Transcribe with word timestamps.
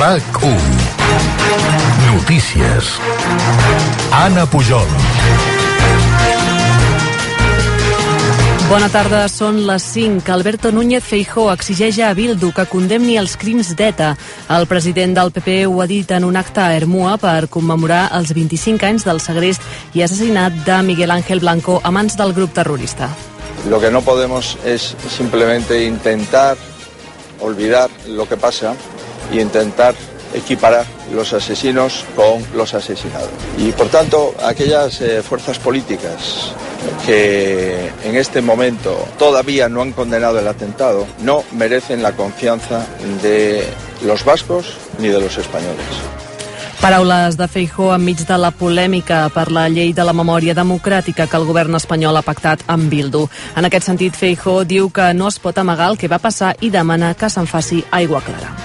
RAC1 0.00 0.56
Notícies 2.06 2.86
Anna 4.16 4.46
Pujol 4.48 4.86
Bona 8.70 8.88
tarda, 8.88 9.26
són 9.28 9.58
les 9.68 9.84
5. 9.92 10.24
Alberto 10.32 10.70
Núñez 10.72 11.04
Feijó 11.04 11.50
exigeix 11.52 11.98
a 12.00 12.14
Bildu 12.16 12.48
que 12.56 12.64
condemni 12.70 13.18
els 13.20 13.34
crims 13.36 13.74
d'ETA. 13.76 14.14
El 14.56 14.64
president 14.70 15.12
del 15.18 15.34
PP 15.36 15.66
ho 15.68 15.82
ha 15.82 15.88
dit 15.90 16.14
en 16.16 16.24
un 16.24 16.38
acte 16.40 16.62
a 16.64 16.72
Hermua 16.78 17.18
per 17.20 17.50
commemorar 17.52 18.06
els 18.16 18.32
25 18.32 18.88
anys 18.88 19.04
del 19.04 19.20
segrest 19.20 19.60
i 19.92 20.06
assassinat 20.06 20.62
de 20.64 20.78
Miguel 20.86 21.12
Ángel 21.12 21.44
Blanco 21.44 21.76
a 21.84 21.92
mans 21.92 22.16
del 22.16 22.32
grup 22.32 22.54
terrorista. 22.56 23.10
Lo 23.68 23.82
que 23.84 23.90
no 23.90 24.00
podemos 24.00 24.56
es 24.64 24.94
simplemente 25.10 25.84
intentar 25.84 26.56
olvidar 27.40 27.90
lo 28.06 28.24
que 28.26 28.38
pasa 28.38 28.72
y 29.32 29.40
intentar 29.40 29.94
equiparar 30.34 30.86
los 31.12 31.32
asesinos 31.32 32.04
con 32.14 32.44
los 32.54 32.74
asesinados. 32.74 33.30
Y 33.58 33.72
por 33.72 33.88
tanto, 33.88 34.34
aquellas 34.44 35.00
eh, 35.00 35.22
fuerzas 35.22 35.58
políticas 35.58 36.54
que 37.04 37.90
en 38.04 38.16
este 38.16 38.40
momento 38.40 38.96
todavía 39.18 39.68
no 39.68 39.82
han 39.82 39.92
condenado 39.92 40.38
el 40.38 40.48
atentado 40.48 41.06
no 41.20 41.44
merecen 41.52 42.02
la 42.02 42.12
confianza 42.12 42.86
de 43.22 43.64
los 44.04 44.24
vascos 44.24 44.76
ni 44.98 45.08
de 45.08 45.20
los 45.20 45.36
españoles. 45.36 45.84
Paraules 46.80 47.36
de 47.36 47.46
Feijó 47.46 47.90
enmig 47.92 48.22
de 48.24 48.36
la 48.40 48.48
polèmica 48.56 49.26
per 49.34 49.50
la 49.52 49.66
llei 49.68 49.90
de 49.92 50.04
la 50.06 50.14
memòria 50.16 50.54
democràtica 50.56 51.26
que 51.28 51.36
el 51.36 51.44
govern 51.44 51.76
espanyol 51.76 52.16
ha 52.16 52.24
pactat 52.24 52.64
amb 52.72 52.88
Bildu. 52.88 53.26
En 53.60 53.68
aquest 53.68 53.90
sentit, 53.90 54.16
Feijó 54.16 54.62
diu 54.64 54.88
que 54.88 55.12
no 55.12 55.28
es 55.28 55.36
pot 55.38 55.60
amagar 55.60 55.90
el 55.92 56.00
que 56.00 56.08
va 56.08 56.22
passar 56.24 56.54
i 56.64 56.72
demana 56.72 57.12
que 57.12 57.28
se'n 57.28 57.44
faci 57.44 57.82
aigua 57.92 58.24
clara. 58.24 58.56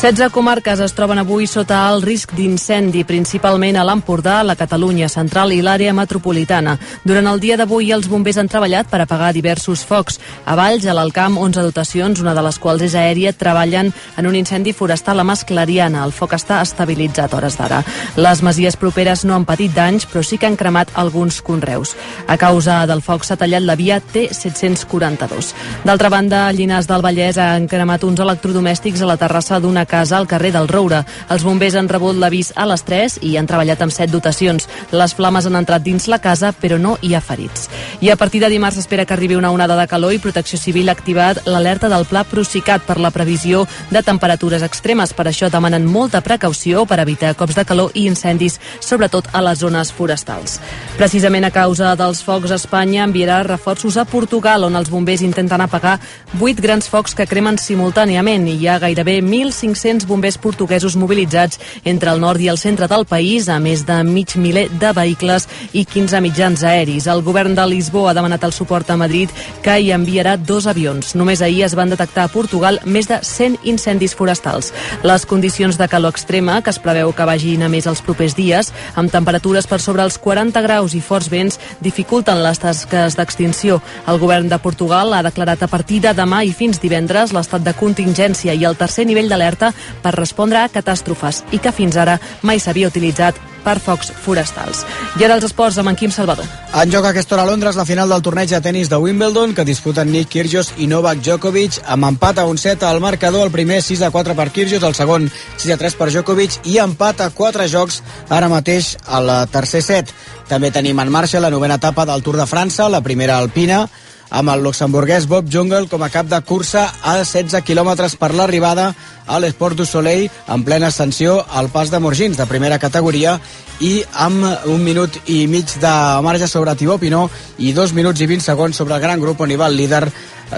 16 0.00 0.32
comarques 0.32 0.80
es 0.80 0.94
troben 0.96 1.18
avui 1.20 1.44
sota 1.44 1.82
el 1.92 2.00
risc 2.00 2.30
d'incendi, 2.32 3.02
principalment 3.04 3.76
a 3.76 3.82
l'Empordà, 3.84 4.38
la 4.40 4.54
Catalunya 4.56 5.10
central 5.12 5.50
i 5.52 5.58
l'àrea 5.60 5.92
metropolitana. 5.92 6.78
Durant 7.04 7.26
el 7.28 7.40
dia 7.42 7.58
d'avui, 7.60 7.90
els 7.92 8.08
bombers 8.08 8.38
han 8.40 8.48
treballat 8.48 8.88
per 8.88 9.02
apagar 9.04 9.34
diversos 9.36 9.82
focs. 9.84 10.16
A 10.48 10.54
Valls, 10.56 10.86
a 10.88 10.94
l'Alcamp, 10.96 11.36
11 11.36 11.66
dotacions, 11.66 12.22
una 12.24 12.32
de 12.32 12.44
les 12.46 12.58
quals 12.58 12.86
és 12.86 12.94
aèria, 12.96 13.34
treballen 13.36 13.90
en 14.16 14.30
un 14.30 14.38
incendi 14.40 14.72
forestal 14.72 15.20
a 15.20 15.26
Masclariana. 15.28 16.06
El 16.08 16.16
foc 16.16 16.32
està 16.32 16.62
estabilitzat 16.64 17.36
hores 17.36 17.60
d'ara. 17.60 17.82
Les 18.16 18.40
masies 18.40 18.80
properes 18.80 19.26
no 19.28 19.36
han 19.36 19.44
patit 19.44 19.76
danys, 19.76 20.08
però 20.08 20.24
sí 20.24 20.40
que 20.40 20.48
han 20.48 20.56
cremat 20.56 20.96
alguns 20.96 21.42
conreus. 21.44 21.92
A 22.26 22.38
causa 22.40 22.86
del 22.88 23.04
foc 23.04 23.28
s'ha 23.28 23.36
tallat 23.36 23.68
la 23.68 23.76
via 23.76 24.00
T742. 24.00 25.52
D'altra 25.84 26.08
banda, 26.08 26.46
a 26.46 26.56
Llinars 26.56 26.88
del 26.88 27.04
Vallès 27.04 27.36
han 27.36 27.68
cremat 27.68 28.08
uns 28.08 28.24
electrodomèstics 28.24 29.04
a 29.04 29.12
la 29.12 29.20
terrassa 29.20 29.60
d'una 29.60 29.84
casa 29.90 30.16
al 30.16 30.28
carrer 30.30 30.52
del 30.54 30.68
Roure. 30.70 31.02
Els 31.28 31.42
bombers 31.44 31.74
han 31.74 31.88
rebut 31.90 32.16
l'avís 32.16 32.52
a 32.54 32.66
les 32.70 32.84
3 32.86 33.18
i 33.26 33.34
han 33.36 33.48
treballat 33.50 33.82
amb 33.82 33.92
7 33.92 34.12
dotacions. 34.12 34.68
Les 34.94 35.14
flames 35.18 35.46
han 35.46 35.58
entrat 35.58 35.82
dins 35.82 36.06
la 36.08 36.20
casa, 36.22 36.52
però 36.54 36.78
no 36.78 36.96
hi 37.02 37.14
ha 37.14 37.20
ferits. 37.20 37.66
I 38.00 38.10
a 38.10 38.16
partir 38.16 38.40
de 38.40 38.48
dimarts 38.52 38.78
s'espera 38.78 39.04
que 39.04 39.14
arribi 39.16 39.36
una 39.36 39.50
onada 39.50 39.76
de 39.76 39.88
calor 39.90 40.14
i 40.14 40.20
Protecció 40.22 40.58
Civil 40.58 40.88
ha 40.88 40.94
activat 40.94 41.42
l'alerta 41.46 41.90
del 41.90 42.06
pla 42.06 42.22
Procicat 42.24 42.86
per 42.86 43.00
la 43.00 43.10
previsió 43.10 43.66
de 43.90 44.02
temperatures 44.06 44.62
extremes. 44.62 45.12
Per 45.12 45.26
això 45.26 45.50
demanen 45.50 45.88
molta 45.90 46.22
precaució 46.22 46.86
per 46.86 47.00
evitar 47.02 47.34
cops 47.34 47.58
de 47.58 47.66
calor 47.66 47.90
i 47.94 48.06
incendis, 48.06 48.60
sobretot 48.80 49.28
a 49.32 49.42
les 49.42 49.58
zones 49.58 49.90
forestals. 49.92 50.60
Precisament 50.96 51.48
a 51.48 51.52
causa 51.54 51.96
dels 51.98 52.22
focs, 52.22 52.54
Espanya 52.54 53.04
enviarà 53.08 53.42
reforços 53.42 53.96
a 53.96 54.06
Portugal, 54.06 54.64
on 54.68 54.76
els 54.78 54.90
bombers 54.92 55.24
intenten 55.26 55.60
apagar 55.60 55.98
8 56.38 56.62
grans 56.62 56.88
focs 56.88 57.16
que 57.16 57.26
cremen 57.26 57.58
simultàniament 57.58 58.46
i 58.48 58.58
hi 58.60 58.68
ha 58.68 58.78
gairebé 58.78 59.18
1.500 59.24 59.79
bombers 60.06 60.36
portuguesos 60.38 60.96
mobilitzats 60.96 61.58
entre 61.84 62.10
el 62.10 62.20
nord 62.20 62.40
i 62.40 62.48
el 62.48 62.58
centre 62.58 62.86
del 62.88 63.06
país, 63.06 63.48
a 63.48 63.58
més 63.58 63.86
de 63.86 63.96
mig 64.04 64.36
miler 64.36 64.68
de 64.80 64.92
vehicles 64.92 65.46
i 65.72 65.84
15 65.84 66.20
mitjans 66.20 66.62
aeris. 66.62 67.06
El 67.06 67.22
govern 67.22 67.54
de 67.54 67.64
Lisboa 67.66 68.10
ha 68.10 68.14
demanat 68.14 68.44
el 68.44 68.52
suport 68.52 68.90
a 68.90 68.96
Madrid, 69.00 69.30
que 69.62 69.78
hi 69.80 69.90
enviarà 69.92 70.36
dos 70.36 70.66
avions. 70.66 71.14
Només 71.16 71.40
ahir 71.40 71.64
es 71.64 71.74
van 71.74 71.90
detectar 71.90 72.26
a 72.26 72.32
Portugal 72.32 72.80
més 72.84 73.08
de 73.08 73.20
100 73.24 73.64
incendis 73.64 74.14
forestals. 74.14 74.72
Les 75.02 75.24
condicions 75.26 75.78
de 75.78 75.88
calor 75.88 76.12
extrema, 76.12 76.60
que 76.62 76.70
es 76.70 76.78
preveu 76.78 77.14
que 77.16 77.28
vagin 77.28 77.64
a 77.64 77.70
més 77.72 77.88
els 77.88 78.04
propers 78.04 78.36
dies, 78.36 78.72
amb 79.00 79.12
temperatures 79.12 79.66
per 79.66 79.80
sobre 79.80 80.04
els 80.04 80.18
40 80.18 80.60
graus 80.66 80.94
i 80.94 81.00
forts 81.00 81.30
vents, 81.32 81.58
dificulten 81.80 82.42
les 82.44 82.60
tasques 82.60 83.16
d'extinció. 83.16 83.80
El 84.06 84.20
govern 84.20 84.48
de 84.52 84.60
Portugal 84.60 85.14
ha 85.14 85.24
declarat 85.24 85.64
a 85.64 85.70
partir 85.72 86.02
de 86.04 86.12
demà 86.16 86.44
i 86.44 86.52
fins 86.52 86.80
divendres 86.82 87.32
l'estat 87.32 87.64
de 87.64 87.74
contingència 87.76 88.54
i 88.54 88.64
el 88.68 88.76
tercer 88.76 89.06
nivell 89.08 89.30
d'alerta 89.30 89.69
per 90.02 90.16
respondre 90.16 90.58
a 90.62 90.68
catàstrofes 90.72 91.44
i 91.52 91.58
que 91.58 91.72
fins 91.72 91.96
ara 91.96 92.18
mai 92.42 92.60
s'havia 92.60 92.88
utilitzat 92.88 93.38
per 93.64 93.78
focs 93.80 94.10
forestals. 94.24 94.84
I 95.18 95.24
ara 95.26 95.36
els 95.36 95.44
esports 95.44 95.78
amb 95.80 95.90
en 95.92 95.98
Quim 95.98 96.12
Salvador. 96.14 96.46
En 96.80 96.92
joc 96.92 97.04
a 97.04 97.12
aquesta 97.12 97.36
hora 97.36 97.44
a 97.44 97.50
Londres 97.50 97.76
la 97.76 97.84
final 97.84 98.08
del 98.08 98.22
torneig 98.24 98.50
de 98.50 98.60
tennis 98.64 98.88
de 98.88 98.96
Wimbledon 98.96 99.54
que 99.54 99.66
disputen 99.68 100.10
Nick 100.12 100.30
Kyrgios 100.32 100.72
i 100.78 100.88
Novak 100.90 101.20
Djokovic 101.20 101.80
amb 101.84 102.08
empat 102.08 102.40
a 102.40 102.46
un 102.48 102.58
set 102.58 102.82
al 102.86 103.00
marcador, 103.00 103.46
el 103.46 103.54
primer 103.54 103.82
6 103.82 104.02
a 104.06 104.10
4 104.10 104.36
per 104.38 104.50
Kyrgios, 104.50 104.82
el 104.82 104.96
segon 104.96 105.30
6 105.56 105.74
a 105.74 105.80
3 105.80 105.98
per 105.98 106.10
Djokovic 106.10 106.60
i 106.72 106.78
empat 106.82 107.24
a 107.26 107.30
4 107.30 107.68
jocs 107.68 108.02
ara 108.28 108.48
mateix 108.48 108.96
al 109.06 109.32
tercer 109.52 109.82
set. 109.84 110.14
També 110.48 110.72
tenim 110.74 110.98
en 110.98 111.12
marxa 111.12 111.40
la 111.40 111.50
novena 111.50 111.76
etapa 111.78 112.06
del 112.06 112.22
Tour 112.22 112.40
de 112.40 112.46
França, 112.46 112.88
la 112.88 113.02
primera 113.04 113.38
alpina, 113.38 113.84
amb 114.30 114.50
el 114.54 114.62
luxemburguès 114.62 115.26
Bob 115.28 115.50
Jungle 115.50 115.88
com 115.90 116.02
a 116.02 116.10
cap 116.10 116.28
de 116.30 116.40
cursa 116.46 116.86
a 117.02 117.16
16 117.18 117.62
quilòmetres 117.66 118.16
per 118.16 118.32
l'arribada 118.34 118.92
a 119.26 119.38
l'Esport 119.42 119.76
du 119.76 119.86
Soleil 119.86 120.30
en 120.48 120.64
plena 120.64 120.88
ascensió 120.88 121.40
al 121.50 121.70
pas 121.70 121.90
de 121.90 121.98
Morgins 121.98 122.38
de 122.38 122.46
primera 122.46 122.78
categoria 122.78 123.38
i 123.80 124.00
amb 124.12 124.44
un 124.68 124.82
minut 124.84 125.16
i 125.32 125.46
mig 125.48 125.72
de 125.80 125.94
marge 126.22 126.48
sobre 126.48 126.74
Thibaut 126.76 127.00
Pinot 127.00 127.30
i 127.58 127.72
dos 127.72 127.94
minuts 127.96 128.20
i 128.20 128.28
20 128.30 128.44
segons 128.44 128.76
sobre 128.76 128.94
el 128.94 129.02
gran 129.02 129.20
grup 129.20 129.40
on 129.40 129.50
hi 129.50 129.58
va 129.60 129.70
el 129.72 129.78
líder 129.80 130.04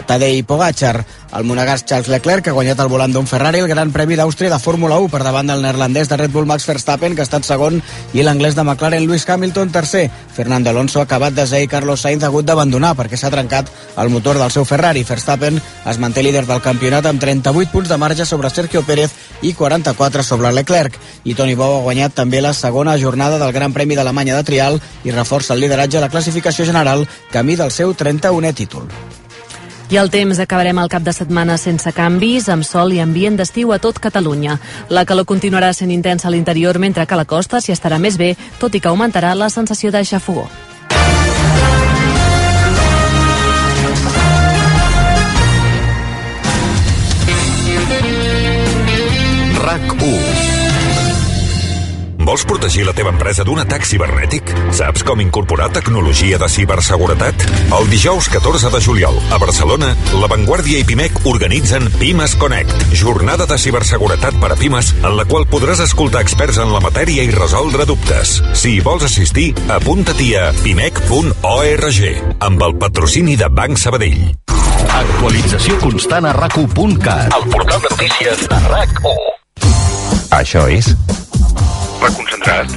Tadej 0.06 0.44
Pogacar. 0.44 1.04
El 1.32 1.44
monegasc 1.48 1.86
Charles 1.88 2.08
Leclerc 2.12 2.48
ha 2.48 2.52
guanyat 2.52 2.80
el 2.84 2.90
volant 2.92 3.12
d'un 3.12 3.26
Ferrari 3.28 3.62
el 3.62 3.68
Gran 3.70 3.92
Premi 3.92 4.18
d'Àustria 4.20 4.50
de 4.52 4.58
Fórmula 4.60 4.98
1 5.00 5.08
per 5.08 5.22
davant 5.24 5.48
del 5.48 5.62
neerlandès 5.64 6.10
de 6.10 6.18
Red 6.20 6.32
Bull 6.32 6.48
Max 6.48 6.66
Verstappen, 6.68 7.14
que 7.14 7.24
ha 7.24 7.28
estat 7.28 7.48
segon, 7.48 7.80
i 8.12 8.24
l'anglès 8.24 8.56
de 8.56 8.64
McLaren 8.64 9.06
Lewis 9.06 9.24
Hamilton 9.28 9.72
tercer. 9.72 10.10
Fernando 10.32 10.70
Alonso 10.70 11.00
ha 11.00 11.06
acabat 11.08 11.32
de 11.32 11.46
i 11.62 11.68
Carlos 11.68 12.00
Sainz 12.00 12.22
ha 12.24 12.26
hagut 12.26 12.44
d'abandonar 12.44 12.94
perquè 12.96 13.16
s'ha 13.16 13.30
trencat 13.30 13.70
el 13.96 14.10
motor 14.10 14.38
del 14.38 14.50
seu 14.50 14.64
Ferrari. 14.64 15.04
Verstappen 15.08 15.60
es 15.86 15.98
manté 15.98 16.22
líder 16.22 16.44
del 16.46 16.60
campionat 16.60 17.06
amb 17.06 17.20
38 17.20 17.72
punts 17.72 17.88
de 17.88 17.96
marge 17.96 18.26
sobre 18.26 18.50
Sergio 18.50 18.82
Pérez 18.82 19.12
i 19.40 19.54
44 19.54 20.22
sobre 20.22 20.52
Leclerc. 20.52 20.98
I 21.24 21.34
Toni 21.34 21.54
Bou 21.54 21.78
ha 21.78 21.82
guanyat 21.86 22.14
també 22.14 22.40
la 22.40 22.52
segona 22.52 22.98
jornada 22.98 23.38
del 23.38 23.52
Gran 23.52 23.72
Premi 23.72 23.96
d'Alemanya 23.96 24.36
de 24.36 24.44
Trial 24.44 24.80
i 25.04 25.16
reforça 25.16 25.54
el 25.54 25.60
lideratge 25.60 25.98
a 25.98 26.04
la 26.04 26.12
classificació 26.12 26.68
general 26.68 27.08
camí 27.32 27.56
del 27.56 27.72
seu 27.72 27.96
31è 27.96 28.54
títol. 28.54 28.88
I 29.92 29.98
el 30.00 30.08
temps 30.08 30.38
acabarem 30.40 30.78
el 30.80 30.88
cap 30.88 31.02
de 31.04 31.12
setmana 31.12 31.58
sense 31.60 31.90
canvis, 31.92 32.46
amb 32.48 32.64
sol 32.64 32.94
i 32.96 33.02
ambient 33.04 33.36
d'estiu 33.36 33.74
a 33.74 33.78
tot 33.78 34.00
Catalunya. 34.00 34.56
La 34.88 35.04
calor 35.04 35.28
continuarà 35.28 35.74
sent 35.76 35.92
intensa 35.92 36.30
a 36.30 36.32
l'interior, 36.32 36.80
mentre 36.80 37.04
que 37.04 37.12
a 37.12 37.20
la 37.20 37.28
costa 37.28 37.60
s'hi 37.60 37.76
estarà 37.76 38.00
més 38.00 38.16
bé, 38.16 38.32
tot 38.58 38.72
i 38.72 38.80
que 38.80 38.88
augmentarà 38.88 39.36
la 39.36 39.52
sensació 39.52 39.92
de 39.92 40.00
xafogó. 40.00 40.48
Vols 52.32 52.46
protegir 52.48 52.86
la 52.88 52.94
teva 52.96 53.10
empresa 53.12 53.44
d'un 53.44 53.58
atac 53.60 53.82
cibernètic? 53.84 54.48
Saps 54.72 55.02
com 55.04 55.20
incorporar 55.20 55.66
tecnologia 55.76 56.38
de 56.40 56.46
ciberseguretat? 56.48 57.42
El 57.76 57.90
dijous 57.90 58.30
14 58.32 58.70
de 58.72 58.78
juliol, 58.80 59.18
a 59.28 59.36
Barcelona, 59.36 59.90
La 60.16 60.30
Vanguardia 60.32 60.80
i 60.80 60.86
Pimec 60.88 61.18
organitzen 61.28 61.90
Pimes 62.00 62.32
Connect, 62.40 62.72
jornada 62.96 63.44
de 63.50 63.58
ciberseguretat 63.60 64.38
per 64.40 64.48
a 64.54 64.56
Pimes, 64.56 64.94
en 65.02 65.12
la 65.18 65.26
qual 65.28 65.44
podràs 65.44 65.82
escoltar 65.84 66.22
experts 66.24 66.56
en 66.64 66.72
la 66.72 66.80
matèria 66.80 67.20
i 67.28 67.34
resoldre 67.36 67.84
dubtes. 67.84 68.38
Si 68.56 68.78
hi 68.78 68.80
vols 68.80 69.04
assistir, 69.04 69.50
apunta-t'hi 69.76 70.32
a 70.40 70.48
pimec.org, 70.62 72.00
amb 72.48 72.64
el 72.64 72.78
patrocini 72.80 73.36
de 73.36 73.52
Banc 73.52 73.76
Sabadell. 73.76 74.22
Actualització 74.88 75.76
constant 75.84 76.24
a 76.24 76.32
rac1.cat. 76.40 77.36
El 77.42 77.50
portal 77.52 77.84
de 77.84 77.92
notícies 77.92 78.48
de 78.48 78.62
RAC1. 78.72 79.28
Això 80.32 80.64
és 80.72 80.94
reconcentrat. 82.02 82.74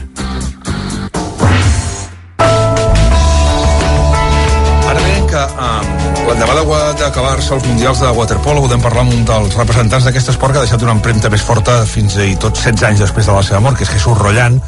Ara 4.85 5.01
bé, 5.01 5.15
que 5.29 5.43
eh, 5.43 5.81
l'endemà 6.27 6.57
d'acabar-se 6.99 7.53
els 7.57 7.67
Mundials 7.67 8.01
de 8.03 8.11
Waterpolo 8.17 8.63
podem 8.65 8.83
parlar 8.83 9.05
amb 9.05 9.15
un 9.17 9.25
dels 9.27 9.57
representants 9.57 10.07
d'aquest 10.07 10.33
esport 10.35 10.53
que 10.53 10.61
ha 10.61 10.65
deixat 10.67 10.85
una 10.85 10.95
empremta 10.97 11.31
més 11.33 11.43
forta 11.45 11.81
fins 11.89 12.17
i 12.21 12.35
tot 12.41 12.57
16 12.57 12.89
anys 12.91 13.05
després 13.05 13.29
de 13.29 13.37
la 13.37 13.43
seva 13.45 13.63
mort, 13.65 13.77
que 13.77 13.87
és 13.87 13.93
Jesús 13.97 14.17
Rollan, 14.21 14.59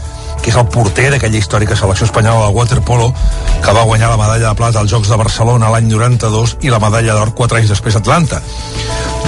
que 0.42 0.52
és 0.52 0.58
el 0.60 0.68
porter 0.72 1.10
d'aquella 1.14 1.40
històrica 1.40 1.76
selecció 1.76 2.08
espanyola 2.08 2.48
de 2.48 2.56
waterpolo 2.56 3.12
que 3.64 3.74
va 3.74 3.86
guanyar 3.88 4.10
la 4.12 4.20
medalla 4.22 4.50
de 4.50 4.56
plata 4.56 4.80
als 4.80 4.92
Jocs 4.92 5.10
de 5.12 5.18
Barcelona 5.20 5.72
l'any 5.74 5.90
92 5.90 6.58
i 6.62 6.72
la 6.74 6.80
medalla 6.84 7.18
d'or 7.18 7.34
4 7.36 7.60
anys 7.60 7.74
després 7.74 7.96
a 7.96 8.02
Atlanta. 8.04 8.42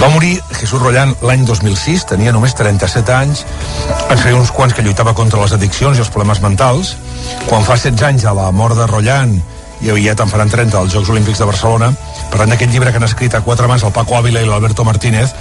Va 0.00 0.08
morir 0.08 0.38
Jesús 0.56 0.80
Rollan 0.80 1.12
l'any 1.20 1.44
2006, 1.44 2.06
tenia 2.08 2.32
només 2.32 2.54
37 2.56 3.12
anys, 3.12 3.44
en 4.08 4.18
feia 4.18 4.38
uns 4.38 4.52
quants 4.54 4.72
que 4.74 4.84
lluitava 4.86 5.14
contra 5.14 5.40
les 5.42 5.52
addiccions 5.52 5.98
i 5.98 6.04
els 6.04 6.12
problemes 6.12 6.40
mentals. 6.40 6.94
Quan 7.48 7.66
fa 7.66 7.76
16 7.76 8.06
anys 8.08 8.24
a 8.24 8.36
la 8.36 8.48
mort 8.50 8.78
de 8.78 8.86
Rollan 8.88 9.36
i 9.80 9.90
aviat 9.92 10.20
en 10.20 10.32
faran 10.32 10.52
30 10.52 10.78
als 10.78 10.94
Jocs 10.94 11.10
Olímpics 11.12 11.40
de 11.40 11.48
Barcelona, 11.48 11.90
parlant 12.30 12.52
d'aquest 12.52 12.72
llibre 12.72 12.92
que 12.92 13.00
han 13.00 13.08
escrit 13.08 13.34
a 13.34 13.42
quatre 13.44 13.68
mans 13.68 13.84
el 13.84 13.92
Paco 13.96 14.16
Ávila 14.16 14.44
i 14.44 14.48
l'Alberto 14.48 14.84
Martínez, 14.88 15.34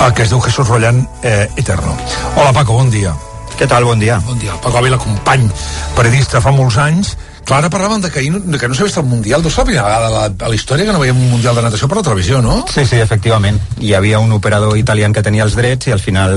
el 0.00 0.12
que 0.12 0.24
es 0.24 0.32
diu 0.32 0.44
Jesús 0.44 0.68
Rollan 0.68 1.06
eh, 1.22 1.48
Eterno. 1.56 1.96
Hola 2.36 2.52
Paco, 2.52 2.76
bon 2.76 2.90
dia. 2.90 3.16
Què 3.56 3.68
tal? 3.68 3.86
Bon 3.88 3.98
dia. 3.98 4.18
Bon 4.26 4.38
dia. 4.38 4.52
Paco 4.60 4.82
Ávila, 4.82 4.98
company, 5.00 5.48
periodista 5.96 6.42
fa 6.44 6.52
molts 6.52 6.76
anys, 6.82 7.16
Clar, 7.46 7.60
ara 7.62 7.68
parlàvem 7.70 8.00
de 8.02 8.08
que, 8.10 8.24
de 8.26 8.58
que 8.58 8.66
no 8.66 8.74
s'ha 8.74 8.88
vist 8.88 8.98
el 8.98 9.04
Mundial. 9.06 9.44
Ser 9.46 9.62
la 9.62 9.66
primera 9.68 9.84
vegada 9.86 10.06
a 10.08 10.10
la, 10.10 10.22
a 10.34 10.48
la 10.50 10.56
història 10.56 10.88
que 10.88 10.94
no 10.96 10.98
veiem 10.98 11.14
un 11.14 11.28
Mundial 11.30 11.54
de 11.54 11.62
natació 11.62 11.86
per 11.86 12.00
la 12.00 12.02
televisió, 12.08 12.40
no? 12.42 12.64
Sí, 12.66 12.82
sí, 12.82 12.98
efectivament. 12.98 13.60
Hi 13.78 13.92
havia 13.94 14.18
un 14.18 14.34
operador 14.34 14.74
italià 14.80 15.06
que 15.14 15.22
tenia 15.22 15.46
els 15.46 15.54
drets 15.54 15.86
i 15.86 15.94
al 15.94 16.02
final 16.02 16.34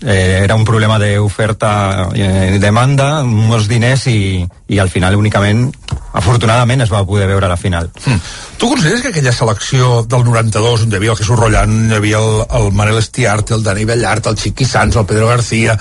eh, 0.00 0.40
era 0.44 0.56
un 0.56 0.64
problema 0.64 0.96
d'oferta 0.98 2.08
i 2.16 2.24
eh, 2.24 2.56
demanda, 2.62 3.22
molts 3.24 3.68
diners 3.68 4.06
i, 4.08 4.46
i 4.72 4.80
al 4.80 4.88
final 4.92 5.16
únicament 5.20 5.68
afortunadament 6.16 6.86
es 6.86 6.92
va 6.92 7.04
poder 7.04 7.28
veure 7.28 7.44
a 7.44 7.52
la 7.52 7.60
final 7.60 7.90
mm. 7.92 8.20
Tu 8.56 8.68
consideres 8.68 9.02
que 9.02 9.12
aquella 9.12 9.32
selecció 9.36 10.02
del 10.08 10.24
92 10.24 10.86
on 10.86 10.92
hi 10.92 10.96
havia 10.96 11.12
el 11.12 11.20
Jesús 11.20 11.36
Rollan 11.36 11.90
hi 11.90 11.96
havia 11.98 12.20
el, 12.24 12.42
el 12.60 12.72
Manel 12.72 13.00
Estiart, 13.00 13.52
el 13.52 13.64
Dani 13.64 13.84
Bellart 13.84 14.32
el 14.32 14.40
Chiqui 14.40 14.64
Sanz, 14.64 14.96
el 14.96 15.04
Pedro 15.04 15.28
García 15.28 15.76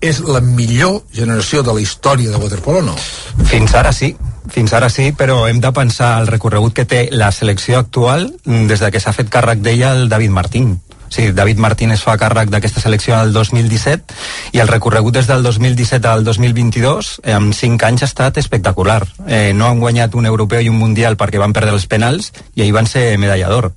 és 0.00 0.20
la 0.22 0.40
millor 0.40 1.02
generació 1.12 1.62
de 1.66 1.74
la 1.74 1.82
història 1.82 2.30
de 2.30 2.40
waterpolo 2.40 2.82
no? 2.86 2.96
Fins 3.50 3.74
ara 3.74 3.92
sí, 3.92 4.14
fins 4.52 4.72
ara 4.72 4.88
sí, 4.90 5.10
però 5.16 5.46
hem 5.48 5.60
de 5.60 5.72
pensar 5.74 6.16
el 6.20 6.28
recorregut 6.30 6.76
que 6.76 6.86
té 6.88 7.08
la 7.12 7.32
selecció 7.32 7.78
actual 7.78 8.30
des 8.44 8.80
de 8.80 8.92
que 8.94 9.02
s'ha 9.02 9.16
fet 9.16 9.30
càrrec 9.32 9.64
d'ella 9.64 9.94
el 9.96 10.08
David 10.08 10.34
Martín 10.34 10.76
Sí, 11.08 11.30
David 11.32 11.58
Martínez 11.58 12.02
fa 12.04 12.16
càrrec 12.20 12.50
d'aquesta 12.52 12.82
selecció 12.84 13.16
el 13.16 13.32
2017 13.32 14.14
i 14.52 14.60
el 14.60 14.68
recorregut 14.68 15.16
des 15.16 15.28
del 15.28 15.42
2017 15.42 16.08
al 16.08 16.24
2022 16.24 17.12
eh, 17.24 17.32
amb 17.32 17.54
5 17.56 17.86
anys 17.88 18.04
ha 18.04 18.08
estat 18.10 18.38
espectacular. 18.40 19.00
Eh, 19.26 19.52
no 19.54 19.66
han 19.68 19.80
guanyat 19.80 20.14
un 20.14 20.26
europeu 20.28 20.60
i 20.60 20.68
un 20.68 20.76
mundial 20.78 21.16
perquè 21.16 21.40
van 21.40 21.54
perdre 21.56 21.72
els 21.72 21.86
penals 21.88 22.32
i 22.54 22.62
ahir 22.62 22.74
van 22.76 22.86
ser 22.86 23.16
medalla 23.18 23.48
d'or. 23.48 23.70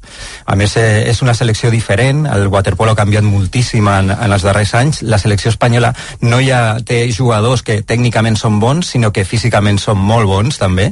A 0.46 0.56
més, 0.60 0.76
eh, 0.78 1.08
és 1.10 1.22
una 1.22 1.34
selecció 1.34 1.72
diferent, 1.72 2.26
el 2.28 2.48
waterpolo 2.52 2.92
ha 2.92 3.00
canviat 3.00 3.24
moltíssim 3.24 3.88
en, 3.88 4.12
en 4.12 4.36
els 4.36 4.44
darrers 4.44 4.74
anys. 4.76 5.02
La 5.08 5.20
selecció 5.22 5.52
espanyola 5.54 5.94
no 6.22 6.42
ja 6.44 6.78
té 6.86 7.04
jugadors 7.16 7.64
que 7.64 7.82
tècnicament 7.88 8.36
són 8.40 8.60
bons, 8.60 8.92
sinó 8.92 9.12
que 9.16 9.26
físicament 9.26 9.80
són 9.80 9.98
molt 9.98 10.28
bons 10.28 10.60
també 10.60 10.92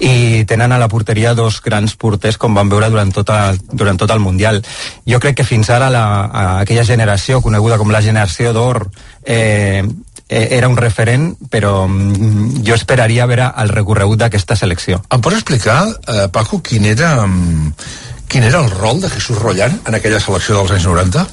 i 0.00 0.44
tenen 0.48 0.72
a 0.72 0.80
la 0.80 0.88
porteria 0.88 1.34
dos 1.34 1.60
grans 1.62 1.94
porters 2.00 2.38
com 2.40 2.54
van 2.56 2.70
veure 2.72 2.88
durant, 2.90 3.12
tota, 3.12 3.54
durant 3.72 4.00
tot 4.00 4.10
el 4.10 4.22
Mundial. 4.24 4.62
Jo 5.06 5.20
crec 5.20 5.36
que 5.40 5.48
fins 5.48 5.70
ara 5.74 5.90
la, 5.92 6.04
a 6.24 6.44
aquella 6.62 6.86
generació 6.86 7.40
coneguda 7.44 7.78
com 7.80 7.92
la 7.92 8.02
generació 8.02 8.54
d'or 8.56 8.86
eh, 9.24 9.82
eh, 10.28 10.48
era 10.56 10.68
un 10.68 10.76
referent, 10.76 11.34
però 11.50 11.84
mm, 11.88 12.64
jo 12.66 12.78
esperaria 12.78 13.28
veure 13.30 13.50
el 13.62 13.70
recorregut 13.74 14.24
d'aquesta 14.24 14.56
selecció. 14.56 15.02
Em 15.10 15.20
pots 15.20 15.38
explicar, 15.40 15.82
eh, 16.08 16.26
Paco, 16.32 16.62
quin 16.62 16.86
era, 16.90 17.26
mm, 17.26 17.72
quin 18.28 18.48
era 18.48 18.62
el 18.64 18.70
rol 18.70 19.00
de 19.00 19.10
Jesús 19.10 19.38
Rollan 19.38 19.80
en 19.86 19.94
aquella 19.94 20.20
selecció 20.20 20.56
dels 20.58 20.72
anys 20.78 20.86
90? 20.90 21.26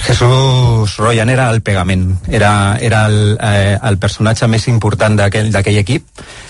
Jesús 0.00 0.96
Royan 0.96 1.28
era 1.28 1.50
el 1.50 1.60
pegament, 1.62 2.14
era, 2.28 2.78
era 2.80 3.04
el, 3.06 3.36
eh, 3.40 3.78
el 3.82 3.98
personatge 3.98 4.48
més 4.48 4.66
important 4.68 5.18
d'aquell 5.18 5.80
equip, 5.82 6.06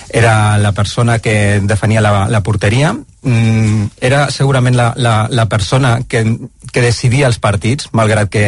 era 0.08 0.58
la 0.58 0.72
persona 0.72 1.18
que 1.18 1.60
defenia 1.62 2.00
la, 2.00 2.28
la 2.28 2.42
porteria, 2.46 2.94
mm, 3.22 3.84
era 4.00 4.30
segurament 4.30 4.76
la, 4.76 4.92
la, 4.96 5.26
la 5.30 5.46
persona 5.48 6.00
que, 6.08 6.24
que 6.72 6.82
decidia 6.82 7.26
els 7.26 7.38
partits, 7.38 7.90
malgrat 7.92 8.30
que 8.30 8.44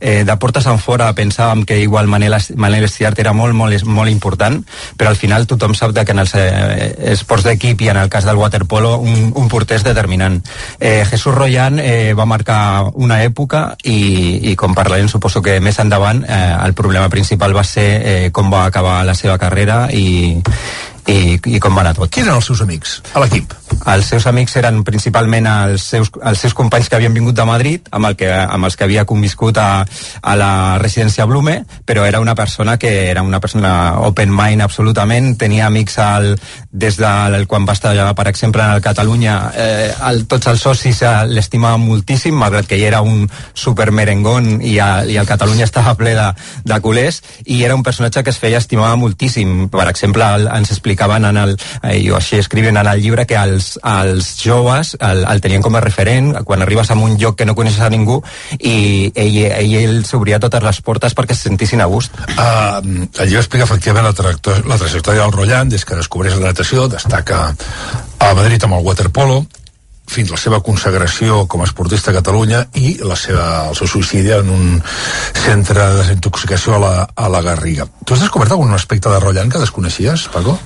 eh, 0.00 0.24
de 0.24 0.36
portes 0.36 0.66
en 0.66 0.78
fora 0.78 1.12
pensàvem 1.16 1.64
que 1.66 1.78
igual 1.82 2.06
Manel, 2.06 2.36
Manel 2.56 2.86
Estiart 2.86 3.18
era 3.18 3.32
molt, 3.32 3.54
molt, 3.54 3.84
molt 3.84 4.10
important, 4.10 4.60
però 4.96 5.10
al 5.10 5.20
final 5.20 5.46
tothom 5.46 5.74
sap 5.74 5.94
que 5.96 6.12
en 6.12 6.22
els 6.22 6.34
eh, 6.36 7.12
esports 7.12 7.46
d'equip 7.46 7.82
i 7.82 7.90
en 7.92 8.00
el 8.00 8.10
cas 8.12 8.26
del 8.26 8.36
waterpolo 8.36 8.96
un, 8.98 9.32
un 9.34 9.48
porter 9.48 9.78
és 9.80 9.84
determinant. 9.86 10.40
Eh, 10.80 11.04
Jesús 11.08 11.34
Royan 11.34 11.80
eh, 11.80 12.14
va 12.14 12.26
marcar 12.28 12.90
una 12.94 13.22
època 13.24 13.76
i, 13.84 14.52
i, 14.52 14.56
com 14.56 14.74
parlarem 14.74 15.08
suposo 15.08 15.42
que 15.42 15.58
més 15.60 15.78
endavant 15.82 16.24
eh, 16.24 16.56
el 16.62 16.74
problema 16.74 17.08
principal 17.08 17.56
va 17.56 17.64
ser 17.64 17.88
eh, 17.96 18.30
com 18.32 18.52
va 18.52 18.66
acabar 18.66 19.02
la 19.06 19.14
seva 19.14 19.38
carrera 19.38 19.86
i, 19.92 20.36
i, 21.06 21.38
i 21.38 21.60
com 21.62 21.76
va 21.76 21.84
anar 21.84 21.94
tot. 21.96 22.10
Qui 22.10 22.22
eren 22.24 22.36
els 22.36 22.48
seus 22.50 22.62
amics 22.64 22.98
a 23.14 23.22
l'equip? 23.22 23.54
Els 23.92 24.08
seus 24.10 24.26
amics 24.26 24.56
eren 24.58 24.82
principalment 24.86 25.46
els 25.50 25.84
seus, 25.92 26.10
els 26.22 26.40
seus 26.42 26.54
companys 26.56 26.88
que 26.90 26.98
havien 26.98 27.14
vingut 27.14 27.36
de 27.36 27.44
Madrid, 27.46 27.86
amb, 27.94 28.08
el 28.10 28.16
que, 28.18 28.30
amb 28.30 28.66
els 28.66 28.76
que 28.76 28.86
havia 28.86 29.04
conviscut 29.06 29.58
a, 29.62 29.68
a 30.22 30.36
la 30.38 30.50
residència 30.82 31.26
Blume, 31.26 31.60
però 31.86 32.06
era 32.06 32.20
una 32.22 32.34
persona 32.34 32.76
que 32.78 32.92
era 33.10 33.22
una 33.22 33.40
persona 33.40 34.00
open 34.06 34.32
mind 34.34 34.64
absolutament, 34.64 35.34
tenia 35.38 35.66
amics 35.66 35.98
al, 36.02 36.32
des 36.72 36.98
de 36.98 37.12
el, 37.36 37.46
quan 37.46 37.66
va 37.68 37.76
estar, 37.76 37.94
per 38.18 38.26
exemple, 38.30 38.64
en 38.64 38.74
el 38.74 38.82
Catalunya, 38.82 39.36
eh, 39.54 39.92
el, 40.10 40.24
tots 40.26 40.50
els 40.50 40.62
socis 40.62 41.02
eh, 41.02 41.14
l'estimaven 41.30 41.84
moltíssim, 41.86 42.34
malgrat 42.34 42.66
que 42.66 42.78
ell 42.80 42.88
era 42.88 43.02
un 43.06 43.26
super 43.54 43.92
merengón 43.94 44.56
i, 44.60 44.76
a, 44.82 45.04
i 45.06 45.18
el 45.20 45.28
Catalunya 45.28 45.68
estava 45.68 45.94
ple 45.98 46.16
de, 46.18 46.26
de 46.66 46.80
culers, 46.82 47.22
i 47.46 47.62
era 47.62 47.78
un 47.78 47.86
personatge 47.86 48.24
que 48.24 48.34
es 48.34 48.42
feia 48.42 48.58
estimar 48.62 48.94
moltíssim. 48.98 49.68
Per 49.70 49.86
exemple, 49.86 50.26
ens 50.56 50.74
explica 50.74 50.95
explicaven 50.96 51.24
en 51.24 51.36
el, 51.36 51.56
eh, 51.82 52.00
jo 52.06 52.16
així 52.16 52.38
escriven 52.40 52.76
en 52.76 52.86
el 52.86 53.02
llibre 53.02 53.26
que 53.26 53.36
els, 53.36 53.76
els 53.84 54.30
joves 54.40 54.96
el, 55.00 55.24
el 55.28 55.42
tenien 55.44 55.62
com 55.62 55.76
a 55.76 55.82
referent 55.84 56.32
quan 56.44 56.62
arribes 56.64 56.90
a 56.90 56.96
un 56.96 57.18
lloc 57.20 57.36
que 57.36 57.46
no 57.46 57.54
coneixes 57.54 57.84
a 57.84 57.90
ningú 57.92 58.22
i 58.58 59.12
ell, 59.14 59.36
ell, 59.44 59.74
ell 59.82 60.00
s'obria 60.08 60.40
totes 60.40 60.64
les 60.64 60.80
portes 60.80 61.14
perquè 61.14 61.36
se 61.36 61.50
sentissin 61.50 61.84
a 61.84 61.90
gust. 61.90 62.16
Uh, 62.36 62.80
el 63.20 63.28
llibre 63.28 63.42
explica 63.44 63.68
efectivament 63.68 64.08
la, 64.08 64.14
la 64.72 64.80
trajectòria 64.80 65.26
del 65.26 65.36
Rollant 65.36 65.70
des 65.70 65.84
que 65.84 65.98
descobreix 65.98 66.38
la 66.38 66.48
natació, 66.48 66.88
destaca 66.88 67.50
a 67.52 68.32
Madrid 68.34 68.64
amb 68.64 68.78
el 68.78 68.86
waterpolo, 68.86 69.44
fins 70.06 70.30
la 70.30 70.38
seva 70.38 70.60
consagració 70.62 71.44
com 71.50 71.62
a 71.62 71.66
esportista 71.66 72.12
a 72.12 72.16
Catalunya 72.16 72.62
i 72.78 72.94
la 73.02 73.18
seva, 73.18 73.66
el 73.70 73.76
seu 73.78 73.90
suïcidi 73.90 74.32
en 74.36 74.52
un 74.54 74.78
centre 75.42 75.82
de 75.82 75.98
desintoxicació 76.00 76.76
a 76.76 76.80
la, 76.82 76.94
a 77.10 77.28
la 77.32 77.42
Garriga. 77.42 77.88
Tu 78.04 78.14
has 78.14 78.22
descobert 78.22 78.54
algun 78.54 78.72
aspecte 78.76 79.10
de 79.10 79.20
Rollant 79.20 79.52
que 79.52 79.62
desconeixies, 79.62 80.28
Paco? 80.32 80.56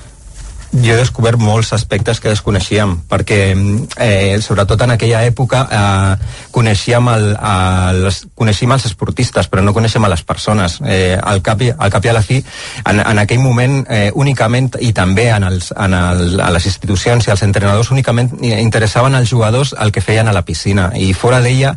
Jo 0.71 0.93
he 0.93 0.97
descobert 0.97 1.39
molts 1.39 1.73
aspectes 1.75 2.21
que 2.23 2.31
desconeixíem, 2.31 2.95
perquè 3.09 3.39
eh, 3.51 4.39
sobretot 4.41 4.81
en 4.85 4.95
aquella 4.95 5.23
època 5.27 5.63
eh, 5.67 6.29
coneixíem, 6.55 7.09
el, 7.11 7.27
el, 7.35 8.07
coneixíem 8.39 8.75
els 8.77 8.87
esportistes, 8.91 9.49
però 9.51 9.63
no 9.65 9.75
coneixem 9.75 10.05
a 10.07 10.11
les 10.13 10.23
persones. 10.23 10.79
Eh, 10.85 11.17
al, 11.19 11.43
cap 11.43 11.61
al 11.61 11.91
cap 11.91 12.07
i 12.07 12.11
a 12.11 12.15
la 12.15 12.23
fi, 12.25 12.39
en, 12.85 13.03
en 13.03 13.21
aquell 13.23 13.43
moment, 13.43 13.81
eh, 13.89 14.09
únicament, 14.15 14.71
i 14.79 14.93
també 14.95 15.27
en 15.33 15.49
els, 15.49 15.73
en 15.75 15.97
el, 15.97 16.39
a 16.39 16.49
les 16.55 16.69
institucions 16.71 17.27
i 17.27 17.35
als 17.35 17.43
entrenadors, 17.47 17.91
únicament 17.91 18.31
interessaven 18.41 19.15
els 19.19 19.29
jugadors 19.29 19.75
el 19.77 19.91
que 19.91 20.01
feien 20.01 20.27
a 20.27 20.35
la 20.35 20.45
piscina, 20.47 20.91
i 20.95 21.11
fora 21.13 21.41
d'ella 21.43 21.75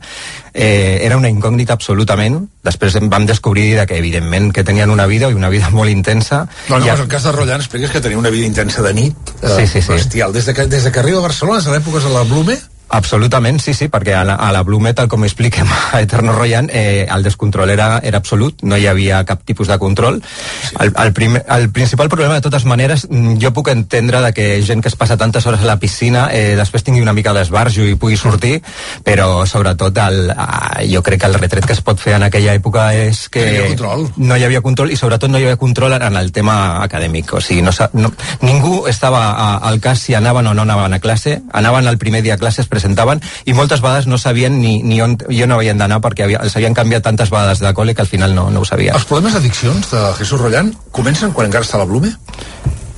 eh, 0.54 1.00
era 1.02 1.18
una 1.18 1.28
incògnita 1.28 1.75
absolutament. 1.75 2.38
Després 2.64 2.96
vam 3.11 3.26
descobrir 3.26 3.75
que, 3.90 3.99
evidentment, 3.99 4.52
que 4.54 4.64
tenien 4.64 4.90
una 4.94 5.06
vida 5.11 5.28
i 5.28 5.34
una 5.34 5.50
vida 5.50 5.68
molt 5.75 5.90
intensa. 5.90 6.44
No, 6.70 6.78
no, 6.78 6.87
I... 6.87 6.94
el 6.94 7.08
cas 7.11 7.26
de 7.26 7.32
Roland 7.34 7.66
expliques 7.66 7.90
que 7.90 8.00
tenia 8.00 8.18
una 8.18 8.30
vida 8.30 8.46
intensa 8.46 8.82
de 8.82 8.94
nit, 8.94 9.34
eh, 9.42 9.56
sí, 9.58 9.66
sí, 9.66 9.82
sí. 9.82 9.92
bestial. 9.92 10.32
Des 10.32 10.46
de 10.46 10.54
que, 10.54 10.66
des 10.70 10.87
de 10.87 10.92
que 10.92 11.02
arriba 11.02 11.18
a 11.18 11.26
Barcelona, 11.26 11.61
a 11.61 11.75
l'època 11.75 12.00
de 12.00 12.14
la 12.14 12.23
Blume, 12.23 12.56
Absolutament, 12.88 13.59
sí, 13.61 13.73
sí, 13.75 13.88
perquè 13.88 14.14
a 14.14 14.25
la, 14.25 14.35
a 14.37 14.50
la 14.53 14.62
Blue 14.62 14.81
Metal, 14.81 15.09
com 15.09 15.25
expliquem 15.25 15.67
a 15.93 16.00
Eterno 16.00 16.33
Royan, 16.33 16.69
eh, 16.73 17.07
el 17.11 17.23
descontrol 17.23 17.71
era, 17.71 17.99
era 18.05 18.19
absolut, 18.19 18.62
no 18.62 18.76
hi 18.76 18.87
havia 18.87 19.25
cap 19.25 19.43
tipus 19.45 19.69
de 19.69 19.79
control. 19.79 20.21
Sí. 20.23 20.76
El, 20.81 20.93
el, 21.03 21.12
primer, 21.12 21.45
el 21.57 21.71
principal 21.71 22.09
problema, 22.09 22.35
de 22.35 22.45
totes 22.45 22.67
maneres, 22.69 23.07
mm, 23.09 23.38
jo 23.43 23.53
puc 23.57 23.71
entendre 23.73 24.21
de 24.21 24.33
que 24.37 24.47
gent 24.62 24.83
que 24.85 24.93
es 24.93 24.97
passa 25.00 25.17
tantes 25.17 25.47
hores 25.47 25.64
a 25.64 25.69
la 25.69 25.79
piscina 25.81 26.29
eh, 26.33 26.55
després 26.59 26.85
tingui 26.85 27.03
una 27.03 27.14
mica 27.17 27.33
d'esbarjo 27.35 27.87
i 27.88 27.97
pugui 27.99 28.19
sortir, 28.21 28.61
però 29.05 29.47
sobretot 29.49 29.99
el, 30.05 30.31
eh, 30.31 30.87
jo 30.93 31.03
crec 31.03 31.25
que 31.25 31.33
el 31.33 31.38
retret 31.41 31.67
que 31.67 31.75
es 31.75 31.83
pot 31.83 31.99
fer 31.99 32.19
en 32.19 32.29
aquella 32.29 32.55
època 32.55 32.91
és 32.95 33.26
que 33.33 33.45
no 33.47 33.55
hi, 33.55 33.67
control. 33.75 34.07
no 34.17 34.37
hi 34.37 34.47
havia 34.47 34.62
control 34.62 34.93
i 34.93 35.00
sobretot 35.00 35.33
no 35.33 35.41
hi 35.41 35.49
havia 35.49 35.61
control 35.61 35.97
en 35.97 36.21
el 36.21 36.31
tema 36.33 36.83
acadèmic. 36.85 37.33
O 37.35 37.41
sigui, 37.41 37.62
no, 37.64 37.73
no, 37.95 38.12
ningú 38.45 38.85
estava 38.91 39.25
al 39.57 39.81
cas 39.81 40.05
si 40.05 40.14
anaven 40.14 40.47
o 40.47 40.55
no 40.55 40.62
anaven 40.62 40.95
a 40.95 41.00
classe, 41.00 41.41
anaven 41.53 41.88
el 41.88 41.99
primer 41.99 42.23
dia 42.23 42.35
a 42.35 42.38
classes 42.38 42.69
presentaven 42.75 43.23
i 43.47 43.57
moltes 43.57 43.83
vegades 43.85 44.09
no 44.11 44.19
sabien 44.21 44.59
ni, 44.61 44.76
ni 44.83 45.00
on, 45.04 45.16
i 45.31 45.43
on 45.47 45.54
havien 45.57 45.81
d'anar 45.81 46.00
perquè 46.04 46.26
havia, 46.26 46.43
els 46.45 46.57
havien 46.59 46.76
canviat 46.76 47.07
tantes 47.07 47.33
vegades 47.33 47.62
de 47.62 47.75
col·le 47.76 47.95
que 47.95 48.04
al 48.04 48.11
final 48.11 48.35
no, 48.37 48.49
no 48.50 48.64
ho 48.64 48.69
sabien. 48.69 48.95
Els 48.99 49.07
problemes 49.09 49.37
d'addiccions 49.37 49.93
de 49.95 50.07
Jesús 50.21 50.40
Rollan 50.40 50.73
comencen 50.95 51.33
quan 51.37 51.50
encara 51.50 51.66
està 51.66 51.78
a 51.78 51.85
la 51.85 51.88
Blume? 51.90 52.12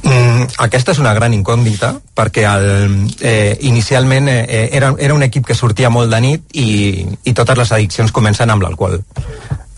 Mm, 0.07 0.47
aquesta 0.63 0.95
és 0.95 1.01
una 1.03 1.13
gran 1.17 1.35
incògnita 1.35 1.97
perquè 2.15 2.45
el, 2.47 2.67
eh, 3.21 3.57
inicialment 3.67 4.31
eh, 4.31 4.69
era, 4.73 4.93
era 5.03 5.15
un 5.15 5.25
equip 5.27 5.49
que 5.49 5.57
sortia 5.59 5.91
molt 5.91 6.13
de 6.13 6.21
nit 6.23 6.59
i, 6.63 7.03
i 7.27 7.35
totes 7.35 7.59
les 7.59 7.73
addiccions 7.75 8.15
comencen 8.15 8.53
amb 8.55 8.63
l'alcohol 8.63 9.01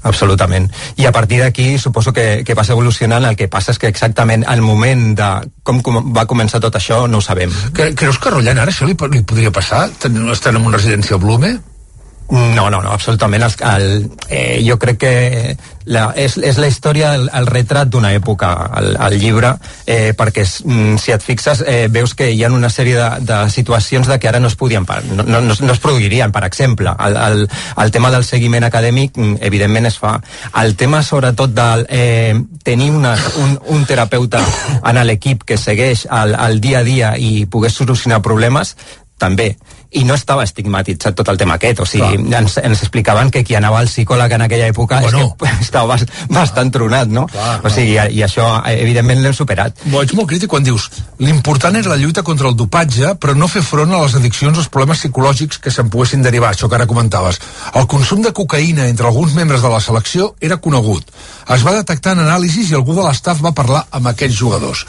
Absolutament. 0.03 0.69
I 0.97 1.07
a 1.09 1.13
partir 1.13 1.41
d'aquí 1.43 1.79
suposo 1.79 2.13
que, 2.13 2.45
que 2.47 2.55
vas 2.55 2.71
evolucionant. 2.71 3.25
El 3.27 3.37
que 3.37 3.49
passa 3.51 3.73
és 3.75 3.81
que 3.83 3.91
exactament 3.91 4.45
al 4.47 4.63
moment 4.63 5.11
de 5.19 5.31
com, 5.67 5.83
com 5.83 6.13
va 6.15 6.27
començar 6.31 6.61
tot 6.63 6.79
això 6.79 7.07
no 7.11 7.19
ho 7.19 7.25
sabem. 7.25 7.53
Creus 7.75 8.19
que 8.19 8.31
a 8.31 8.37
Rollant 8.37 8.63
ara 8.63 8.75
això 8.75 8.87
li, 8.87 8.95
li 9.13 9.25
podria 9.27 9.51
passar? 9.51 9.89
Estan 9.91 10.57
en 10.57 10.63
una 10.63 10.79
residència 10.79 11.19
a 11.19 11.23
Blume? 11.23 11.57
No, 12.31 12.69
no, 12.69 12.83
no, 12.83 12.93
absolutament. 12.93 13.43
El, 13.43 13.55
el, 13.73 14.11
eh, 14.29 14.61
jo 14.67 14.77
crec 14.79 14.99
que 15.01 15.57
la, 15.89 16.13
és, 16.17 16.37
és 16.37 16.59
la 16.61 16.69
història, 16.69 17.15
el, 17.17 17.29
el 17.35 17.49
retrat 17.49 17.89
d'una 17.91 18.13
època, 18.17 18.51
el 18.79 19.17
llibre, 19.21 19.55
eh, 19.87 20.13
perquè 20.17 20.45
mm, 20.45 20.99
si 21.01 21.15
et 21.15 21.25
fixes 21.25 21.63
eh, 21.65 21.89
veus 21.93 22.15
que 22.19 22.29
hi 22.31 22.45
ha 22.45 22.53
una 22.53 22.71
sèrie 22.73 22.99
de, 22.99 23.09
de 23.29 23.39
situacions 23.53 24.09
de 24.09 24.19
que 24.21 24.29
ara 24.29 24.41
no 24.41 24.51
es 24.53 24.57
podien, 24.61 24.87
no, 25.15 25.25
no, 25.25 25.41
no 25.41 25.73
es 25.73 25.83
produirien, 25.83 26.33
per 26.33 26.45
exemple. 26.45 26.93
El, 27.07 27.17
el, 27.17 27.49
el 27.85 27.95
tema 27.95 28.13
del 28.15 28.27
seguiment 28.29 28.69
acadèmic, 28.69 29.17
mm, 29.17 29.41
evidentment 29.49 29.89
es 29.89 29.99
fa. 29.99 30.19
El 30.63 30.77
tema, 30.77 31.03
sobretot, 31.03 31.57
de 31.57 31.87
eh, 31.89 32.37
tenir 32.65 32.91
una, 32.93 33.17
un, 33.43 33.59
un 33.75 33.85
terapeuta 33.89 34.45
en 34.85 35.03
l'equip 35.09 35.45
que 35.49 35.57
segueix 35.57 36.07
el, 36.11 36.37
el 36.37 36.61
dia 36.61 36.83
a 36.83 36.87
dia 36.87 37.13
i 37.17 37.47
pogués 37.51 37.77
solucionar 37.81 38.21
problemes, 38.23 38.77
també 39.19 39.57
i 39.91 40.03
no 40.05 40.17
estava 40.19 40.45
estigmatitzat 40.45 41.17
tot 41.17 41.29
el 41.33 41.39
tema 41.41 41.57
aquest, 41.57 41.81
o 41.81 41.87
sigui, 41.89 42.19
ens, 42.37 42.59
ens 42.61 42.83
explicaven 42.85 43.31
que 43.33 43.41
qui 43.47 43.57
anava 43.57 43.79
al 43.81 43.89
psicòleg 43.89 44.35
en 44.37 44.45
aquella 44.45 44.69
època 44.69 45.01
bueno. 45.01 45.23
és 45.25 45.33
que 45.41 45.53
estava 45.65 45.95
bast, 45.95 46.13
bastant 46.29 46.73
tronat, 46.75 47.09
no? 47.09 47.25
Clar, 47.33 47.55
o 47.65 47.73
sigui, 47.73 47.97
i, 47.97 48.19
i 48.21 48.25
això 48.27 48.51
evidentment 48.75 49.23
l'hem 49.25 49.37
superat. 49.37 49.81
Bo, 49.89 50.03
ets 50.05 50.13
molt 50.19 50.29
crític 50.29 50.53
quan 50.53 50.67
dius 50.67 50.91
l'important 51.25 51.79
és 51.81 51.89
la 51.89 51.97
lluita 51.97 52.23
contra 52.27 52.51
el 52.51 52.57
dopatge, 52.59 53.15
però 53.21 53.35
no 53.35 53.49
fer 53.51 53.65
front 53.65 53.95
a 53.95 54.03
les 54.05 54.19
addiccions, 54.19 54.61
als 54.61 54.69
problemes 54.73 55.01
psicològics 55.01 55.63
que 55.65 55.73
se'n 55.73 55.89
poguessin 55.93 56.23
derivar, 56.23 56.53
això 56.53 56.69
que 56.69 56.77
ara 56.79 56.87
comentaves. 56.91 57.41
El 57.75 57.89
consum 57.91 58.23
de 58.23 58.35
cocaïna 58.37 58.87
entre 58.93 59.09
alguns 59.09 59.35
membres 59.35 59.65
de 59.65 59.73
la 59.73 59.81
selecció 59.81 60.35
era 60.41 60.61
conegut. 60.63 61.09
Es 61.49 61.65
va 61.65 61.75
detectar 61.79 62.13
en 62.15 62.27
anàlisis 62.27 62.71
i 62.71 62.77
algú 62.77 62.95
de 62.95 63.05
l'estaf 63.07 63.41
va 63.43 63.57
parlar 63.57 63.87
amb 63.91 64.13
aquests 64.13 64.37
jugadors. 64.37 64.85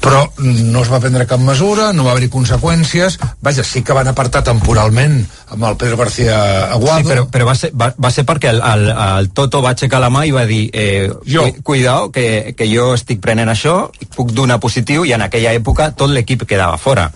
Però 0.00 0.22
no 0.40 0.80
es 0.80 0.88
va 0.88 1.00
prendre 1.02 1.26
cap 1.28 1.42
mesura, 1.44 1.90
no 1.92 2.06
va 2.06 2.14
haver-hi 2.14 2.30
conseqüències, 2.32 3.18
vaja, 3.44 3.64
sí 3.66 3.82
que 3.84 3.96
van 3.96 4.08
apartar 4.08 4.42
temporalment 4.46 5.18
amb 5.50 5.66
el 5.68 5.76
Pedro 5.76 5.98
García 6.00 6.38
Aguado. 6.72 7.02
Sí, 7.02 7.10
però, 7.10 7.26
però 7.28 7.50
va, 7.50 7.56
ser, 7.58 7.72
va, 7.76 7.90
va 8.00 8.12
ser 8.14 8.24
perquè 8.28 8.54
el, 8.54 8.62
el, 8.64 8.88
el 8.94 9.30
Toto 9.36 9.60
va 9.64 9.74
aixecar 9.74 10.00
la 10.00 10.08
mà 10.12 10.24
i 10.24 10.32
va 10.32 10.46
dir 10.48 10.62
eh, 10.72 11.10
jo. 11.28 11.44
cuidao, 11.62 12.08
que, 12.14 12.54
que 12.56 12.70
jo 12.70 12.94
estic 12.96 13.20
prenent 13.20 13.52
això, 13.52 13.76
puc 14.16 14.32
donar 14.32 14.60
positiu, 14.62 15.04
i 15.04 15.12
en 15.16 15.28
aquella 15.28 15.52
època 15.56 15.92
tot 15.92 16.12
l'equip 16.14 16.48
quedava 16.48 16.80
fora 16.80 17.10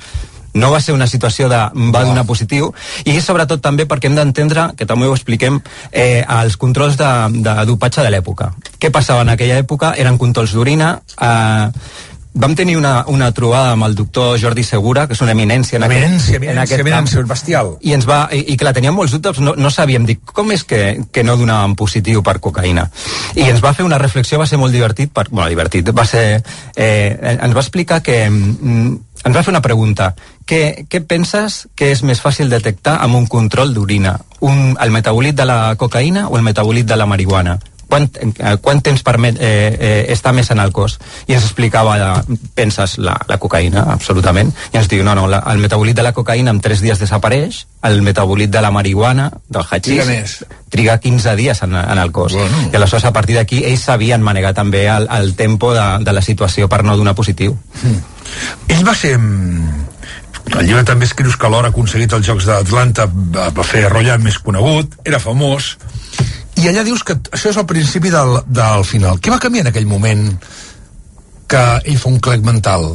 no 0.54 0.70
va 0.70 0.80
ser 0.80 0.94
una 0.94 1.06
situació 1.10 1.48
de 1.50 1.58
va 1.92 2.04
donar 2.06 2.24
positiu 2.26 2.70
i 3.04 3.18
sobretot 3.20 3.62
també 3.62 3.88
perquè 3.90 4.08
hem 4.08 4.18
d'entendre 4.18 4.68
que 4.78 4.86
també 4.86 5.08
ho 5.10 5.14
expliquem 5.16 5.58
eh, 5.90 6.22
els 6.22 6.56
controls 6.56 6.96
de, 7.00 7.10
de 7.42 7.54
dopatge 7.66 8.06
de 8.06 8.12
l'època 8.14 8.52
què 8.78 8.92
passava 8.94 9.26
en 9.26 9.34
aquella 9.34 9.58
època? 9.58 9.94
eren 9.98 10.18
controls 10.18 10.54
d'orina 10.54 10.94
eh, 11.18 11.66
vam 12.34 12.54
tenir 12.58 12.76
una, 12.76 13.04
una 13.06 13.30
trobada 13.32 13.72
amb 13.72 13.86
el 13.86 13.94
doctor 13.94 14.38
Jordi 14.42 14.64
Segura, 14.66 15.06
que 15.06 15.14
és 15.14 15.22
una 15.22 15.32
eminència 15.32 15.78
en 15.78 15.86
eminència, 15.86 16.34
aquest, 16.34 16.36
eminència, 16.40 16.52
en 16.52 16.62
aquest 16.64 16.82
eminència, 16.82 17.20
camp. 17.20 17.30
bestial. 17.30 17.70
I 17.86 17.94
ens 17.94 18.08
va, 18.10 18.24
i, 18.34 18.42
i 18.52 18.56
clar, 18.58 18.74
teníem 18.74 18.96
molts 18.98 19.14
dubtes, 19.14 19.38
no, 19.38 19.54
no 19.56 19.70
sabíem, 19.70 20.06
dir 20.08 20.18
com 20.26 20.50
és 20.52 20.66
que, 20.66 20.82
que 21.14 21.24
no 21.24 21.38
donàvem 21.38 21.76
positiu 21.78 22.24
per 22.26 22.40
cocaïna? 22.42 22.88
I 23.38 23.46
ens 23.46 23.62
va 23.62 23.72
fer 23.76 23.86
una 23.86 24.00
reflexió, 24.02 24.40
va 24.42 24.48
ser 24.50 24.58
molt 24.58 24.74
divertit, 24.74 25.12
per, 25.14 25.28
bueno, 25.30 25.48
divertit, 25.52 25.90
va 25.94 26.06
ser, 26.10 26.42
eh, 26.74 27.36
ens 27.36 27.54
va 27.54 27.62
explicar 27.62 28.02
que, 28.02 28.24
mm, 28.28 28.96
ens 29.24 29.36
va 29.36 29.44
fer 29.44 29.54
una 29.54 29.62
pregunta. 29.62 30.10
Què, 30.44 30.88
què 30.90 31.00
penses 31.06 31.68
que 31.78 31.92
és 31.94 32.02
més 32.02 32.20
fàcil 32.20 32.50
detectar 32.50 32.98
amb 33.04 33.14
un 33.14 33.30
control 33.30 33.72
d'orina? 33.76 34.18
Un, 34.44 34.74
el 34.80 34.90
metabolit 34.90 35.38
de 35.38 35.46
la 35.48 35.76
cocaïna 35.80 36.26
o 36.28 36.36
el 36.36 36.44
metabolit 36.44 36.90
de 36.90 36.98
la 36.98 37.06
marihuana? 37.06 37.60
Quant, 37.88 38.08
eh, 38.22 38.56
quant 38.62 38.82
temps 38.84 39.02
permet 39.06 39.38
eh, 39.40 39.50
eh, 39.74 40.04
estar 40.14 40.34
més 40.36 40.50
en 40.50 40.60
el 40.62 40.72
cos? 40.72 40.98
I 41.28 41.36
ens 41.36 41.46
explicava, 41.48 41.96
eh, 41.98 42.38
penses 42.54 42.98
la, 42.98 43.16
la 43.28 43.38
cocaïna, 43.38 43.86
absolutament. 43.94 44.52
I 44.72 44.80
ens 44.82 44.90
diu, 44.90 45.04
no, 45.06 45.14
no, 45.18 45.26
la, 45.30 45.42
el 45.52 45.62
metabolit 45.62 45.96
de 45.96 46.06
la 46.06 46.14
cocaïna 46.16 46.54
en 46.54 46.60
3 46.64 46.84
dies 46.84 47.00
desapareix, 47.00 47.64
el 47.84 48.00
metabolit 48.02 48.50
de 48.50 48.62
la 48.64 48.72
marihuana, 48.74 49.30
del 49.48 49.66
hachís 49.70 50.44
triga 50.74 50.98
15 50.98 51.36
dies 51.36 51.62
en, 51.62 51.74
en 51.76 51.98
el 51.98 52.10
cos. 52.10 52.32
Bueno. 52.34 52.68
i 52.72 52.76
aleshores 52.76 53.04
a 53.06 53.12
partir 53.14 53.36
d'aquí 53.38 53.62
ells 53.62 53.84
sabien 53.86 54.22
manegar 54.26 54.54
també 54.56 54.88
el, 54.90 55.06
el 55.06 55.34
tempo 55.38 55.70
de, 55.74 55.84
de 56.02 56.14
la 56.16 56.22
situació 56.22 56.68
per 56.68 56.82
no 56.82 56.96
donar 56.98 57.14
positiu. 57.14 57.54
Mm. 57.82 58.00
ell 58.74 58.82
va 58.86 58.94
ser 58.98 59.14
mm, 59.18 59.84
el 60.58 60.66
llibre 60.66 60.84
també 60.84 61.06
escrius 61.06 61.36
que 61.38 61.48
l'hora 61.48 61.70
ha 61.70 61.74
aconseguit 61.74 62.12
els 62.16 62.26
Jocs 62.26 62.48
d'Atlanta 62.48 63.06
va 63.06 63.66
fer 63.66 63.86
Royan 63.88 64.24
més 64.24 64.40
conegut, 64.42 64.98
era 65.06 65.22
famós 65.22 65.76
i 66.60 66.68
allà 66.70 66.84
dius 66.86 67.02
que 67.06 67.16
això 67.34 67.50
és 67.50 67.58
el 67.60 67.66
principi 67.66 68.12
del, 68.14 68.38
del 68.46 68.84
final. 68.86 69.18
Què 69.18 69.32
va 69.32 69.40
canviar 69.42 69.66
en 69.66 69.72
aquell 69.72 69.88
moment 69.90 70.26
que 71.50 71.64
ell 71.82 71.98
fa 72.00 72.12
un 72.12 72.20
clec 72.22 72.44
mental? 72.46 72.94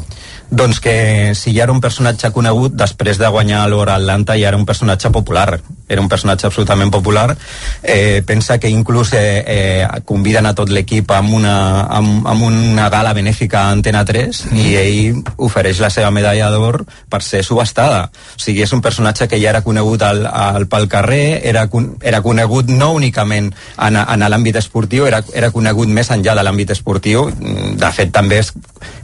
Doncs 0.50 0.79
que 0.79 1.36
si 1.36 1.53
ja 1.53 1.63
era 1.63 1.74
un 1.74 1.82
personatge 1.82 2.32
conegut, 2.34 2.74
després 2.74 3.20
de 3.22 3.27
guanyar 3.29 3.68
l'Hora 3.70 4.00
Atlanta 4.00 4.34
ja 4.34 4.48
era 4.50 4.58
un 4.58 4.65
personatge 4.65 5.12
popular. 5.13 5.60
Era 5.88 6.01
un 6.01 6.10
personatge 6.10 6.48
absolutament 6.48 6.89
popular. 6.91 7.36
Eh, 7.84 8.24
pensa 8.25 8.58
que 8.58 8.70
inclús 8.70 9.13
eh, 9.13 9.44
eh, 9.46 9.88
conviden 10.06 10.50
a 10.50 10.56
tot 10.58 10.70
l'equip 10.74 11.12
amb, 11.13 11.34
una, 11.38 11.86
amb, 11.86 12.25
amb 12.27 12.48
una 12.48 12.89
gala 12.89 13.13
benèfica 13.13 13.62
a 13.62 13.75
Antena 13.75 14.03
3 14.06 14.41
mm. 14.50 14.58
i 14.58 14.75
ell 14.82 15.22
ofereix 15.38 15.82
la 15.82 15.91
seva 15.94 16.10
medalla 16.10 16.50
d'or 16.50 16.82
per 17.10 17.22
ser 17.25 17.44
subestada. 17.46 18.08
O 18.10 18.41
sigui, 18.41 18.65
és 18.65 18.74
un 18.74 18.82
personatge 18.82 19.29
que 19.29 19.38
ja 19.41 19.53
era 19.53 19.62
conegut 19.62 20.01
al, 20.01 20.25
al, 20.25 20.65
pel 20.70 20.89
carrer, 20.89 21.41
era, 21.46 21.68
era 22.01 22.24
conegut 22.25 22.74
no 22.74 22.91
únicament 22.98 23.51
en, 23.77 24.01
en 24.01 24.25
l'àmbit 24.29 24.58
esportiu, 24.58 25.06
era, 25.06 25.22
era 25.34 25.53
conegut 25.53 25.89
més 25.94 26.10
enllà 26.10 26.34
de 26.38 26.46
l'àmbit 26.46 26.74
esportiu. 26.74 27.27
De 27.29 27.94
fet, 27.94 28.10
també 28.13 28.41
es, 28.41 28.53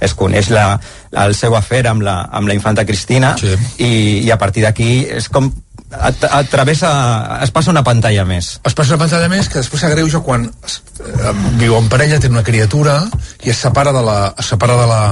es 0.01 0.13
coneix 0.17 0.49
la, 0.53 0.67
el 1.23 1.35
seu 1.37 1.55
afer 1.55 1.85
amb 1.87 2.03
la, 2.05 2.17
amb 2.31 2.49
la 2.49 2.55
infanta 2.57 2.85
Cristina 2.85 3.35
sí. 3.39 3.53
i, 3.77 3.91
i 4.25 4.31
a 4.33 4.37
partir 4.41 4.65
d'aquí 4.65 5.05
és 5.17 5.29
com 5.31 5.49
a, 5.95 6.11
a 6.11 6.41
través 6.49 6.83
es 6.83 7.53
passa 7.55 7.71
una 7.71 7.83
pantalla 7.87 8.25
més 8.27 8.55
es 8.57 8.77
passa 8.77 8.95
una 8.95 9.01
pantalla 9.05 9.29
més 9.31 9.49
que 9.51 9.61
després 9.61 9.85
s'agreuja 9.85 10.21
quan 10.25 10.47
es, 10.65 10.79
eh, 11.01 11.33
viu 11.61 11.77
en 11.77 11.89
parella, 11.91 12.19
té 12.19 12.31
una 12.31 12.45
criatura 12.45 13.01
i 13.43 13.53
es 13.53 13.61
separa 13.61 13.93
de 13.95 14.03
la, 14.05 14.19
es 14.37 14.53
separa 14.53 14.77
de 14.81 14.87
la, 14.91 15.03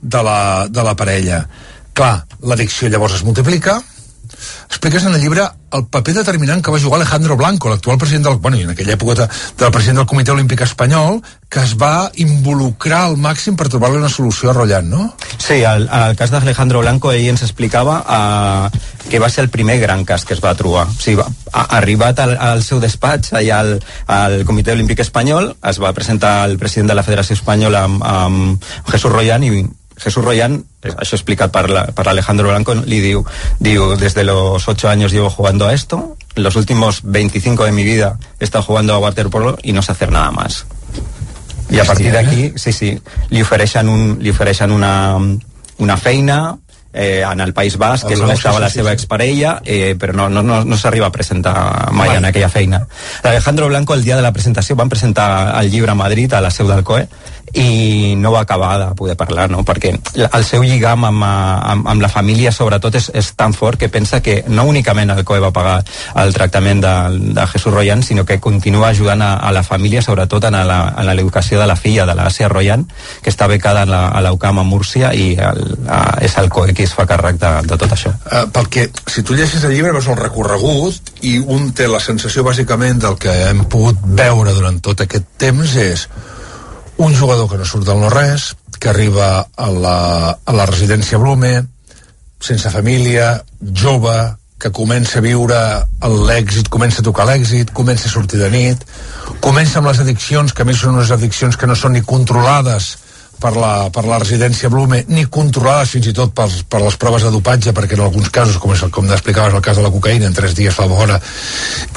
de 0.00 0.24
la, 0.30 0.40
de 0.70 0.88
la 0.90 0.96
parella 0.98 1.44
clar, 1.92 2.14
l'addicció 2.42 2.90
llavors 2.92 3.18
es 3.18 3.24
multiplica 3.26 3.80
expliques 4.68 5.04
en 5.04 5.14
el 5.14 5.20
llibre 5.20 5.48
el 5.72 5.84
paper 5.86 6.14
determinant 6.16 6.62
que 6.64 6.72
va 6.72 6.80
jugar 6.80 7.00
Alejandro 7.00 7.36
Blanco, 7.36 7.68
l'actual 7.68 7.98
president 7.98 8.24
del... 8.24 8.36
Bueno, 8.36 8.56
en 8.56 8.70
aquella 8.70 8.94
època 8.94 9.14
de, 9.14 9.26
del 9.58 9.72
president 9.72 10.00
del 10.00 10.06
Comitè 10.08 10.32
Olímpic 10.32 10.62
Espanyol, 10.64 11.20
que 11.48 11.60
es 11.60 11.74
va 11.80 12.10
involucrar 12.20 13.02
al 13.08 13.18
màxim 13.20 13.56
per 13.56 13.68
trobar-li 13.68 14.00
una 14.00 14.08
solució 14.12 14.50
a 14.50 14.54
Rollant, 14.56 14.88
no? 14.88 15.10
Sí, 15.36 15.60
el, 15.60 15.88
el 15.88 16.16
cas 16.16 16.32
d'Alejandro 16.32 16.80
Blanco, 16.80 17.12
ell 17.12 17.28
ens 17.32 17.44
explicava 17.44 17.98
uh, 18.00 18.80
que 19.08 19.20
va 19.20 19.28
ser 19.32 19.44
el 19.44 19.50
primer 19.52 19.78
gran 19.80 20.04
cas 20.08 20.24
que 20.24 20.36
es 20.36 20.44
va 20.44 20.54
trobar. 20.56 20.86
O 20.88 20.96
sigui, 20.96 21.20
va, 21.20 21.28
ha, 21.52 21.66
arribat 21.80 22.20
al, 22.24 22.36
al 22.36 22.64
seu 22.64 22.80
despatx, 22.80 23.34
allà 23.36 23.60
al, 23.60 23.74
al 24.06 24.38
Comitè 24.48 24.72
Olímpic 24.72 25.04
Espanyol, 25.04 25.52
es 25.68 25.82
va 25.84 25.92
presentar 25.96 26.38
el 26.48 26.56
president 26.60 26.92
de 26.92 26.96
la 26.96 27.04
Federació 27.04 27.36
Espanyola 27.36 27.84
amb, 27.88 28.04
amb 28.04 28.72
Jesús 28.88 29.12
Royan 29.12 29.44
i 29.44 29.52
Jesús 29.98 30.24
Royan, 30.24 30.64
eh, 30.82 30.94
això 30.96 31.18
explicat 31.18 31.52
per, 31.52 31.68
la, 31.70 31.86
per 31.92 32.06
Alejandro 32.08 32.48
Blanco, 32.48 32.74
li 32.74 33.00
diu, 33.04 33.24
diu, 33.58 33.96
desde 33.96 34.24
los 34.24 34.68
ocho 34.68 34.88
años 34.88 35.12
llevo 35.12 35.30
jugando 35.30 35.66
a 35.66 35.74
esto, 35.74 36.16
los 36.36 36.56
últimos 36.56 37.00
25 37.02 37.64
de 37.64 37.72
mi 37.72 37.84
vida 37.84 38.18
he 38.40 38.44
estado 38.44 38.64
jugando 38.64 38.94
a 38.94 38.98
waterpolo 38.98 39.58
y 39.62 39.72
no 39.72 39.82
sé 39.82 39.92
hacer 39.92 40.12
nada 40.12 40.30
más. 40.30 40.66
I 41.70 41.80
a 41.80 41.84
partir 41.84 42.12
d'aquí, 42.12 42.54
sí, 42.56 42.72
sí, 42.72 42.94
li 43.28 43.42
ofereixen, 43.44 43.90
un, 43.92 44.16
li 44.24 44.32
ofereixen 44.32 44.72
una, 44.72 45.18
una 45.84 45.96
feina, 46.00 46.56
eh, 46.92 47.24
en 47.30 47.40
el 47.40 47.52
País 47.52 47.76
Basc, 47.78 48.06
que 48.06 48.14
és 48.16 48.22
on 48.24 48.32
estava 48.32 48.60
la 48.62 48.70
seva 48.72 48.92
exparella, 48.96 49.58
eh, 49.64 49.94
però 49.98 50.14
no, 50.16 50.28
no, 50.32 50.42
no, 50.42 50.62
no 50.64 50.78
s'arriba 50.80 51.08
a 51.08 51.14
presentar 51.14 51.92
mai 51.92 52.16
en 52.16 52.24
aquella 52.24 52.48
feina. 52.48 52.84
Alejandro 53.22 53.68
Blanco, 53.68 53.94
el 53.94 54.04
dia 54.04 54.16
de 54.16 54.22
la 54.22 54.32
presentació, 54.32 54.76
van 54.76 54.88
presentar 54.88 55.28
el 55.60 55.70
llibre 55.70 55.92
a 55.92 55.98
Madrid, 55.98 56.32
a 56.32 56.40
la 56.40 56.50
seu 56.50 56.68
del 56.68 56.84
COE, 56.84 57.06
i 57.54 58.14
no 58.16 58.32
va 58.32 58.40
acabar 58.40 58.78
de 58.78 58.94
poder 58.94 59.16
parlar, 59.16 59.48
no? 59.50 59.62
perquè 59.64 59.92
el 60.14 60.44
seu 60.44 60.62
lligam 60.62 61.04
amb, 61.08 61.24
amb, 61.24 61.88
amb 61.88 62.02
la 62.02 62.10
família 62.12 62.52
sobretot 62.52 62.98
és, 62.98 63.08
és 63.14 63.30
tan 63.38 63.54
fort 63.56 63.78
que 63.80 63.88
pensa 63.88 64.20
que 64.22 64.42
no 64.48 64.64
únicament 64.68 65.10
el 65.14 65.24
COE 65.24 65.40
va 65.40 65.52
pagar 65.54 65.78
el 66.22 66.34
tractament 66.34 66.82
de, 66.84 66.94
de 67.34 67.46
Jesús 67.52 67.72
Royan, 67.72 68.02
sinó 68.02 68.24
que 68.28 68.40
continua 68.40 68.88
ajudant 68.88 69.22
a, 69.22 69.34
a 69.36 69.52
la 69.52 69.62
família, 69.62 70.02
sobretot 70.02 70.48
en 70.50 70.58
l'educació 71.08 71.60
de 71.60 71.66
la 71.66 71.76
filla 71.76 72.06
de 72.06 72.16
l'Àsia 72.18 72.50
Royan, 72.52 72.86
que 73.22 73.32
està 73.32 73.48
becada 73.48 73.86
a 73.88 74.22
l'UCAM 74.24 74.60
a 74.60 74.66
Múrcia 74.66 75.12
i 75.14 75.32
el, 75.34 75.64
a, 75.88 76.18
és 76.24 76.36
el 76.38 76.50
COE 76.52 76.74
qui 76.78 76.86
es 76.86 76.94
fa 76.94 77.08
càrrec 77.10 77.40
de, 77.42 77.48
de 77.66 77.76
tot 77.82 77.90
això. 77.90 78.12
Uh, 78.22 78.44
perquè 78.54 78.84
si 79.10 79.24
tu 79.26 79.34
llegis 79.34 79.64
el 79.66 79.74
llibre 79.74 79.96
veus 79.96 80.06
el 80.06 80.18
recorregut 80.20 81.24
i 81.26 81.40
un 81.42 81.72
té 81.74 81.88
la 81.90 81.98
sensació 81.98 82.44
bàsicament 82.46 83.00
del 83.02 83.18
que 83.18 83.34
hem 83.48 83.64
pogut 83.66 83.98
veure 84.20 84.54
durant 84.54 84.78
tot 84.86 85.02
aquest 85.02 85.26
temps 85.42 85.74
és 85.82 86.06
un 87.02 87.16
jugador 87.18 87.50
que 87.50 87.58
no 87.58 87.66
surt 87.66 87.86
del 87.86 87.98
no-res, 88.02 88.52
que 88.78 88.92
arriba 88.92 89.48
a 89.56 89.66
la, 89.74 89.98
a 90.38 90.54
la 90.54 90.66
residència 90.70 91.18
Blume, 91.18 91.64
sense 92.38 92.70
família, 92.70 93.32
jove, 93.82 94.14
que 94.58 94.70
comença 94.74 95.18
a 95.18 95.22
viure 95.22 95.58
l'èxit, 96.30 96.70
comença 96.70 97.02
a 97.02 97.08
tocar 97.10 97.26
l'èxit, 97.26 97.74
comença 97.74 98.06
a 98.06 98.14
sortir 98.14 98.38
de 98.38 98.50
nit, 98.54 98.86
comença 99.42 99.78
amb 99.82 99.90
les 99.90 100.02
addiccions, 100.02 100.54
que 100.54 100.62
a 100.62 100.70
més 100.70 100.78
són 100.78 100.98
unes 100.98 101.10
addiccions 101.14 101.58
que 101.58 101.66
no 101.70 101.78
són 101.78 101.98
ni 101.98 102.06
controlades 102.06 102.94
per 103.40 103.54
la, 103.56 103.72
per 103.94 104.04
la 104.08 104.18
residència 104.20 104.70
Blume, 104.72 105.02
ni 105.08 105.24
controlades 105.30 105.94
fins 105.94 106.10
i 106.10 106.14
tot 106.16 106.34
per, 106.36 106.48
per 106.70 106.82
les 106.82 106.98
proves 107.00 107.24
de 107.26 107.32
dopatge, 107.34 107.74
perquè 107.76 107.96
en 107.96 108.04
alguns 108.06 108.30
casos, 108.34 108.58
com, 108.62 108.74
és, 108.74 108.84
com 108.94 109.08
explicaves 109.10 109.54
el 109.54 109.64
cas 109.64 109.78
de 109.78 109.84
la 109.86 109.92
cocaïna, 109.94 110.28
en 110.28 110.36
tres 110.36 110.56
dies 110.58 110.74
fa 110.74 110.88
bona 110.90 111.18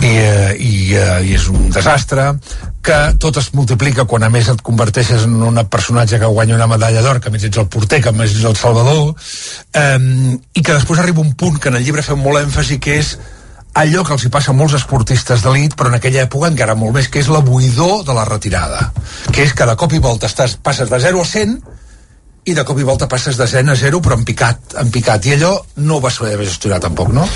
i, 0.02 0.12
eh, 0.12 0.54
i, 0.58 0.74
eh, 0.98 1.18
i 1.28 1.36
és 1.40 1.50
un 1.52 1.70
desastre, 1.74 2.32
que 2.82 3.00
tot 3.22 3.38
es 3.38 3.52
multiplica 3.54 4.08
quan 4.10 4.26
a 4.26 4.32
més 4.34 4.50
et 4.50 4.62
converteixes 4.66 5.28
en 5.28 5.36
un 5.46 5.60
personatge 5.70 6.18
que 6.22 6.32
guanya 6.32 6.58
una 6.58 6.70
medalla 6.70 7.04
d'or, 7.06 7.22
que 7.22 7.30
a 7.30 7.34
més 7.34 7.46
ets 7.46 7.62
el 7.62 7.70
porter, 7.70 8.02
que 8.02 8.10
a 8.10 8.16
més 8.18 8.34
ets 8.34 8.48
el 8.48 8.58
salvador, 8.58 9.14
eh, 9.74 10.00
i 10.54 10.64
que 10.64 10.74
després 10.74 11.02
arriba 11.02 11.22
un 11.22 11.36
punt 11.38 11.62
que 11.62 11.70
en 11.70 11.78
el 11.78 11.86
llibre 11.86 12.06
fem 12.06 12.20
molt 12.22 12.42
èmfasi, 12.42 12.80
que 12.82 12.98
és 13.02 13.16
allò 13.74 14.04
que 14.04 14.16
els 14.16 14.26
hi 14.26 14.32
passa 14.34 14.52
a 14.52 14.58
molts 14.58 14.76
esportistes 14.78 15.44
d'elit, 15.46 15.76
però 15.80 15.92
en 15.92 15.98
aquella 15.98 16.26
època 16.26 16.50
encara 16.52 16.76
molt 16.76 16.98
més, 16.98 17.10
que 17.12 17.22
és 17.24 17.30
la 17.32 17.44
buidor 17.46 18.04
de 18.08 18.16
la 18.16 18.26
retirada. 18.28 18.90
Que 19.32 19.46
és 19.48 19.54
que 19.56 19.68
de 19.68 19.76
cop 19.80 19.94
i 19.96 20.02
volta 20.04 20.28
estàs, 20.28 20.58
passes 20.62 20.92
de 20.92 21.00
0 21.00 21.22
a 21.22 21.28
100 21.28 21.60
i 22.44 22.56
de 22.58 22.64
cop 22.66 22.80
i 22.82 22.86
volta 22.86 23.06
passes 23.10 23.38
de 23.38 23.46
100 23.46 23.70
a 23.70 23.76
0 23.78 24.00
però 24.02 24.18
en 24.18 24.24
picat, 24.26 24.74
en 24.82 24.90
picat 24.90 25.26
i 25.30 25.36
allò 25.36 25.52
no 25.86 25.98
ho 25.98 26.02
vas 26.02 26.16
saber 26.18 26.40
gestionar 26.42 26.80
tampoc, 26.82 27.12
no? 27.14 27.28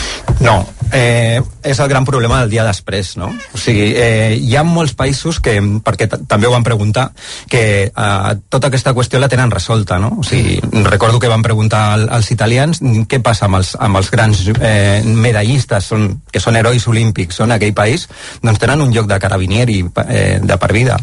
No, 0.42 0.56
eh, 0.92 1.42
és 1.62 1.80
el 1.80 1.90
gran 1.92 2.06
problema 2.06 2.40
del 2.42 2.50
dia 2.50 2.64
després, 2.66 3.14
no? 3.22 3.30
O 3.54 3.60
sigui, 3.62 3.92
eh, 3.94 4.34
hi 4.42 4.56
ha 4.58 4.64
molts 4.66 4.96
països 4.98 5.38
que, 5.46 5.54
perquè 5.86 6.08
també 6.10 6.50
ho 6.50 6.54
van 6.56 6.66
preguntar, 6.66 7.12
que 7.50 7.62
eh, 7.86 8.34
tota 8.50 8.72
aquesta 8.72 8.96
qüestió 8.98 9.22
la 9.22 9.30
tenen 9.30 9.54
resolta, 9.54 10.00
no? 10.02 10.10
O 10.20 10.26
sigui, 10.26 10.58
recordo 10.90 11.20
que 11.22 11.30
van 11.30 11.46
preguntar 11.46 11.84
al, 11.94 12.08
als 12.10 12.32
italians 12.34 12.82
què 12.82 13.22
passa 13.22 13.46
amb 13.46 13.60
els, 13.62 13.76
amb 13.78 14.02
els 14.02 14.10
grans 14.10 14.42
eh, 14.58 15.04
medallistes 15.06 15.92
són, 15.94 16.08
que 16.32 16.42
són 16.42 16.58
herois 16.58 16.88
olímpics 16.90 17.44
en 17.46 17.54
aquell 17.54 17.78
país, 17.78 18.08
doncs 18.42 18.64
tenen 18.64 18.82
un 18.82 18.94
lloc 18.96 19.06
de 19.12 19.22
carabinieri 19.22 19.84
eh, 20.08 20.40
de 20.42 20.58
per 20.58 20.72
vida. 20.74 20.98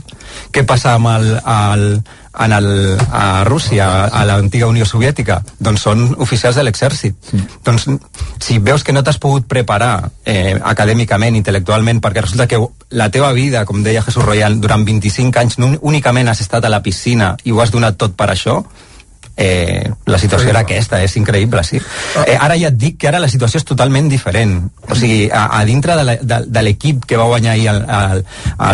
Què 0.50 0.66
passa 0.66 0.96
amb 0.98 1.12
el, 1.12 1.30
el, 1.38 1.86
en 2.38 2.52
el, 2.52 2.98
a 3.12 3.44
Rússia, 3.44 4.04
a 4.06 4.24
l'antiga 4.24 4.68
Unió 4.70 4.86
Soviètica, 4.88 5.40
doncs 5.60 5.84
són 5.86 6.04
oficials 6.24 6.56
de 6.56 6.64
l'exèrcit. 6.64 7.16
Mm. 7.32 7.58
Doncs 7.64 7.88
si 8.42 8.58
veus 8.58 8.84
que 8.84 8.94
no 8.94 9.02
t'has 9.04 9.20
pogut 9.20 9.46
preparar 9.48 10.10
eh, 10.24 10.56
acadèmicament, 10.56 11.36
intel·lectualment, 11.36 12.00
perquè 12.00 12.24
resulta 12.24 12.48
que 12.48 12.60
la 12.96 13.10
teva 13.12 13.32
vida, 13.36 13.66
com 13.68 13.82
deia 13.84 14.04
Jesús 14.04 14.24
Royal, 14.24 14.58
durant 14.60 14.84
25 14.84 15.42
anys 15.42 15.58
únicament 15.80 16.28
has 16.28 16.40
estat 16.44 16.64
a 16.64 16.72
la 16.72 16.82
piscina 16.82 17.34
i 17.44 17.52
ho 17.52 17.60
has 17.60 17.72
donat 17.74 18.00
tot 18.00 18.16
per 18.16 18.30
això, 18.32 18.62
eh, 19.36 19.90
la 20.06 20.18
situació 20.18 20.50
era 20.50 20.62
aquesta, 20.66 21.00
és 21.02 21.16
increïble, 21.16 21.62
sí. 21.64 21.80
Ah. 22.16 22.24
Eh, 22.26 22.36
ara 22.38 22.56
ja 22.60 22.70
et 22.72 22.78
dic 22.78 22.98
que 23.00 23.08
ara 23.08 23.20
la 23.22 23.30
situació 23.32 23.60
és 23.62 23.66
totalment 23.68 24.08
diferent. 24.10 24.58
O 24.88 24.96
sigui, 24.98 25.28
a, 25.32 25.46
a 25.58 25.62
dintre 25.68 25.96
de 26.22 26.64
l'equip 26.64 27.06
que 27.08 27.20
va 27.20 27.28
guanyar 27.30 27.54
ahir 27.54 27.70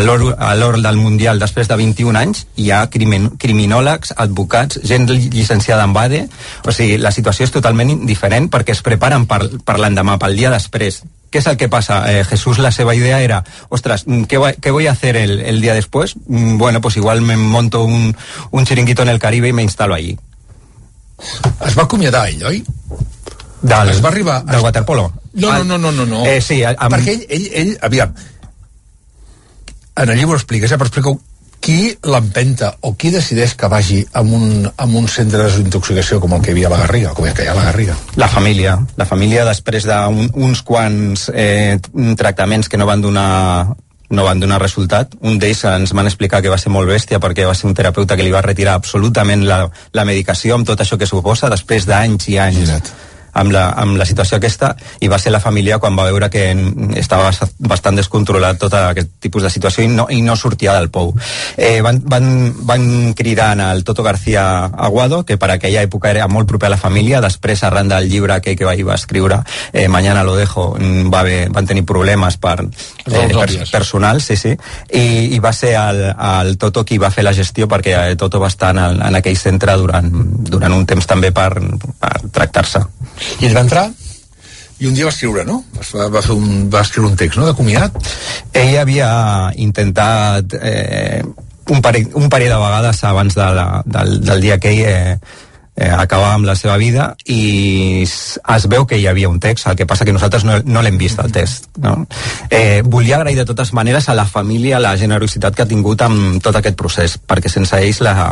l'or 0.06 0.80
del 0.82 0.96
Mundial 0.96 1.38
després 1.38 1.68
de 1.68 1.78
21 1.78 2.18
anys, 2.18 2.46
hi 2.56 2.70
ha 2.72 2.84
crimin, 2.90 3.30
criminòlegs, 3.38 4.14
advocats, 4.16 4.80
gent 4.84 5.08
llicenciada 5.08 5.84
en 5.86 5.94
BADE, 5.94 6.24
o 6.64 6.74
sigui, 6.74 6.98
la 6.98 7.14
situació 7.14 7.46
és 7.46 7.54
totalment 7.54 7.94
diferent 8.06 8.50
perquè 8.52 8.74
es 8.74 8.82
preparen 8.82 9.28
per, 9.30 9.44
per 9.64 9.78
l'endemà, 9.78 10.18
pel 10.18 10.36
dia 10.36 10.50
després. 10.54 11.02
¿Qué 11.30 11.38
es 11.38 11.46
el 11.46 11.58
que 11.58 11.68
pasa? 11.68 12.10
Eh, 12.10 12.24
Jesús, 12.24 12.58
la 12.58 12.72
seva 12.72 12.94
idea 12.94 13.20
era, 13.20 13.44
ostras, 13.68 14.06
¿qué 14.28 14.38
voy, 14.38 14.54
qué 14.62 14.70
voy 14.70 14.86
a 14.86 14.92
hacer 14.92 15.14
el, 15.16 15.40
el 15.40 15.60
día 15.60 15.74
después? 15.74 16.14
Mm, 16.26 16.56
bueno, 16.56 16.80
pues 16.80 16.96
igual 16.96 17.20
me 17.20 17.36
monto 17.36 17.84
un, 17.84 18.16
un 18.50 18.64
chiringuito 18.64 19.02
en 19.02 19.10
el 19.10 19.18
Caribe 19.18 19.48
y 19.48 19.52
me 19.52 19.62
instalo 19.62 19.94
allí. 19.94 20.18
Es 21.18 21.76
va 21.76 21.84
acomiadar 21.84 22.28
ell, 22.30 22.44
oi? 22.46 22.60
Del, 23.60 23.90
es 23.90 24.02
va 24.04 24.12
arribar... 24.12 24.42
Del 24.46 24.62
waterpolo? 24.62 25.08
No, 25.34 25.52
no, 25.64 25.64
no, 25.64 25.78
no, 25.78 25.92
no. 25.92 26.06
no. 26.06 26.26
Eh, 26.26 26.40
sí, 26.40 26.60
amb... 26.64 26.92
Perquè 26.94 27.16
ell, 27.16 27.24
ell, 27.28 27.48
ell, 27.62 27.72
aviam, 27.82 28.14
en 29.98 30.12
el 30.12 30.16
llibre 30.18 30.36
ho 30.36 30.38
expliques, 30.38 30.70
eh, 30.70 30.78
però 30.78 30.86
explica 30.86 31.16
qui 31.58 31.90
l'empenta 32.06 32.70
o 32.86 32.92
qui 32.94 33.10
decideix 33.10 33.56
que 33.58 33.68
vagi 33.68 33.98
a 34.14 34.22
un, 34.22 34.62
a 34.70 34.84
un 34.86 35.08
centre 35.10 35.40
de 35.40 35.48
desintoxicació 35.48 36.20
com 36.22 36.36
el 36.36 36.42
que 36.44 36.52
hi 36.52 36.54
havia 36.54 36.68
a 36.70 36.72
la 36.76 36.78
Garriga, 36.84 37.14
com 37.18 37.26
el 37.26 37.34
que 37.34 37.44
hi 37.44 37.50
ha 37.50 37.56
a 37.56 37.58
la 37.58 37.66
Garriga? 37.66 37.96
La 38.16 38.28
família. 38.30 38.76
La 38.96 39.08
família, 39.10 39.44
després 39.48 39.88
d'uns 39.88 40.30
un, 40.38 40.54
quants 40.64 41.28
eh, 41.34 41.76
tractaments 42.16 42.70
que 42.70 42.78
no 42.78 42.86
van 42.88 43.02
donar 43.02 43.28
no 44.10 44.24
van 44.24 44.40
donar 44.40 44.60
resultat. 44.62 45.14
Un 45.20 45.38
d'ells 45.40 45.64
ens 45.68 45.92
van 45.96 46.08
explicar 46.08 46.40
que 46.42 46.52
va 46.52 46.58
ser 46.60 46.72
molt 46.72 46.88
bèstia 46.88 47.20
perquè 47.20 47.46
va 47.48 47.56
ser 47.56 47.68
un 47.68 47.76
terapeuta 47.76 48.16
que 48.16 48.24
li 48.24 48.32
va 48.34 48.44
retirar 48.44 48.78
absolutament 48.78 49.44
la, 49.48 49.64
la 49.92 50.06
medicació 50.08 50.56
amb 50.56 50.68
tot 50.68 50.80
això 50.80 50.98
que 50.98 51.08
suposa 51.08 51.52
després 51.52 51.86
d'anys 51.88 52.28
i 52.32 52.38
anys. 52.42 52.72
Amb 53.38 53.54
la, 53.54 53.68
amb 53.78 53.98
la 53.98 54.06
situació 54.08 54.38
aquesta 54.38 54.74
i 55.00 55.08
va 55.10 55.18
ser 55.18 55.32
la 55.32 55.42
família 55.42 55.78
quan 55.78 55.96
va 55.98 56.08
veure 56.08 56.30
que 56.32 56.50
estava 56.98 57.30
bastant 57.58 57.98
descontrolat 57.98 58.58
tot 58.60 58.74
aquest 58.78 59.14
tipus 59.22 59.46
de 59.46 59.52
situació 59.52 59.84
i 59.84 59.90
no, 59.92 60.08
i 60.10 60.20
no 60.22 60.36
sortia 60.36 60.74
del 60.76 60.90
pou. 60.94 61.14
Eh, 61.56 61.80
van, 61.84 62.00
van, 62.04 62.28
van 62.68 62.88
cridar 63.18 63.50
al 63.58 63.84
Toto 63.84 64.02
García 64.02 64.64
Aguado, 64.66 65.24
que 65.24 65.38
per 65.38 65.50
aquella 65.54 65.82
època 65.86 66.10
era 66.10 66.28
molt 66.28 66.48
proper 66.48 66.68
a 66.68 66.74
la 66.74 66.80
família, 66.80 67.22
després 67.24 67.62
arran 67.64 67.88
del 67.88 68.08
llibre 68.10 68.40
que, 68.44 68.56
que 68.56 68.66
va, 68.66 68.74
va 68.86 68.98
escriure 68.98 69.42
eh, 69.72 69.88
Mañana 69.88 70.24
lo 70.24 70.36
dejo, 70.36 70.76
mm, 70.78 71.12
va 71.12 71.20
haver, 71.20 71.48
van 71.50 71.66
tenir 71.66 71.84
problemes 71.84 72.36
per, 72.36 72.60
eh, 72.62 73.28
per, 73.32 73.48
personals, 73.70 74.24
sí, 74.24 74.36
sí, 74.36 74.54
i, 74.92 75.34
i 75.34 75.38
va 75.38 75.52
ser 75.52 75.74
el, 75.80 76.02
el 76.12 76.56
Toto 76.58 76.84
qui 76.84 76.98
va 76.98 77.10
fer 77.14 77.24
la 77.24 77.34
gestió 77.36 77.68
perquè 77.68 77.96
eh, 77.98 78.16
Toto 78.16 78.40
va 78.40 78.50
estar 78.52 78.74
en, 78.76 79.00
en 79.02 79.18
aquell 79.18 79.38
centre 79.38 79.76
durant, 79.80 80.10
durant 80.50 80.74
un 80.74 80.86
temps 80.86 81.06
també 81.08 81.32
per, 81.32 81.50
per 82.00 82.14
tractar-se. 82.32 82.84
I 83.40 83.48
ell 83.48 83.56
va 83.56 83.66
entrar 83.66 83.88
i 84.78 84.86
un 84.86 84.94
dia 84.94 85.08
va 85.08 85.10
escriure, 85.10 85.44
no? 85.44 85.62
Va, 85.90 86.06
va, 86.12 86.22
fer 86.22 86.36
un, 86.36 86.68
va 86.70 86.84
escriure 86.86 87.10
un 87.10 87.18
text, 87.18 87.38
no?, 87.40 87.48
de 87.48 87.56
comiat. 87.58 87.98
Ell 88.54 88.76
havia 88.78 89.10
intentat 89.58 90.54
eh, 90.60 91.24
un, 91.68 91.82
parell, 91.82 92.06
un 92.14 92.30
parell 92.30 92.52
de 92.54 92.62
vegades 92.62 93.02
abans 93.08 93.34
de 93.34 93.50
la, 93.58 93.68
del, 93.84 94.20
del 94.22 94.46
dia 94.46 94.58
que 94.62 94.70
ell 94.76 94.84
eh, 94.86 95.18
eh, 95.74 95.90
acabava 95.90 96.36
amb 96.36 96.46
la 96.46 96.54
seva 96.58 96.76
vida 96.78 97.10
i 97.26 98.04
es 98.06 98.68
veu 98.70 98.86
que 98.86 98.98
hi 99.02 99.06
havia 99.10 99.30
un 99.30 99.40
text, 99.42 99.66
el 99.66 99.78
que 99.78 99.86
passa 99.86 100.06
que 100.06 100.14
nosaltres 100.14 100.46
no, 100.46 100.60
no 100.64 100.82
l'hem 100.86 100.98
vist, 101.00 101.18
el 101.26 101.34
text. 101.34 101.70
No? 101.82 101.96
Eh, 102.50 102.82
volia 102.86 103.18
agrair 103.18 103.38
de 103.42 103.48
totes 103.50 103.74
maneres 103.74 104.08
a 104.08 104.16
la 104.18 104.26
família 104.30 104.78
la 104.82 104.96
generositat 104.98 105.58
que 105.58 105.66
ha 105.66 105.70
tingut 105.70 106.06
amb 106.06 106.42
tot 106.42 106.58
aquest 106.58 106.78
procés, 106.78 107.18
perquè 107.18 107.50
sense 107.50 107.82
ells 107.82 108.02
la, 108.06 108.30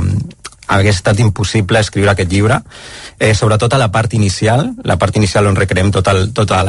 hagués 0.66 0.96
estat 0.98 1.20
impossible 1.22 1.80
escriure 1.80 2.12
aquest 2.12 2.30
llibre, 2.32 2.60
eh, 3.18 3.34
sobretot 3.34 3.72
a 3.74 3.78
la 3.78 3.90
part 3.92 4.14
inicial, 4.14 4.72
la 4.84 4.96
part 4.98 5.16
inicial 5.16 5.46
on 5.46 5.56
recreem 5.56 5.92
tot 5.94 6.08
el, 6.12 6.32
tota 6.36 6.62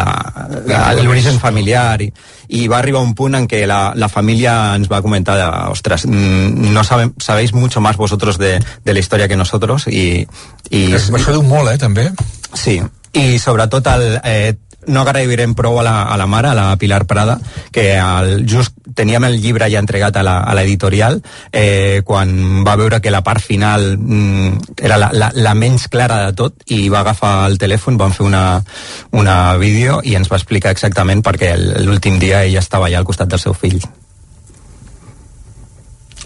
l'origen 1.03 1.39
familiar, 1.41 2.01
i, 2.01 2.12
i 2.49 2.67
va 2.67 2.79
arribar 2.79 3.01
un 3.03 3.15
punt 3.17 3.36
en 3.39 3.47
què 3.49 3.63
la, 3.69 3.93
la 3.95 4.10
família 4.10 4.75
ens 4.77 4.91
va 4.91 5.01
comentar, 5.05 5.38
ostres, 5.71 6.05
mm, 6.07 6.71
no 6.73 6.83
sabe, 6.83 7.12
sabéis 7.23 7.53
mucho 7.53 7.81
más 7.81 7.97
vosotros 7.97 8.38
de, 8.38 8.57
de 8.86 8.93
la 8.93 8.99
història 8.99 9.27
que 9.27 9.39
nosotros, 9.39 9.88
i... 9.88 10.27
i 10.69 10.86
Això 10.93 11.33
diu 11.33 11.43
molt, 11.43 11.73
eh, 11.73 11.77
també? 11.81 12.12
Sí, 12.53 12.79
i 13.17 13.39
sobretot 13.41 13.88
el, 13.95 14.07
eh, 14.23 14.53
no 14.88 15.04
agrairem 15.04 15.54
prou 15.56 15.80
a 15.80 15.84
la, 15.86 15.95
a 16.10 16.17
la 16.17 16.28
mare, 16.28 16.50
a 16.50 16.58
la 16.58 16.76
Pilar 16.80 17.06
Prada, 17.06 17.38
que 17.71 17.93
el, 18.00 18.45
just 18.47 18.76
teníem 18.97 19.28
el 19.28 19.38
llibre 19.41 19.69
ja 19.69 19.82
entregat 19.84 20.17
a 20.17 20.23
l'editorial 20.58 21.19
eh, 21.52 22.02
quan 22.08 22.63
va 22.65 22.78
veure 22.80 23.02
que 23.04 23.13
la 23.13 23.21
part 23.23 23.43
final 23.43 23.97
mm, 23.97 24.80
era 24.82 24.97
la, 24.97 25.12
la, 25.13 25.32
la 25.36 25.54
menys 25.54 25.88
clara 25.91 26.23
de 26.26 26.34
tot 26.39 26.65
i 26.73 26.88
va 26.89 27.04
agafar 27.04 27.36
el 27.52 27.60
telèfon, 27.62 28.00
van 28.00 28.15
fer 28.15 28.26
una, 28.26 28.63
una 29.12 29.38
vídeo 29.62 30.02
i 30.04 30.15
ens 30.17 30.32
va 30.32 30.39
explicar 30.39 30.73
exactament 30.73 31.21
perquè 31.23 31.54
l'últim 31.84 32.19
dia 32.19 32.43
ella 32.47 32.63
estava 32.63 32.88
allà 32.88 33.04
al 33.04 33.08
costat 33.08 33.30
del 33.32 33.43
seu 33.43 33.54
fill. 33.54 33.80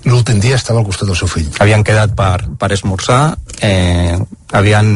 L'últim 0.06 0.40
dia 0.42 0.56
estava 0.58 0.80
al 0.82 0.88
costat 0.88 1.10
del 1.12 1.18
seu 1.18 1.30
fill. 1.30 1.52
Havien 1.62 1.84
quedat 1.86 2.16
per, 2.18 2.48
per 2.58 2.72
esmorzar, 2.74 3.36
eh, 3.62 4.18
havien 4.58 4.90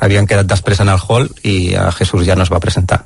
havien 0.00 0.28
quedat 0.28 0.48
després 0.50 0.80
en 0.84 0.92
el 0.92 1.00
hall 1.00 1.28
i 1.44 1.74
a 1.74 1.90
Jesús 1.96 2.26
ja 2.26 2.36
no 2.36 2.46
es 2.46 2.52
va 2.52 2.62
presentar. 2.62 3.02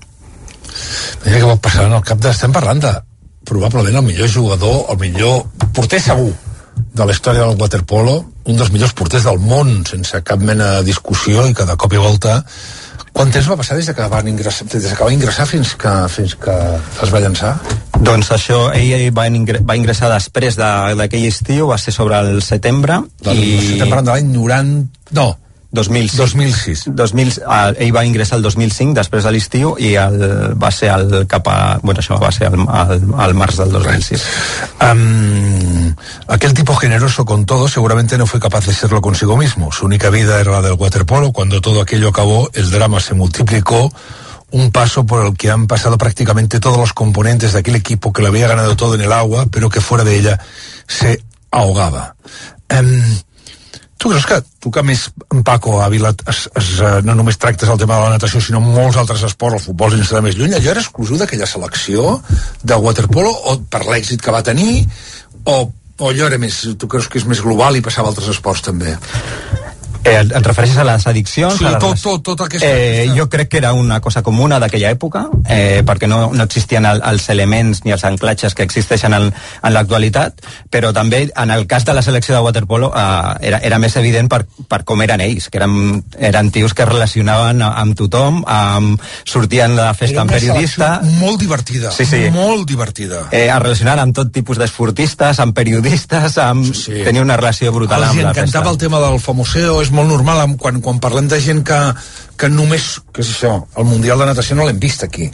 Mira 1.24 1.38
què 1.38 1.46
va 1.46 1.56
passar 1.62 1.86
en 1.88 1.96
el 1.98 2.04
cap 2.06 2.20
de... 2.22 2.30
Estem 2.32 2.52
parlant 2.54 2.82
de 2.82 2.92
probablement 3.48 4.00
el 4.00 4.06
millor 4.06 4.30
jugador, 4.30 4.84
el 4.92 5.00
millor 5.00 5.44
porter 5.74 6.00
segur 6.02 6.30
de 6.80 7.06
la 7.06 7.12
història 7.12 7.46
del 7.46 7.60
waterpolo, 7.60 8.20
un 8.48 8.56
dels 8.56 8.70
millors 8.72 8.94
porters 8.96 9.26
del 9.26 9.40
món, 9.42 9.82
sense 9.88 10.22
cap 10.26 10.40
mena 10.40 10.76
de 10.78 10.86
discussió 10.90 11.44
i 11.48 11.56
que 11.56 11.66
de 11.68 11.76
cop 11.80 11.92
i 11.92 12.00
volta 12.00 12.40
quant 13.12 13.30
temps 13.34 13.48
va 13.50 13.56
passar 13.58 13.76
des 13.76 13.88
que, 13.90 14.06
van 14.12 14.28
ingressar, 14.30 14.66
des 14.70 14.92
que 14.94 15.04
va 15.04 15.12
ingressar 15.12 15.46
fins 15.50 15.74
que, 15.78 15.92
fins 16.12 16.36
que 16.40 16.54
es 17.04 17.12
va 17.12 17.20
llançar? 17.22 17.52
Doncs 17.98 18.30
això, 18.36 18.60
ell 18.76 19.10
va, 19.16 19.26
ingre, 19.28 19.60
va 19.66 19.76
ingressar 19.76 20.08
després 20.12 20.56
d'aquell 20.56 21.26
de, 21.26 21.28
estiu, 21.28 21.68
va 21.72 21.78
ser 21.78 21.92
sobre 21.92 22.20
el 22.22 22.40
setembre. 22.46 23.00
Del, 23.26 23.42
i... 23.42 23.56
Estem 23.74 23.90
parlant 23.90 24.08
de 24.08 24.14
l'any 24.14 24.30
90... 24.32 25.14
No, 25.18 25.26
2006. 25.72 26.16
2006. 26.16 26.84
2000, 26.96 27.38
uh, 27.46 27.74
ell 27.78 27.92
va 27.94 28.02
ingressar 28.04 28.38
el 28.40 28.42
2005, 28.42 28.94
després 28.98 29.26
de 29.26 29.30
l'estiu, 29.30 29.76
i 29.78 29.94
el, 30.00 30.18
va 30.58 30.70
ser 30.74 30.90
el 30.96 31.26
cap 31.30 31.46
a... 31.46 31.58
Bueno, 31.82 32.02
això 32.02 32.18
va 32.18 32.32
ser 32.34 32.48
el, 32.50 32.58
el, 32.66 33.04
el 33.26 33.36
març 33.38 33.60
del 33.62 33.70
2006. 33.76 34.24
Um, 34.82 35.94
aquel 36.26 36.54
tipo 36.54 36.74
generoso 36.74 37.24
con 37.24 37.46
todo 37.46 37.68
seguramente 37.68 38.18
no 38.18 38.26
fue 38.26 38.40
capaz 38.40 38.66
de 38.66 38.74
serlo 38.74 39.00
consigo 39.00 39.36
mismo. 39.36 39.70
Su 39.70 39.86
única 39.86 40.10
vida 40.10 40.40
era 40.40 40.58
la 40.58 40.62
del 40.62 40.78
waterpolo. 40.78 41.32
Cuando 41.32 41.60
todo 41.60 41.82
aquello 41.82 42.08
acabó, 42.08 42.50
el 42.54 42.70
drama 42.70 42.98
se 42.98 43.14
multiplicó 43.14 43.92
un 44.50 44.72
paso 44.72 45.06
por 45.06 45.24
el 45.24 45.36
que 45.36 45.50
han 45.50 45.68
pasado 45.68 45.96
prácticamente 45.96 46.58
todos 46.58 46.78
los 46.78 46.92
componentes 46.92 47.52
de 47.52 47.60
aquel 47.60 47.76
equipo 47.76 48.12
que 48.12 48.22
lo 48.22 48.28
había 48.28 48.48
ganado 48.48 48.74
todo 48.74 48.96
en 48.96 49.02
el 49.02 49.12
agua, 49.12 49.46
pero 49.50 49.70
que 49.70 49.80
fuera 49.80 50.02
de 50.02 50.18
ella 50.18 50.40
se 50.88 51.22
ahogaba. 51.52 52.16
Um, 52.70 53.02
Tu 54.00 54.08
creus 54.08 54.24
que 54.24 54.38
tu 54.64 54.70
que 54.72 54.80
més, 54.80 55.02
en 55.34 55.42
Paco 55.44 55.74
Ávila, 55.84 56.14
es, 56.32 56.46
es, 56.56 56.68
eh, 56.80 56.92
no 57.04 57.12
només 57.18 57.36
tractes 57.36 57.68
el 57.68 57.80
tema 57.82 57.98
de 57.98 58.06
la 58.06 58.14
natació, 58.14 58.40
sinó 58.40 58.62
molts 58.64 58.96
altres 58.96 59.26
esports, 59.28 59.58
el 59.58 59.64
futbol 59.66 59.92
sense 59.92 60.14
anar 60.14 60.24
més 60.24 60.38
lluny, 60.38 60.54
allò 60.56 60.70
era 60.72 60.80
exclusiu 60.80 61.20
d'aquella 61.20 61.48
selecció 61.50 62.14
de 62.64 62.78
waterpolo 62.80 63.28
o 63.28 63.58
per 63.68 63.82
l'èxit 63.84 64.24
que 64.24 64.32
va 64.32 64.40
tenir? 64.46 64.86
O, 65.44 65.58
o 66.00 66.08
allò 66.08 66.30
era 66.30 66.40
més, 66.40 66.62
tu 66.80 66.88
creus 66.88 67.10
que 67.12 67.20
és 67.20 67.28
més 67.28 67.44
global 67.44 67.76
i 67.76 67.84
passava 67.84 68.08
a 68.08 68.14
altres 68.14 68.32
esports 68.32 68.64
també? 68.70 68.96
Eh, 70.02 70.16
et 70.22 70.46
refereixes 70.46 70.78
a 70.80 70.84
les 70.84 71.06
addiccions? 71.06 71.58
Sí, 71.58 71.64
a 71.64 71.74
les 71.74 71.78
tot, 71.82 71.98
tot, 72.00 72.22
tota 72.24 72.46
aquesta... 72.48 72.66
Eh, 72.66 73.02
aquesta- 73.02 73.16
jo 73.18 73.28
crec 73.28 73.48
que 73.52 73.58
era 73.58 73.72
una 73.76 74.00
cosa 74.00 74.22
comuna 74.22 74.58
d'aquella 74.58 74.90
època, 74.94 75.26
eh, 75.46 75.82
perquè 75.86 76.08
no, 76.08 76.30
no 76.32 76.44
existien 76.44 76.86
el, 76.88 77.02
els 77.04 77.28
elements 77.28 77.82
ni 77.84 77.92
els 77.92 78.04
anclatges 78.08 78.54
que 78.56 78.62
existeixen 78.64 79.12
en, 79.12 79.28
en 79.62 79.74
l'actualitat, 79.74 80.40
però 80.72 80.92
també 80.96 81.26
en 81.36 81.50
el 81.52 81.66
cas 81.68 81.84
de 81.84 81.92
la 81.92 82.02
selecció 82.02 82.34
de 82.34 82.40
waterpolo 82.40 82.92
eh, 82.96 83.34
era, 83.50 83.58
era 83.58 83.78
més 83.78 83.96
evident 84.00 84.30
per, 84.32 84.46
per 84.68 84.82
com 84.88 85.02
eren 85.04 85.20
ells, 85.20 85.50
que 85.52 85.60
eren, 85.60 86.02
eren 86.18 86.50
tios 86.50 86.72
que 86.72 86.82
es 86.86 86.88
relacionaven 86.88 87.60
amb 87.62 87.96
tothom, 87.98 88.40
amb, 88.48 89.00
sortien 89.28 89.76
de 89.76 89.82
la 89.84 89.92
festa 89.94 90.22
amb 90.24 90.32
periodista, 90.32 90.90
molt 91.20 91.38
divertida, 91.40 91.92
Sí, 91.92 92.06
sí. 92.08 92.22
molt 92.32 92.64
divertida. 92.68 93.26
eh, 93.32 93.48
es 93.50 93.58
relacionaven 93.60 94.06
amb 94.06 94.16
tot 94.16 94.32
tipus 94.32 94.56
d'esportistes, 94.58 95.38
amb 95.44 95.52
periodistes, 95.54 96.38
amb, 96.38 96.64
Sí, 96.72 96.74
sí. 96.86 97.04
tenia 97.04 97.20
una 97.22 97.36
relació 97.36 97.70
brutal 97.72 98.00
Els 98.02 98.10
amb 98.14 98.22
la 98.22 98.28
encantava 98.30 98.64
resta. 98.64 98.70
el 98.70 98.78
tema 98.78 99.00
del 99.04 99.20
famoseo, 99.20 99.82
és 99.82 99.89
molt 99.94 100.10
normal 100.10 100.56
quan, 100.60 100.80
quan 100.84 101.00
parlem 101.02 101.28
de 101.30 101.40
gent 101.40 101.62
que, 101.66 101.78
que 102.36 102.50
només, 102.52 102.96
què 103.12 103.24
és 103.24 103.32
això, 103.34 103.54
el 103.76 103.88
Mundial 103.88 104.20
de 104.20 104.30
Natació 104.30 104.56
no 104.58 104.66
l'hem 104.68 104.80
vist 104.82 105.04
aquí. 105.06 105.30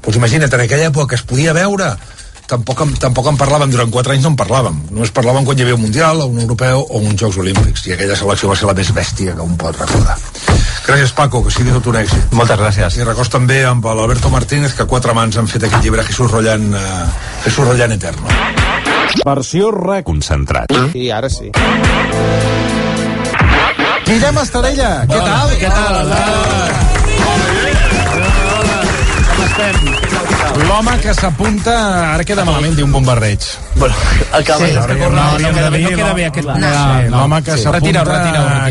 Doncs 0.00 0.16
imagina't, 0.16 0.52
en 0.52 0.64
aquella 0.64 0.88
època 0.88 1.12
que 1.12 1.20
es 1.20 1.26
podia 1.28 1.52
veure, 1.56 1.92
tampoc, 2.50 2.82
tampoc 3.02 3.28
en 3.30 3.38
parlàvem, 3.40 3.70
durant 3.72 3.92
quatre 3.92 4.14
anys 4.14 4.26
no 4.26 4.32
en 4.32 4.38
parlàvem, 4.40 4.78
només 4.90 5.12
parlàvem 5.14 5.46
quan 5.46 5.58
hi 5.58 5.66
havia 5.66 5.76
un 5.76 5.84
Mundial, 5.84 6.24
o 6.24 6.30
un 6.32 6.40
Europeu 6.42 6.82
o 6.86 7.02
uns 7.02 7.20
Jocs 7.20 7.38
Olímpics, 7.42 7.86
i 7.86 7.94
aquella 7.94 8.16
selecció 8.18 8.50
va 8.50 8.58
ser 8.58 8.70
la 8.70 8.76
més 8.78 8.92
bèstia 8.96 9.36
que 9.36 9.46
un 9.46 9.56
pot 9.60 9.76
recordar. 9.78 10.18
Gràcies, 10.86 11.12
Paco, 11.14 11.44
que 11.44 11.52
sigui 11.54 11.70
tot 11.76 11.86
un 11.92 12.00
èxit. 12.00 12.32
Moltes 12.34 12.58
gràcies. 12.58 12.96
I 12.98 13.06
records 13.06 13.30
també 13.30 13.60
amb 13.68 13.84
l'Alberto 13.84 14.32
Martínez, 14.32 14.74
que 14.74 14.88
quatre 14.90 15.14
mans 15.14 15.38
han 15.38 15.50
fet 15.50 15.68
aquest 15.68 15.84
llibre 15.84 16.06
Jesús 16.08 16.32
Rollant, 16.32 16.72
eh, 16.74 17.06
Jesús 17.44 17.68
Rollant 17.68 17.94
Eterno. 17.94 18.26
Versió 19.24 19.70
RAC. 19.70 20.04
Concentrat. 20.04 20.74
Sí, 20.92 21.10
ara 21.10 21.30
sí. 21.30 21.50
Guillem 24.10 24.38
Estadella, 24.42 24.88
què 25.06 25.20
tal? 25.22 25.52
Què 25.60 25.70
tal, 25.70 26.00
Albert? 26.00 26.99
Estem? 29.50 30.66
L'home 30.66 30.94
que 31.02 31.12
s'apunta, 31.14 31.74
ara 32.14 32.24
queda 32.26 32.44
malament, 32.46 32.74
diu 32.76 32.86
un 32.86 32.92
bombardeig. 32.94 33.44
Bueno, 33.76 33.94
el 34.36 34.44
que 34.44 34.56
Sí, 34.60 34.66
sí, 34.66 34.74
no, 34.74 34.86
que 34.86 34.94
no, 34.94 35.10
no, 35.10 35.38
no 35.38 35.50
queda 35.54 35.70
bé, 35.70 35.80
no 35.82 35.88
queda 35.90 36.08
no. 36.08 36.14
bé 36.14 36.24
aquest... 36.26 36.48
Sí, 36.50 37.10
L'home 37.10 37.40
que 37.46 37.56
s'apunta 37.56 38.04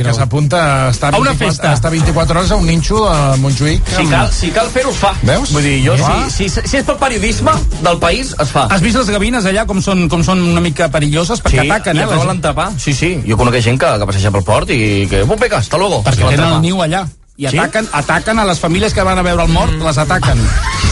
que 0.03 0.13
s'apunta 0.13 0.59
a 0.59 0.89
estar 0.91 1.13
A 1.15 1.17
una 1.19 1.31
24 1.31 1.47
festa. 1.47 1.71
a 1.71 1.73
estar 1.73 1.91
24 1.91 2.39
hores 2.39 2.51
a 2.51 2.55
un 2.55 2.67
ninxo 2.67 3.03
a 3.09 3.35
Montjuïc. 3.37 3.91
Si 3.97 4.05
cal, 4.11 4.31
si 4.31 4.51
cal 4.55 4.69
fer-ho, 4.73 4.91
es 4.91 5.01
fa. 5.01 5.13
Veus? 5.23 5.53
Vull 5.55 5.65
dir, 5.65 5.77
jo, 5.87 5.97
si, 5.97 6.49
si, 6.49 6.67
si 6.67 6.81
és 6.81 6.87
pel 6.87 6.99
periodisme 7.01 7.55
del 7.81 7.99
país, 7.99 8.33
es 8.39 8.53
fa. 8.53 8.67
Has 8.69 8.83
vist 8.85 8.99
les 9.01 9.11
gavines 9.15 9.47
allà 9.49 9.65
com 9.69 9.81
són, 9.83 10.07
com 10.11 10.23
són 10.25 10.43
una 10.51 10.63
mica 10.63 10.89
perilloses? 10.93 11.41
Perquè 11.43 11.65
ataquen, 11.67 11.99
i 11.99 12.03
eh? 12.03 12.07
es 12.07 12.13
la 12.15 12.23
volen 12.23 12.43
tapar. 12.43 12.71
Sí, 12.77 12.93
sí. 12.93 13.15
Jo 13.27 13.39
conec 13.39 13.59
gent 13.63 13.79
que, 13.81 13.95
que 13.99 14.09
passeja 14.11 14.31
pel 14.35 14.45
port 14.47 14.71
i 14.75 15.07
que... 15.09 15.23
Bon, 15.29 15.39
vinga, 15.39 15.63
hasta 15.63 15.77
luego. 15.81 16.03
Perquè 16.07 16.35
tenen 16.35 16.59
el 16.59 16.61
niu 16.63 16.83
allà. 16.85 17.07
I 17.39 17.47
Sí? 17.47 17.57
ataquen, 17.57 17.87
ataquen 17.95 18.39
a 18.39 18.43
les 18.43 18.59
famílies 18.59 18.93
que 18.93 19.01
van 19.01 19.17
a 19.17 19.21
veure 19.23 19.45
el 19.45 19.51
mort, 19.53 19.71
les 19.79 19.97
ataquen. 19.97 20.37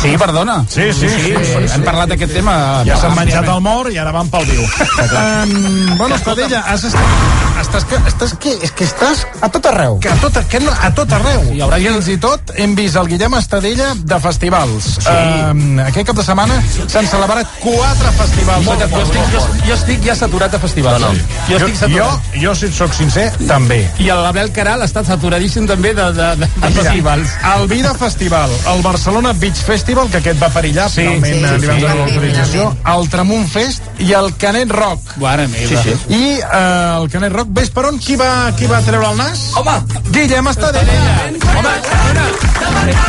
Sí, 0.02 0.14
perdona. 0.18 0.64
Sí, 0.70 0.94
sí, 0.94 1.10
sí, 1.10 1.34
sí, 1.34 1.56
Hem 1.74 1.84
parlat 1.84 2.08
d'aquest 2.14 2.32
tema. 2.38 2.84
Ja 2.88 2.96
s'han 3.02 3.16
menjat 3.18 3.50
el 3.52 3.60
mort 3.66 3.92
i 3.92 3.98
ara 4.00 4.14
van 4.16 4.30
pel 4.32 4.46
viu. 4.48 4.62
um, 4.64 5.98
bueno, 5.98 6.16
Estadella, 6.16 6.62
has 6.68 6.86
estat... 6.88 7.04
Estàs, 7.58 7.84
que, 7.90 7.98
estàs 8.08 8.34
que, 8.40 8.52
és 8.64 8.72
que 8.72 8.86
estàs 8.86 9.24
a 9.42 9.50
tot 9.50 9.66
arreu. 9.66 9.98
Que 10.00 10.12
a 10.14 10.16
tot, 10.22 10.38
que 10.48 10.60
no, 10.62 10.72
a 10.72 10.92
tot 10.96 11.12
arreu. 11.18 11.42
I 11.56 11.60
haurà 11.66 11.80
fins 11.82 12.08
i 12.14 12.18
tot 12.22 12.54
hem 12.56 12.76
vist 12.78 12.96
el 13.02 13.10
Guillem 13.10 13.34
Estadella 13.40 13.90
de 13.98 14.20
festivals. 14.24 14.92
Sí. 15.02 15.16
Um, 15.50 15.80
aquest 15.88 16.08
cap 16.12 16.20
de 16.22 16.26
setmana 16.28 16.60
s'han 16.78 17.10
celebrat 17.10 17.50
quatre 17.64 18.14
festivals. 18.22 18.70
Jo 18.70 19.02
estic, 19.02 19.34
jo, 19.34 19.44
jo 19.66 19.74
estic 19.76 20.06
ja 20.06 20.16
saturat 20.16 20.54
de 20.54 20.62
festivals. 20.62 21.02
No, 21.02 21.12
no. 21.12 21.42
Jo 21.50 21.58
estic 21.58 21.74
jo, 21.74 21.82
saturat. 21.82 22.32
jo, 22.46 22.56
si 22.62 22.70
et 22.70 22.78
soc 22.78 22.94
sincer, 22.96 23.28
també. 23.50 23.82
I 24.06 24.12
l'Abel 24.14 24.54
Caral 24.56 24.86
està 24.86 25.04
saturadíssim 25.08 25.68
també 25.68 25.96
de, 25.98 26.12
de, 26.14 26.30
de, 26.38 26.47
de 26.62 26.71
festivals. 26.78 27.30
El 27.56 27.67
Vida 27.67 27.93
Festival, 27.93 28.50
el 28.73 28.82
Barcelona 28.82 29.34
Beach 29.34 29.62
Festival, 29.65 30.10
que 30.12 30.17
aquest 30.21 30.41
va 30.41 30.50
perillar, 30.54 30.89
Sí, 30.89 31.02
finalment 31.02 31.26
sí, 31.26 31.43
eh, 31.43 31.58
li 31.60 31.67
van 31.67 31.76
sí. 31.78 31.82
donar 31.82 31.95
l'autorització, 31.97 32.67
el 32.95 33.10
Tramunt 33.13 33.47
Fest 33.52 33.84
i 34.00 34.12
el 34.13 34.34
Canet 34.38 34.71
Rock. 34.71 35.15
Mare 35.21 35.47
meva. 35.47 35.67
Sí, 35.67 35.78
sí. 35.84 36.13
I 36.13 36.23
eh, 36.39 36.97
el 37.02 37.10
Canet 37.12 37.34
Rock, 37.34 37.47
ves 37.52 37.69
per 37.73 37.86
on? 37.91 38.00
Qui 38.00 38.15
va, 38.19 38.32
qui 38.58 38.65
va 38.69 38.82
treure 38.86 39.10
el 39.12 39.17
nas? 39.17 39.47
Home, 39.58 39.78
Guillem 40.13 40.47
Estadella. 40.54 40.93
Home, 41.58 41.73
perdona, 41.84 42.28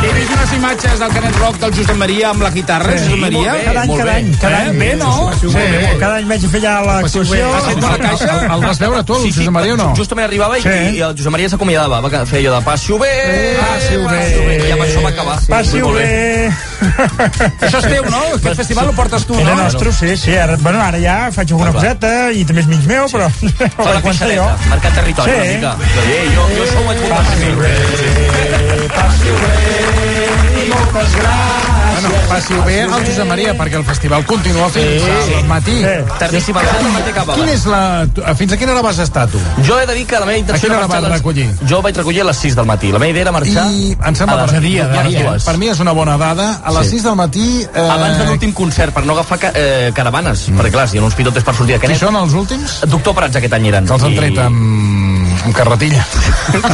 he 0.03 0.11
vist 0.15 0.31
unes 0.35 0.53
imatges 0.57 0.99
del 0.99 1.13
Canet 1.13 1.37
Rock 1.39 1.59
del 1.61 1.73
Josep 1.77 1.95
Maria 1.99 2.29
amb 2.33 2.41
la 2.43 2.49
guitarra, 2.51 2.93
sí, 2.97 3.05
Josep 3.05 3.21
Maria. 3.23 3.55
Cada 3.65 3.81
any, 3.81 3.95
cada 3.97 4.13
any, 4.15 4.31
cada 4.41 4.59
any. 4.63 4.77
Bé, 4.79 4.95
no? 4.95 5.31
Sí, 5.39 5.47
Cada 5.99 6.15
any 6.17 6.27
vaig 6.29 6.45
a 6.45 6.49
fer 6.49 6.61
ja 6.63 6.73
l'actuació. 6.85 7.49
Ha 7.53 7.61
fet 7.67 7.81
bona 7.83 7.97
caixa? 8.01 8.37
El, 8.53 8.61
vas 8.63 8.79
veure 8.79 9.03
tu, 9.03 9.15
el 9.19 9.27
Josep 9.33 9.51
Maria, 9.55 9.73
o 9.73 9.77
no? 9.79 9.89
Justament 9.97 10.27
arribava 10.27 10.57
i, 10.59 10.61
Sí. 10.63 10.75
i 10.97 11.01
el 11.05 11.15
Josep 11.17 11.31
Maria 11.33 11.49
s'acomiadava, 11.49 11.99
va 12.01 12.25
fer 12.25 12.39
allò 12.43 12.55
de 12.57 12.61
passi-ho 12.65 12.97
bé, 13.01 13.11
Passi-ho 13.59 14.03
bé. 14.09 14.21
i 14.67 14.71
amb 14.75 14.83
això 14.85 14.99
va 15.03 15.09
acabar. 15.13 15.37
Passi-ho 15.49 15.85
Molt 15.87 15.99
bé. 15.99 16.07
Això 16.79 17.77
és 17.81 17.87
teu, 17.91 18.03
no? 18.09 18.21
Aquest 18.37 18.55
festival 18.61 18.85
lo 18.89 18.93
portes 18.95 19.25
tu, 19.27 19.35
Era 19.39 19.53
no? 19.55 19.63
nostre, 19.63 19.91
sí, 19.93 20.15
sí. 20.17 20.35
Ara, 20.35 20.55
bueno, 20.61 20.79
ara 20.81 20.99
ja 21.01 21.17
faig 21.35 21.51
alguna 21.51 21.73
coseta 21.75 22.11
i 22.31 22.45
també 22.47 22.61
és 22.63 22.69
mig 22.71 22.85
meu, 22.87 23.05
però... 23.11 23.27
Fa 23.75 23.89
la 23.93 24.01
pixadeta, 24.07 24.49
marcar 24.69 24.91
territori 24.99 25.31
Sí. 25.31 25.37
una 25.37 25.45
mica. 25.53 25.71
Sí, 25.99 26.17
jo, 26.35 26.43
jo 26.55 26.63
això 26.63 26.79
ho 26.79 26.85
vaig 26.87 26.99
voler 27.03 28.29
Bueno, 30.69 32.09
passi-ho 32.29 32.63
bé 32.63 32.81
al 32.83 32.91
Josep 33.05 33.25
Maria, 33.27 33.53
perquè 33.57 33.75
el 33.79 33.83
festival 33.87 34.23
continua 34.25 34.69
fins 34.71 35.03
al 35.35 35.47
matí. 35.49 35.75
Tardíssim, 36.19 36.55
al 36.57 36.65
matí. 36.93 37.13
Quin 37.33 37.49
és 37.51 37.65
la... 37.67 37.81
Fins 38.39 38.53
a 38.53 38.59
quina 38.61 38.71
hora 38.75 38.83
vas 38.85 38.99
estar, 39.03 39.25
tu? 39.31 39.41
Jo 39.67 39.79
he 39.81 39.85
de 39.89 39.95
dir 39.97 40.05
que 40.07 40.19
la 40.21 40.27
meva 40.29 40.37
intenció 40.39 40.59
A 40.59 40.61
quina 40.61 40.77
era 40.77 40.85
hora 40.85 40.87
marxar 40.87 41.01
vas 41.01 41.11
les- 41.11 41.19
recollir? 41.19 41.69
Jo 41.71 41.81
vaig 41.83 41.97
recollir 41.99 42.21
a 42.21 42.27
les 42.29 42.37
6 42.45 42.55
del 42.59 42.65
matí. 42.69 42.91
La 42.93 42.99
meva 43.01 43.11
idea 43.11 43.21
era 43.27 43.33
marxar 43.35 43.65
I 43.73 43.91
em 43.97 44.15
sembla 44.15 44.37
a 44.37 44.45
les, 44.45 44.53
per, 44.53 44.61
dia, 44.63 44.87
per, 44.93 45.03
de 45.09 45.23
dues. 45.23 45.43
per 45.49 45.57
mi 45.57 45.67
és 45.73 45.79
una 45.83 45.91
bona 45.91 46.17
dada. 46.17 46.47
A 46.63 46.71
les 46.77 46.85
Sí. 46.89 46.99
6 46.99 47.03
del 47.09 47.15
matí... 47.19 47.47
Eh, 47.73 47.89
Abans 47.89 48.17
de 48.21 48.25
l'últim 48.29 48.53
concert, 48.53 48.93
per 48.93 49.03
no 49.05 49.13
agafar 49.17 49.39
ca 49.39 49.51
eh, 49.55 49.91
caravanes, 49.93 50.47
mm. 50.49 50.57
perquè 50.61 50.71
clar, 50.77 50.87
si 50.87 50.97
hi 50.97 51.01
ha 51.01 51.03
uns 51.03 51.15
pitotes 51.19 51.43
per 51.43 51.55
sortir 51.55 51.75
a 51.75 51.79
Qui 51.81 51.87
Canet... 51.89 51.99
són 51.99 52.15
els 52.15 52.33
últims? 52.33 52.79
Doctor 52.87 53.13
Prats 53.17 53.35
aquest 53.41 53.53
any 53.59 53.67
eren. 53.73 53.85
Que 53.89 53.93
els 53.97 54.03
han 54.07 54.15
tret 54.15 54.37
amb, 54.45 55.43
amb 55.49 55.55
carretilla. 55.57 56.05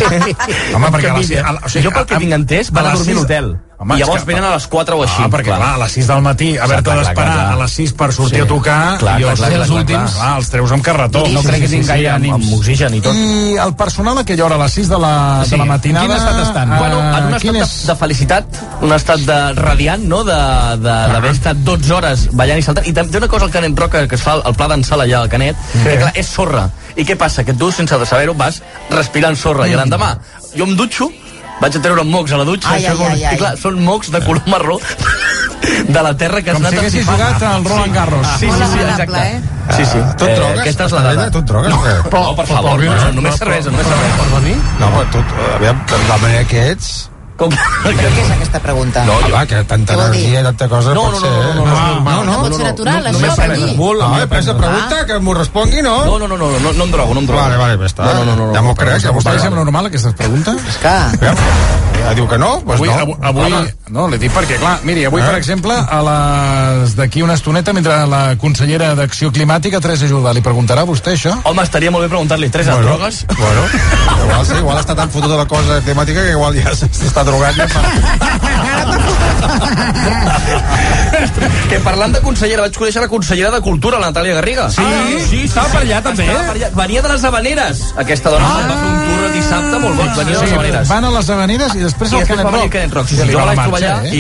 Home, 0.76 0.92
perquè 0.92 1.10
a 1.12 1.18
les, 1.18 1.32
a, 1.42 1.52
la- 1.56 1.62
o 1.66 1.70
sigui, 1.72 1.88
jo 1.88 1.92
pel 1.96 2.06
que 2.12 2.20
tinc 2.22 2.34
entès, 2.38 2.72
van 2.76 2.92
a, 2.92 2.94
dormir 3.00 3.16
a 3.18 3.20
l'hotel. 3.24 3.56
Home, 3.78 3.96
I 3.96 4.00
llavors 4.00 4.24
que- 4.24 4.28
venen 4.32 4.46
a 4.46 4.54
les 4.56 4.68
4 4.68 4.98
o 4.98 5.04
així. 5.04 5.20
Ah, 5.20 5.28
perquè 5.30 5.52
clar, 5.52 5.74
a 5.76 5.78
les 5.78 5.92
6 5.92 6.08
del 6.08 6.22
matí 6.22 6.58
haver-te 6.58 6.84
clar, 6.84 6.84
clar, 6.84 6.98
d'esperar 7.04 7.34
clar, 7.34 7.46
clar. 7.46 7.54
a 7.60 7.64
les 7.64 7.72
6 7.72 7.92
per 7.94 8.14
sortir 8.14 8.38
Sí. 8.40 8.44
a 8.46 8.48
tocar 8.48 8.98
Clar, 9.00 9.20
i 9.20 9.24
clar, 9.24 9.32
els, 9.32 9.40
clar, 9.42 9.52
els 9.52 9.68
clar, 9.68 9.80
últims, 9.80 10.12
clar. 10.12 10.14
clar, 10.26 10.38
els 10.38 10.50
treus 10.50 10.72
amb 10.72 10.84
carretó. 10.84 11.28
No 11.28 11.44
crec 11.44 11.62
que 11.62 11.68
tinguin 11.68 11.88
gaire 11.88 12.10
amb- 12.10 12.24
ànims. 12.24 12.34
Amb 12.46 12.54
oxigen 12.60 12.94
i 12.96 13.02
tot. 13.02 13.14
I 13.16 13.58
el 13.58 13.76
personal 13.76 14.18
a 14.18 14.22
aquella 14.22 14.46
hora, 14.46 14.56
a 14.56 14.58
les 14.60 14.72
6 14.72 14.88
de 14.90 14.98
la, 14.98 15.44
de 15.50 15.58
la 15.58 15.66
matinada... 15.66 16.06
Quin 16.08 16.16
estat 16.16 16.40
estan? 16.48 16.74
eh, 16.74 16.78
Bueno, 16.80 17.00
en 17.18 17.24
un 17.26 17.34
estat 17.36 17.56
és? 17.56 17.82
de, 17.86 17.88
de 17.94 17.96
felicitat, 18.00 18.46
un 18.82 18.94
estat 18.94 19.20
de 19.20 19.54
radiant, 19.54 20.04
no?, 20.04 20.24
de- 20.24 20.78
d'haver 20.80 21.32
estat 21.32 21.58
12 21.58 21.92
hores 21.94 22.30
ballant 22.32 22.60
i 22.60 22.62
saltant. 22.62 22.88
I 22.88 22.94
també 22.94 23.18
una 23.18 23.28
cosa 23.28 23.46
al 23.46 23.52
Canet 23.52 23.78
Rock 23.78 24.08
que, 24.08 24.16
es 24.16 24.22
fa 24.22 24.36
el 24.46 24.56
pla 24.56 24.68
d'ensala 24.70 25.04
allà 25.04 25.20
al 25.22 25.30
Canet, 25.30 25.56
que 25.84 25.98
clar, 25.98 26.12
és 26.16 26.26
sorra. 26.28 26.70
I 26.96 27.04
què 27.04 27.18
passa? 27.18 27.44
Que 27.44 27.54
tu, 27.54 27.72
sense 27.72 27.94
saber-ho, 28.06 28.34
vas 28.34 28.62
respirant 28.90 29.36
sorra. 29.36 29.68
I 29.68 29.76
l'endemà, 29.76 30.18
jo 30.56 30.64
em 30.64 30.76
dutxo, 30.78 31.12
vaig 31.62 31.78
a 31.78 31.82
treure 31.82 32.04
mocs 32.04 32.32
a 32.36 32.38
la 32.42 32.46
dutxa, 32.48 32.70
Ai, 32.76 32.86
ai, 32.86 32.98
ai, 33.10 33.24
ai. 33.24 33.36
i 33.36 33.40
clar, 33.40 33.54
són 33.58 33.80
mocs 33.84 34.12
de 34.12 34.22
color 34.26 34.44
marró 34.52 34.78
de 35.88 36.02
la 36.04 36.14
terra 36.18 36.42
que 36.42 36.52
has 36.52 36.58
Com 36.58 36.66
anat 36.66 36.76
si 36.76 36.80
haguessis 36.84 37.08
jugat 37.08 37.44
al 37.44 37.66
Roland 37.66 37.94
Garros. 37.96 38.28
Sí, 38.40 38.50
sí, 38.52 38.68
sí, 38.74 38.80
exacte. 38.86 39.24
eh? 39.24 39.42
Sí, 39.76 39.86
sí. 39.86 39.98
Tu 40.20 40.26
et 40.28 40.36
drogues, 40.38 40.60
Aquesta 40.62 40.86
és 40.86 40.92
la 40.94 41.02
dada. 41.08 41.32
Tu 41.32 41.42
et 41.42 41.46
drogues 41.50 41.74
o 41.74 41.80
què? 41.82 41.96
No, 42.14 42.36
per 42.38 42.46
favor, 42.52 42.84
no, 42.86 42.96
no, 43.00 43.12
només 43.18 43.40
cervesa, 43.42 43.72
només 43.74 43.88
cervesa. 43.90 44.56
No, 44.80 44.92
però 44.94 45.06
tu, 45.16 45.24
aviam, 45.56 45.82
de 45.90 46.02
la 46.08 46.18
manera 46.22 46.44
que 46.52 46.70
ets... 46.76 46.94
Com 47.36 47.52
que... 47.52 47.58
Però 47.84 47.92
què 48.16 48.22
és 48.24 48.30
aquesta 48.32 48.60
pregunta? 48.64 49.02
No, 49.04 49.16
jo... 49.26 49.34
Home, 49.36 49.48
que 49.50 49.58
tanta 49.68 49.94
energia 49.98 50.40
i 50.40 50.44
tanta 50.46 50.68
cosa 50.72 50.94
No, 50.96 51.02
pot 51.10 51.18
no, 51.18 51.20
no, 51.20 51.26
ser... 51.26 51.32
no, 51.36 51.54
no, 51.54 51.66
no, 51.66 51.76
Ah, 51.76 51.98
no, 52.00 52.24
no, 52.24 52.36
pot 52.46 52.54
ser 52.56 52.64
natural, 52.70 53.02
això, 53.10 53.12
només 53.18 53.34
per 53.36 53.48
cervesa. 53.50 53.66
dir. 53.66 53.76
No, 54.00 54.12
he 54.22 54.28
pres 54.32 54.48
la 54.48 54.56
pregunta, 54.62 55.02
que 55.10 55.18
m'ho 55.20 55.34
respongui, 55.36 55.82
no? 55.84 55.96
No, 56.06 56.16
no, 56.22 56.30
no, 56.32 56.38
no, 56.38 56.48
no, 56.64 56.72
no 56.80 56.84
em 56.88 56.92
drogo, 56.96 57.14
no 57.18 57.20
em 57.26 57.28
drogo. 57.28 57.42
Vale, 57.42 57.58
vale, 57.60 57.76
ja 57.82 57.90
està. 57.92 58.08
No, 58.08 58.24
no, 58.24 58.36
no, 58.40 58.48
no, 58.48 58.54
ja 58.56 58.62
m'ho 58.64 58.72
no, 58.72 58.78
crec, 58.80 59.04
m'ho 59.12 59.20
Us 59.20 59.28
crec. 59.28 59.42
sembla 59.44 59.64
normal, 59.66 59.92
aquestes 59.92 60.16
preguntes? 60.16 60.64
És 60.72 60.80
que... 60.80 60.96
Ja 62.06 62.14
diu 62.14 62.28
que 62.30 62.38
no? 62.38 62.54
Pues 62.64 62.80
Avui, 62.80 62.90
no. 62.90 62.96
avui, 63.02 63.16
avui 63.32 63.52
no, 63.94 64.08
l'he 64.10 64.18
dit 64.18 64.32
perquè, 64.34 64.58
clar, 64.58 64.80
miri, 64.84 65.04
avui, 65.06 65.22
Eh? 65.22 65.26
per 65.26 65.36
exemple, 65.38 65.74
a 65.76 66.00
les 66.08 66.96
d'aquí 66.98 67.22
una 67.22 67.34
estoneta, 67.38 67.74
mentre 67.74 68.00
la 68.10 68.36
consellera 68.42 68.96
d'Acció 68.96 69.32
Climàtica, 69.32 69.80
Teresa 69.82 70.08
Jordà, 70.10 70.34
li 70.34 70.42
preguntarà 70.42 70.82
a 70.82 70.90
vostè 70.90 71.14
això? 71.14 71.36
Home, 71.44 71.62
estaria 71.64 71.92
molt 71.92 72.06
bé 72.06 72.10
preguntar-li, 72.10 72.50
tres 72.50 72.66
Bueno, 72.68 72.88
drogues? 72.88 73.26
Bueno, 73.38 73.62
igual, 74.24 74.46
sí, 74.46 74.54
igual 74.58 74.78
està 74.82 74.96
tan 74.96 75.10
fotut 75.14 75.30
de 75.30 75.38
la 75.38 75.46
cosa 75.46 75.82
climàtica 75.86 76.24
que 76.26 76.32
igual 76.32 76.56
ja 76.58 76.74
s'està 76.74 77.24
drogant. 77.24 77.56
Ja 77.56 77.68
fa... 77.68 77.82
que 81.70 81.80
parlant 81.84 82.14
de 82.16 82.22
consellera, 82.24 82.62
vaig 82.66 82.76
conèixer 82.78 83.02
la 83.04 83.10
consellera 83.12 83.52
de 83.56 83.62
Cultura, 83.66 84.00
la 84.02 84.08
Natàlia 84.12 84.36
Garriga. 84.38 84.64
Sí? 84.74 84.84
Ah, 84.86 84.90
sí, 85.30 85.40
estava 85.46 85.68
per 85.74 85.82
allà, 85.84 85.98
també. 86.06 86.26
Estava 86.28 86.44
per 86.50 86.56
allà. 86.60 86.70
Venia 86.78 87.02
de 87.06 87.10
les 87.14 87.24
Habaneres, 87.30 87.78
aquesta 88.06 88.30
dona. 88.34 88.46
Ah, 88.46 88.50
va 88.70 88.76
fer 88.76 88.90
un 88.92 88.98
tour 89.10 89.22
dissabte 89.36 89.76
molt 89.84 89.96
boig, 90.00 90.12
venia 90.20 90.36
de 90.38 90.42
les 90.46 90.54
Habaneres. 90.56 90.86
Van 90.92 91.04
a 91.10 91.12
les 91.16 91.28
Habaneres 91.36 91.72
i 91.76 91.78
després 91.86 92.10
al 92.14 92.16
Canet 92.30 92.46
Rock. 92.52 92.70
Canet 92.76 92.94
Rock. 93.00 93.08
Sí, 93.10 93.16
Que 93.16 93.22
sí, 93.26 93.30
jo 93.34 93.38
la 93.40 93.46
vaig 93.52 93.60
trobar 93.64 93.80
allà 93.82 93.94
eh? 94.06 94.08
i 94.16 94.18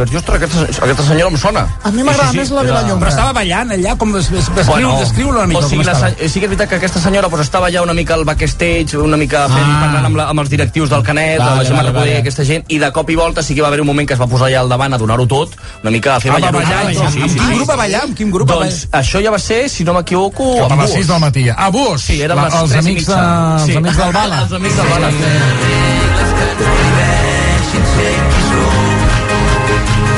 vaig 0.00 0.10
dir, 0.12 0.18
ostres, 0.20 0.36
aquesta, 0.42 0.58
aquesta 0.86 1.04
senyora 1.10 1.30
em 1.34 1.38
sona. 1.40 1.62
A 1.82 1.84
mi 1.94 2.02
m'agrada 2.06 2.30
Sí, 2.30 2.34
sí, 2.36 2.40
més 2.42 2.50
la 2.56 2.62
Vilallonga. 2.66 3.00
Però 3.04 3.10
estava 3.12 3.32
ballant 3.36 3.68
allà, 3.76 3.92
com 4.00 4.08
des, 4.16 4.26
des, 4.32 4.44
descriu, 4.56 4.72
Bueno, 4.72 4.88
descriu 5.00 5.26
una 5.30 5.46
mica 5.46 5.60
o 5.64 5.68
sigui, 5.68 5.84
la, 5.86 5.94
sí 6.16 6.40
que 6.40 6.46
és 6.46 6.50
veritat 6.50 6.68
que 6.72 6.76
aquesta 6.80 7.00
senyora 7.02 7.28
pues, 7.32 7.42
estava 7.46 7.66
allà 7.70 7.80
una 7.84 7.94
mica 7.94 8.12
al 8.14 8.24
backstage, 8.28 8.96
una 8.98 9.16
mica 9.20 9.46
fent, 9.48 9.64
Ah. 9.66 9.80
parlant 9.86 10.06
amb, 10.10 10.16
la, 10.20 10.24
amb 10.32 10.40
els 10.42 10.50
directius 10.50 10.90
del 10.90 11.02
Canet, 11.06 11.38
Vale, 11.38 11.56
la 11.62 11.64
Gemma 11.64 11.82
vale, 11.82 11.92
vale. 11.92 12.18
aquesta 12.20 12.44
gent, 12.44 12.64
i 12.68 12.78
de 12.78 12.90
cop 12.92 13.10
i 13.10 13.14
volta 13.18 13.42
sí 13.42 13.54
que 13.54 13.62
va 13.62 13.68
haver 13.68 13.80
un 13.80 13.86
moment 13.86 14.06
que 14.08 14.14
es 14.14 14.20
va 14.20 14.26
posar 14.30 14.46
allà 14.48 14.62
al 14.66 14.72
davant 14.74 14.92
a 14.92 14.98
donar-ho 15.00 15.26
tot, 15.30 15.54
una 15.82 15.90
mica 15.94 16.16
a 16.16 16.20
fer 16.20 16.30
Ah, 16.34 16.38
va 16.42 16.50
ballar. 16.50 16.64
ballar, 16.66 16.86
sí, 16.90 16.96
sí, 16.98 17.02
amb 17.06 17.12
sí, 17.14 17.20
quin 17.22 17.30
sí, 17.30 17.54
grup 17.54 17.64
sí. 17.64 17.70
va 17.70 17.76
ballar? 17.82 18.02
Amb 18.10 18.16
quin 18.18 18.30
grup 18.34 18.50
va 18.50 18.58
Doncs 18.60 18.82
això 18.92 19.22
ja 19.24 19.30
va 19.30 19.38
ser, 19.38 19.62
si 19.70 19.84
no 19.86 19.94
m'equivoco, 19.96 20.50
Cap 20.66 20.72
a 20.76 20.82
les 20.82 20.92
6 20.98 21.06
del 21.14 21.20
matí. 21.20 21.48
A 21.48 21.68
Bus! 21.70 22.02
Sí, 22.10 22.20
eren 22.22 22.36
les 22.42 22.54
els 22.60 22.72
amics, 22.82 23.06
de, 23.06 23.14
els 23.14 23.70
Sí. 23.70 23.76
amics 23.76 23.96
del 24.02 24.12
Bala. 24.18 24.42
Els 24.42 24.52
amics 24.60 24.76
del 24.76 24.88
Bala. 24.88 25.10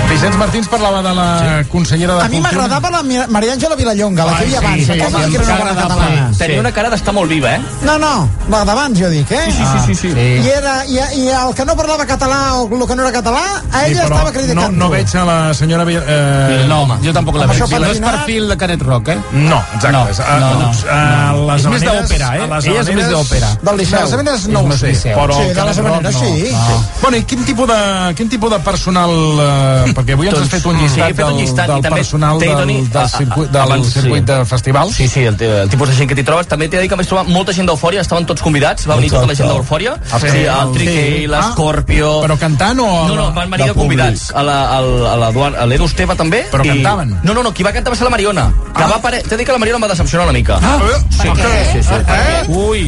Vicenç 0.08 0.36
Martins 0.40 0.66
parlava 0.72 1.02
de 1.04 1.10
la 1.14 1.64
consellera 1.70 2.14
de 2.16 2.22
A 2.24 2.28
mi 2.32 2.40
m'agradava 2.40 2.88
la 2.90 3.02
Maria 3.28 3.52
Àngela 3.54 3.76
Vilallonga, 3.76 4.24
la 4.24 4.38
que 4.38 4.46
hi 4.48 4.54
havia 4.56 4.70
abans. 4.70 4.86
sí, 4.86 4.96
Com 4.98 5.12
sí, 5.12 5.36
que 5.36 5.42
era 5.42 5.58
una 5.62 5.74
catalana? 5.76 6.30
Tenia 6.38 6.60
una 6.62 6.72
cara 6.72 6.88
d'estar 6.90 7.12
molt 7.14 7.28
viva, 7.30 7.52
eh? 7.56 7.60
No, 7.84 7.98
no, 8.00 8.12
la 8.48 8.62
d'abans, 8.64 8.96
jo 8.98 9.10
dic, 9.12 9.30
eh? 9.36 9.42
Sí, 9.52 9.52
sí, 9.52 9.64
sí, 9.86 9.94
sí, 9.94 10.12
sí. 10.14 10.24
I, 10.46 10.48
era, 10.48 10.74
i, 10.88 10.96
I 11.20 11.28
el 11.42 11.52
que 11.54 11.66
no 11.68 11.76
parlava 11.76 12.06
català 12.08 12.38
o 12.56 12.64
el 12.72 12.86
que 12.88 12.96
no 12.96 13.04
era 13.04 13.12
català, 13.12 13.42
a 13.70 13.84
ella 13.86 14.06
Sí, 14.06 14.08
estava 14.08 14.32
criticant. 14.32 14.72
no, 14.72 14.86
no 14.86 14.88
veig 14.90 15.14
a 15.14 15.24
la 15.28 15.36
senyora... 15.54 15.84
Eh, 15.92 16.64
No, 16.68 16.80
home, 16.86 16.96
jo 17.04 17.12
tampoc 17.12 17.36
la 17.36 17.46
veig. 17.46 17.60
això 17.60 17.78
No 17.78 17.92
és 17.92 18.00
perfil 18.00 18.48
de 18.48 18.56
Canet 18.56 18.82
Rock, 18.88 19.08
eh? 19.12 19.18
No, 19.32 19.60
exacte. 19.76 19.92
No, 19.92 20.54
no, 20.56 20.72
no. 20.72 20.72
a 20.88 21.36
les 21.52 21.60
És 21.64 21.70
més 21.76 21.84
d'òpera, 21.84 22.32
eh? 22.38 22.48
Ella 22.64 22.80
és 22.80 22.90
més 22.96 23.08
d'òpera. 23.12 23.52
Del 23.62 23.76
Liceu. 23.84 23.98
De 23.98 24.04
les 24.08 24.12
Habaneres 24.16 24.48
no 24.48 24.64
ho 24.64 24.72
sé, 24.72 24.94
però... 25.14 25.36
Sí, 25.36 25.52
de 25.52 25.68
les 25.68 25.78
no. 25.84 26.12
sí. 26.16 26.34
No. 26.56 26.82
Bueno, 27.02 27.16
i 27.20 27.22
quin 27.28 27.44
tipus 27.44 27.68
de, 27.68 27.80
quin 28.16 28.28
tipus 28.32 28.50
de 28.56 28.58
personal... 28.64 29.12
Eh, 29.58 29.92
perquè 29.96 30.14
avui 30.16 30.28
ens 30.28 30.36
has 30.38 30.44
Doncs, 30.44 30.52
fet 30.54 30.66
un 30.70 30.76
sí, 30.78 30.82
llistat, 30.84 31.10
he 31.10 31.14
fet 31.14 31.24
un 31.26 31.32
del, 31.32 31.40
llistat 31.42 31.64
i 31.68 31.72
del 31.72 31.82
també 31.88 32.00
personal 32.02 32.38
del, 32.38 32.54
del, 32.54 33.02
a- 33.02 33.08
circuit, 33.08 33.50
del 33.50 33.62
abans, 33.62 33.92
circuit 33.92 34.22
sí. 34.22 34.26
de 34.32 34.38
festivals. 34.52 34.94
Sí, 34.94 35.08
sí, 35.08 35.24
el, 35.28 35.36
el 35.42 35.68
tipus 35.72 35.88
de 35.88 35.94
gent 35.98 36.08
que 36.08 36.14
t'hi 36.18 36.24
trobes. 36.24 36.46
També 36.48 36.68
t'he 36.68 36.76
de 36.78 36.82
dir 36.86 36.90
que 36.92 36.98
vaig 37.00 37.08
trobar 37.10 37.24
molta 37.28 37.52
gent 37.56 37.66
d'Eufòria, 37.68 38.00
estaven 38.06 38.26
tots 38.26 38.42
convidats, 38.42 38.86
va 38.88 38.96
venir 39.00 39.10
tota 39.10 39.26
la 39.26 39.34
gent 39.34 39.48
d'Eufòria. 39.50 39.96
Ah, 40.12 40.18
Sí, 40.20 40.28
sí. 40.30 40.44
el 40.46 40.72
Triquei, 40.74 41.18
Sí. 41.18 41.26
l'Escorpio... 41.30 42.12
Però 42.24 42.36
cantant 42.38 42.80
o... 42.80 42.88
No, 43.08 43.14
no, 43.14 43.26
van 43.32 43.50
venir 43.50 43.66
de 43.70 43.74
convidats. 43.74 44.28
A 44.34 45.66
l'Edu 45.66 45.84
Esteve 45.86 46.14
també. 46.16 46.44
Però 46.52 46.64
cantaven? 46.64 47.16
No, 47.22 47.34
no, 47.34 47.42
no, 47.42 47.52
qui 47.54 47.62
va 47.66 47.72
cantar 47.72 47.92
va 47.92 47.96
ser 47.98 48.04
la 48.08 48.10
Mariona. 48.14 48.48
Que 48.76 48.84
va 48.84 48.96
apare... 49.00 49.22
T'he 49.22 49.34
de 49.36 49.40
dir 49.42 49.46
que 49.48 49.52
la 49.56 49.58
Mariona 49.62 49.78
em 49.80 49.84
va 49.84 49.90
decepcionar 49.92 50.26
una 50.28 50.36
mica. 50.36 50.58
Ah, 50.62 50.78
sí, 51.10 51.28
sí, 51.72 51.82
sí. 51.82 51.94
Eh? 51.94 52.44
Ui. 52.48 52.84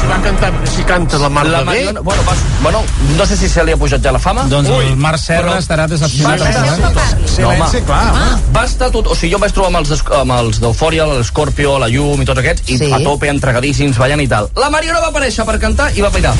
Si 0.00 0.06
va 0.08 0.18
cantar, 0.24 0.52
si 0.66 0.82
canta 0.88 1.18
la 1.18 1.28
Mar 1.28 1.44
La 1.46 1.62
Mariona, 1.64 2.00
bueno, 2.00 2.22
va, 2.28 2.32
bueno, 2.62 2.82
no 3.16 3.26
sé 3.26 3.36
si 3.36 3.48
se 3.48 3.62
li 3.64 3.72
ha 3.72 3.76
pujat 3.76 4.02
ja 4.02 4.12
la 4.12 4.18
fama. 4.18 4.44
Doncs 4.50 4.68
el 4.68 4.96
Marc 4.96 5.18
Serra 5.22 5.58
estarà 5.60 5.81
decepcionat. 5.90 6.40
Va 6.40 6.48
estar- 6.50 6.68
amb 6.68 6.94
tu, 6.94 7.00
eh? 7.00 7.28
Silenci, 7.32 7.80
clar. 7.86 8.10
home. 8.12 8.52
Va 8.54 8.64
estar 8.64 8.90
tot... 8.90 9.06
O 9.06 9.14
sigui, 9.14 9.32
jo 9.32 9.38
em 9.38 9.42
vaig 9.46 9.52
trobar 9.56 9.68
amb 9.72 9.80
els, 9.82 10.04
amb 10.20 10.32
els 10.38 10.60
d'Eufòria, 10.60 11.06
l'Escorpio, 11.06 11.78
la 11.78 11.88
Llum 11.88 12.20
i 12.22 12.24
tots 12.28 12.38
aquests, 12.42 12.68
i 12.68 12.78
Sí. 12.78 12.90
a 12.92 12.98
tope, 13.02 13.28
entregadíssims, 13.28 13.96
ballant 13.98 14.20
i 14.20 14.28
tal. 14.28 14.50
La 14.56 14.68
Mariona 14.70 15.00
va 15.00 15.08
aparèixer 15.12 15.44
per 15.48 15.58
cantar 15.58 15.90
i 15.96 16.00
va 16.04 16.10
pirar. 16.10 16.34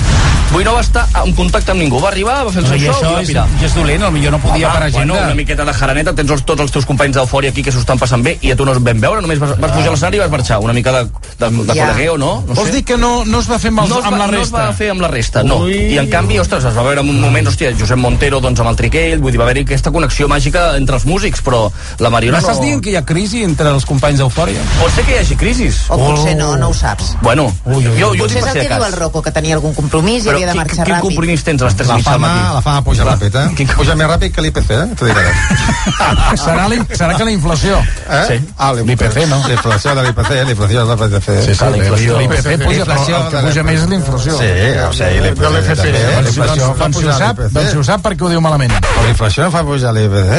Vull 0.52 0.64
no 0.64 0.74
va 0.74 0.81
estar 0.85 1.07
en 1.24 1.33
contacte 1.33 1.70
amb 1.72 1.81
ningú. 1.81 1.98
Va 2.00 2.09
arribar, 2.11 2.42
va 2.44 2.50
fer 2.52 2.61
el 2.62 2.68
seu 2.68 2.78
show 2.92 3.11
i 3.11 3.14
va 3.14 3.20
és, 3.22 3.28
pirar. 3.28 3.46
i 3.61 3.64
és 3.64 3.74
dolent, 3.74 4.02
potser 4.02 4.31
no 4.31 4.38
podia 4.38 4.72
per 4.72 4.83
agenda. 4.83 5.14
Bueno, 5.14 5.14
una 5.31 5.35
miqueta 5.35 5.64
de 5.64 5.72
jaraneta, 5.72 6.12
tens 6.14 6.31
els, 6.31 6.42
tots 6.44 6.61
els 6.61 6.70
teus 6.74 6.85
companys 6.85 7.16
d'Eufòria 7.16 7.50
aquí 7.50 7.62
que 7.62 7.72
s'ho 7.72 7.81
estan 7.81 7.98
passant 7.98 8.22
bé 8.22 8.37
i 8.42 8.50
a 8.52 8.57
tu 8.57 8.66
no 8.66 8.72
es 8.72 8.78
vam 8.83 9.00
veure, 9.00 9.22
només 9.22 9.38
vas, 9.40 9.55
vas 9.59 9.72
pujar 9.72 9.88
a 9.88 9.94
l'escenari 9.94 10.16
i 10.18 10.20
vas 10.20 10.31
marxar. 10.31 10.59
Una 10.61 10.74
mica 10.76 10.92
de, 10.92 11.05
de, 11.38 11.48
de 11.64 11.74
Ja. 11.74 11.87
col·legueo, 11.88 12.18
no? 12.18 12.44
no 12.46 12.55
Vols 12.55 12.68
sé. 12.68 12.74
dir 12.76 12.85
que 12.85 12.98
no, 12.98 13.24
no 13.24 13.40
es 13.40 13.48
va 13.48 13.59
fer 13.59 13.70
amb, 13.72 13.81
els, 13.81 13.88
no 13.88 14.00
va, 14.02 14.09
amb 14.09 14.18
la 14.18 14.26
no 14.26 14.33
es 14.35 14.38
resta? 14.40 14.66
va 14.66 14.72
fer 14.76 14.90
amb 14.90 15.00
la 15.00 15.09
resta, 15.09 15.42
no. 15.42 15.57
Ui. 15.64 15.94
I 15.94 15.98
en 15.98 16.11
canvi, 16.12 16.38
ostres, 16.38 16.64
es 16.68 16.76
va 16.76 16.83
veure 16.83 17.00
en 17.00 17.09
un 17.09 17.20
moment, 17.20 17.48
hòstia, 17.48 17.72
Josep 17.78 17.96
Montero 17.96 18.40
doncs, 18.44 18.61
amb 18.61 18.68
el 18.74 18.76
Triquell, 18.76 19.22
vull 19.23 19.33
dir, 19.33 19.39
va 19.41 19.47
haver-hi 19.49 19.65
aquesta 19.67 19.91
connexió 19.95 20.29
màgica 20.29 20.77
entre 20.77 20.97
els 20.99 21.07
músics, 21.09 21.41
però 21.45 21.65
la 22.03 22.11
Mariona 22.13 22.39
M'estàs 22.41 22.59
no... 22.61 22.67
dient 22.67 22.83
que 22.85 22.91
hi 22.93 22.97
ha 23.01 23.05
crisi 23.07 23.43
entre 23.47 23.71
els 23.73 23.87
companys 23.89 24.19
d'Eufòria? 24.23 24.61
Pot 24.81 24.93
ser 24.97 25.05
que 25.07 25.15
hi 25.17 25.21
hagi 25.23 25.37
crisis. 25.41 25.83
O 25.89 25.99
potser 26.01 26.35
no, 26.39 26.53
no 26.61 26.69
ho 26.73 26.75
saps. 26.77 27.15
Bueno, 27.23 27.49
jo, 27.67 27.81
jo 27.99 28.11
ho 28.11 28.17
Potser 28.19 28.43
dic 28.43 28.43
és 28.43 28.45
per 28.45 28.49
el 28.49 28.53
si 28.53 28.59
que 28.59 28.69
de 28.69 28.69
diu 28.69 28.85
el 28.85 28.91
cas. 28.93 28.99
Rocco, 29.01 29.23
que 29.23 29.33
tenia 29.35 29.55
algun 29.59 29.75
compromís 29.75 30.25
i 30.25 30.29
Però 30.29 30.37
havia 30.37 30.47
de 30.47 30.53
quin, 30.53 30.61
marxar 30.63 30.85
quin 30.87 30.95
ràpid. 30.95 31.07
compromís 31.09 31.45
tens 31.47 31.63
a 31.63 31.71
les 31.71 31.77
3 31.81 31.89
La 31.93 31.99
fama, 32.03 32.29
matí? 32.29 32.55
la 32.59 32.63
fama 32.69 32.83
puja 32.91 33.05
ràpid, 33.09 33.39
eh? 33.43 33.47
Quin- 33.57 33.71
Puja 33.73 33.95
més 33.97 34.07
ràpid 34.11 34.33
que 34.35 34.43
l'IPC, 34.45 34.71
eh? 34.71 34.87
T'ho 34.99 35.07
diré. 35.07 35.23
Serà, 36.43 36.67
la, 36.71 36.77
serà 36.95 37.17
que 37.17 37.25
la 37.25 37.33
inflació... 37.33 37.79
Eh? 38.09 38.25
Sí. 38.29 38.37
Ah, 38.59 38.73
L'IPC, 38.73 39.17
no? 39.31 39.39
La 39.47 39.55
inflació 39.57 39.95
de 39.97 40.03
l'IPC, 40.07 40.31
la 40.45 40.51
inflació 40.55 40.85
de 40.87 40.97
l'IPC. 40.97 41.29
Sí, 41.47 41.55
sí, 41.55 41.65
la 41.65 41.77
inflació. 41.81 42.19
l'IPC 42.21 42.65
puja, 42.65 42.85
però 42.87 43.03
el 43.03 43.27
que 43.33 43.43
puja 43.49 43.63
més 43.67 43.81
és 43.83 43.89
la 43.91 43.97
inflació. 43.99 44.37
Sí, 44.39 44.51
o 44.87 44.93
sigui, 44.93 45.21
l'IPC. 45.27 45.43
Eh? 45.43 46.23
Doncs, 46.23 47.53
doncs, 47.53 47.71
si 47.73 47.79
ho 47.79 47.85
sap 47.87 48.03
perquè 48.05 48.27
ho 48.27 48.31
diu 48.33 48.41
malament. 48.45 48.73
La 49.12 49.14
inflació 49.14 49.51
fa 49.53 49.61
pujar 49.68 49.90
l'IPC? 49.92 50.31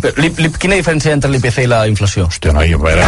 Però, 0.00 0.12
li, 0.22 0.28
li, 0.38 0.48
quina 0.62 0.76
diferència 0.78 1.10
entre 1.12 1.28
l'IPC 1.32 1.56
i 1.64 1.66
la 1.68 1.80
inflació? 1.90 2.28
Hòstia, 2.30 2.52
noi, 2.54 2.70
a 2.72 2.78
veure... 2.78 3.02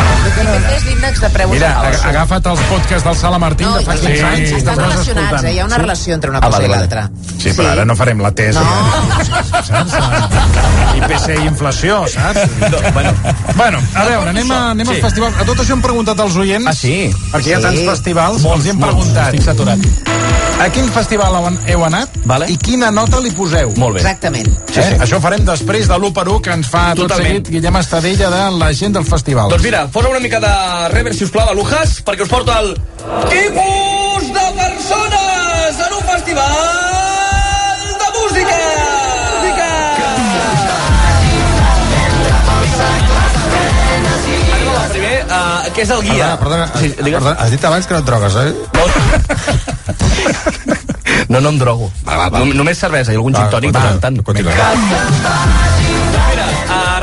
És 0.74 0.82
l'índex 0.88 1.20
de 1.22 1.28
preus 1.36 1.52
Mira, 1.54 1.68
ag- 1.86 2.00
agafa't 2.10 2.48
els 2.50 2.64
podcasts 2.66 3.06
del 3.06 3.16
Sala 3.20 3.38
Martín 3.40 3.68
No, 3.70 3.76
de 3.78 3.84
fa 3.86 3.94
i- 3.94 4.00
15 4.02 4.24
anys. 4.26 4.50
i 4.50 4.56
estan 4.58 4.80
relacionats, 4.82 5.44
eh? 5.46 5.52
Hi 5.54 5.60
ha 5.62 5.68
una 5.68 5.78
Sí? 5.78 5.82
relació 5.84 6.16
entre 6.18 6.32
una 6.34 6.40
Ah, 6.42 6.48
cosa 6.48 6.58
vale, 6.58 6.66
i 6.66 6.72
vale. 6.72 6.80
l'altra. 6.82 7.04
Sí, 7.44 7.54
però 7.54 7.68
ara 7.76 7.84
no 7.86 7.96
farem 7.96 8.20
la 8.26 8.32
tesi. 8.42 8.58
No. 8.58 9.62
Saps? 9.70 9.94
IPC 10.98 11.28
i 11.38 11.46
inflació, 11.46 12.02
saps? 12.10 12.58
No, 12.66 12.82
bueno, 12.92 13.14
Bueno, 13.54 13.78
a 13.94 14.04
veure, 14.10 14.30
anem, 14.34 14.50
a, 14.50 14.60
anem 14.74 14.86
Sí. 14.90 14.96
als 14.98 15.06
festivals. 15.06 15.38
A 15.38 15.44
tot 15.48 15.62
això 15.62 15.78
hem 15.78 15.86
preguntat 15.86 16.18
als 16.26 16.34
oients. 16.42 16.66
Ah, 16.66 16.74
sí? 16.74 16.96
Perquè 17.30 17.46
hi 17.46 17.52
ha 17.54 17.62
Sí. 17.62 17.68
tants 17.70 17.86
festivals, 17.94 18.42
Molts, 18.42 18.56
els 18.58 18.66
hi 18.66 18.70
hem 18.74 18.82
molts. 18.82 18.96
preguntat. 18.98 19.32
Estic 19.32 19.46
saturat. 19.46 19.78
A 20.60 20.68
quin 20.70 20.86
festival 20.94 21.34
heu, 21.34 21.48
heu 21.66 21.84
anat 21.84 22.08
Vale. 22.28 22.46
i 22.52 22.56
quina 22.56 22.90
nota 22.94 23.18
li 23.20 23.32
poseu? 23.34 23.72
molt 23.76 23.94
bé. 23.96 24.00
Exactament. 24.00 24.48
Sí, 24.70 24.80
sí. 24.82 24.94
Això 25.00 25.16
ho 25.18 25.20
farem 25.24 25.44
després 25.44 25.88
de 25.88 25.96
l'1 25.98 26.12
per 26.12 26.28
1 26.28 26.40
que 26.40 26.50
ens 26.54 26.68
fa 26.68 26.84
tot 26.94 27.08
Totalment. 27.08 27.28
seguit 27.32 27.50
Guillem 27.56 27.76
Estadella 27.80 28.30
de 28.30 28.42
la 28.58 28.72
gent 28.72 28.94
del 28.94 29.04
festival. 29.04 29.50
Doncs 29.50 29.64
mira, 29.64 29.86
posa 29.88 30.08
una 30.08 30.20
mica 30.20 30.40
de 30.40 30.88
rever, 30.94 31.14
si 31.14 31.24
us 31.24 31.30
plau, 31.30 31.48
de 31.48 31.54
Lujas, 31.54 32.02
perquè 32.04 32.22
us 32.22 32.28
porto 32.28 32.52
el 32.58 32.74
tipus 33.28 34.32
de 34.32 34.46
persones 34.62 35.86
en 35.86 35.94
un 35.98 36.04
festival 36.14 36.91
que 45.74 45.82
és 45.87 45.90
el 45.90 46.02
guia. 46.04 46.37
Perdona, 46.40 46.66
perdona, 46.68 46.80
sí, 46.80 46.88
perdona, 46.98 47.37
has 47.40 47.50
dit 47.54 47.64
abans 47.64 47.87
que 47.87 47.94
no 47.94 48.00
et 48.00 48.06
drogues, 48.06 48.35
eh? 48.37 48.52
No, 51.28 51.40
no 51.40 51.48
em 51.52 51.58
drogo. 51.58 51.90
Va, 52.06 52.16
va, 52.18 52.28
va. 52.32 52.38
No, 52.42 52.46
només 52.58 52.78
cervesa 52.80 53.12
i 53.12 53.16
algun 53.16 53.32
Va, 53.37 53.40
gin 53.44 53.50
tònic 53.54 53.72
de 53.72 53.78
continua, 53.78 54.00
tant 54.02 54.14
en 54.18 54.20
tant. 54.20 54.24
continua. 54.26 54.52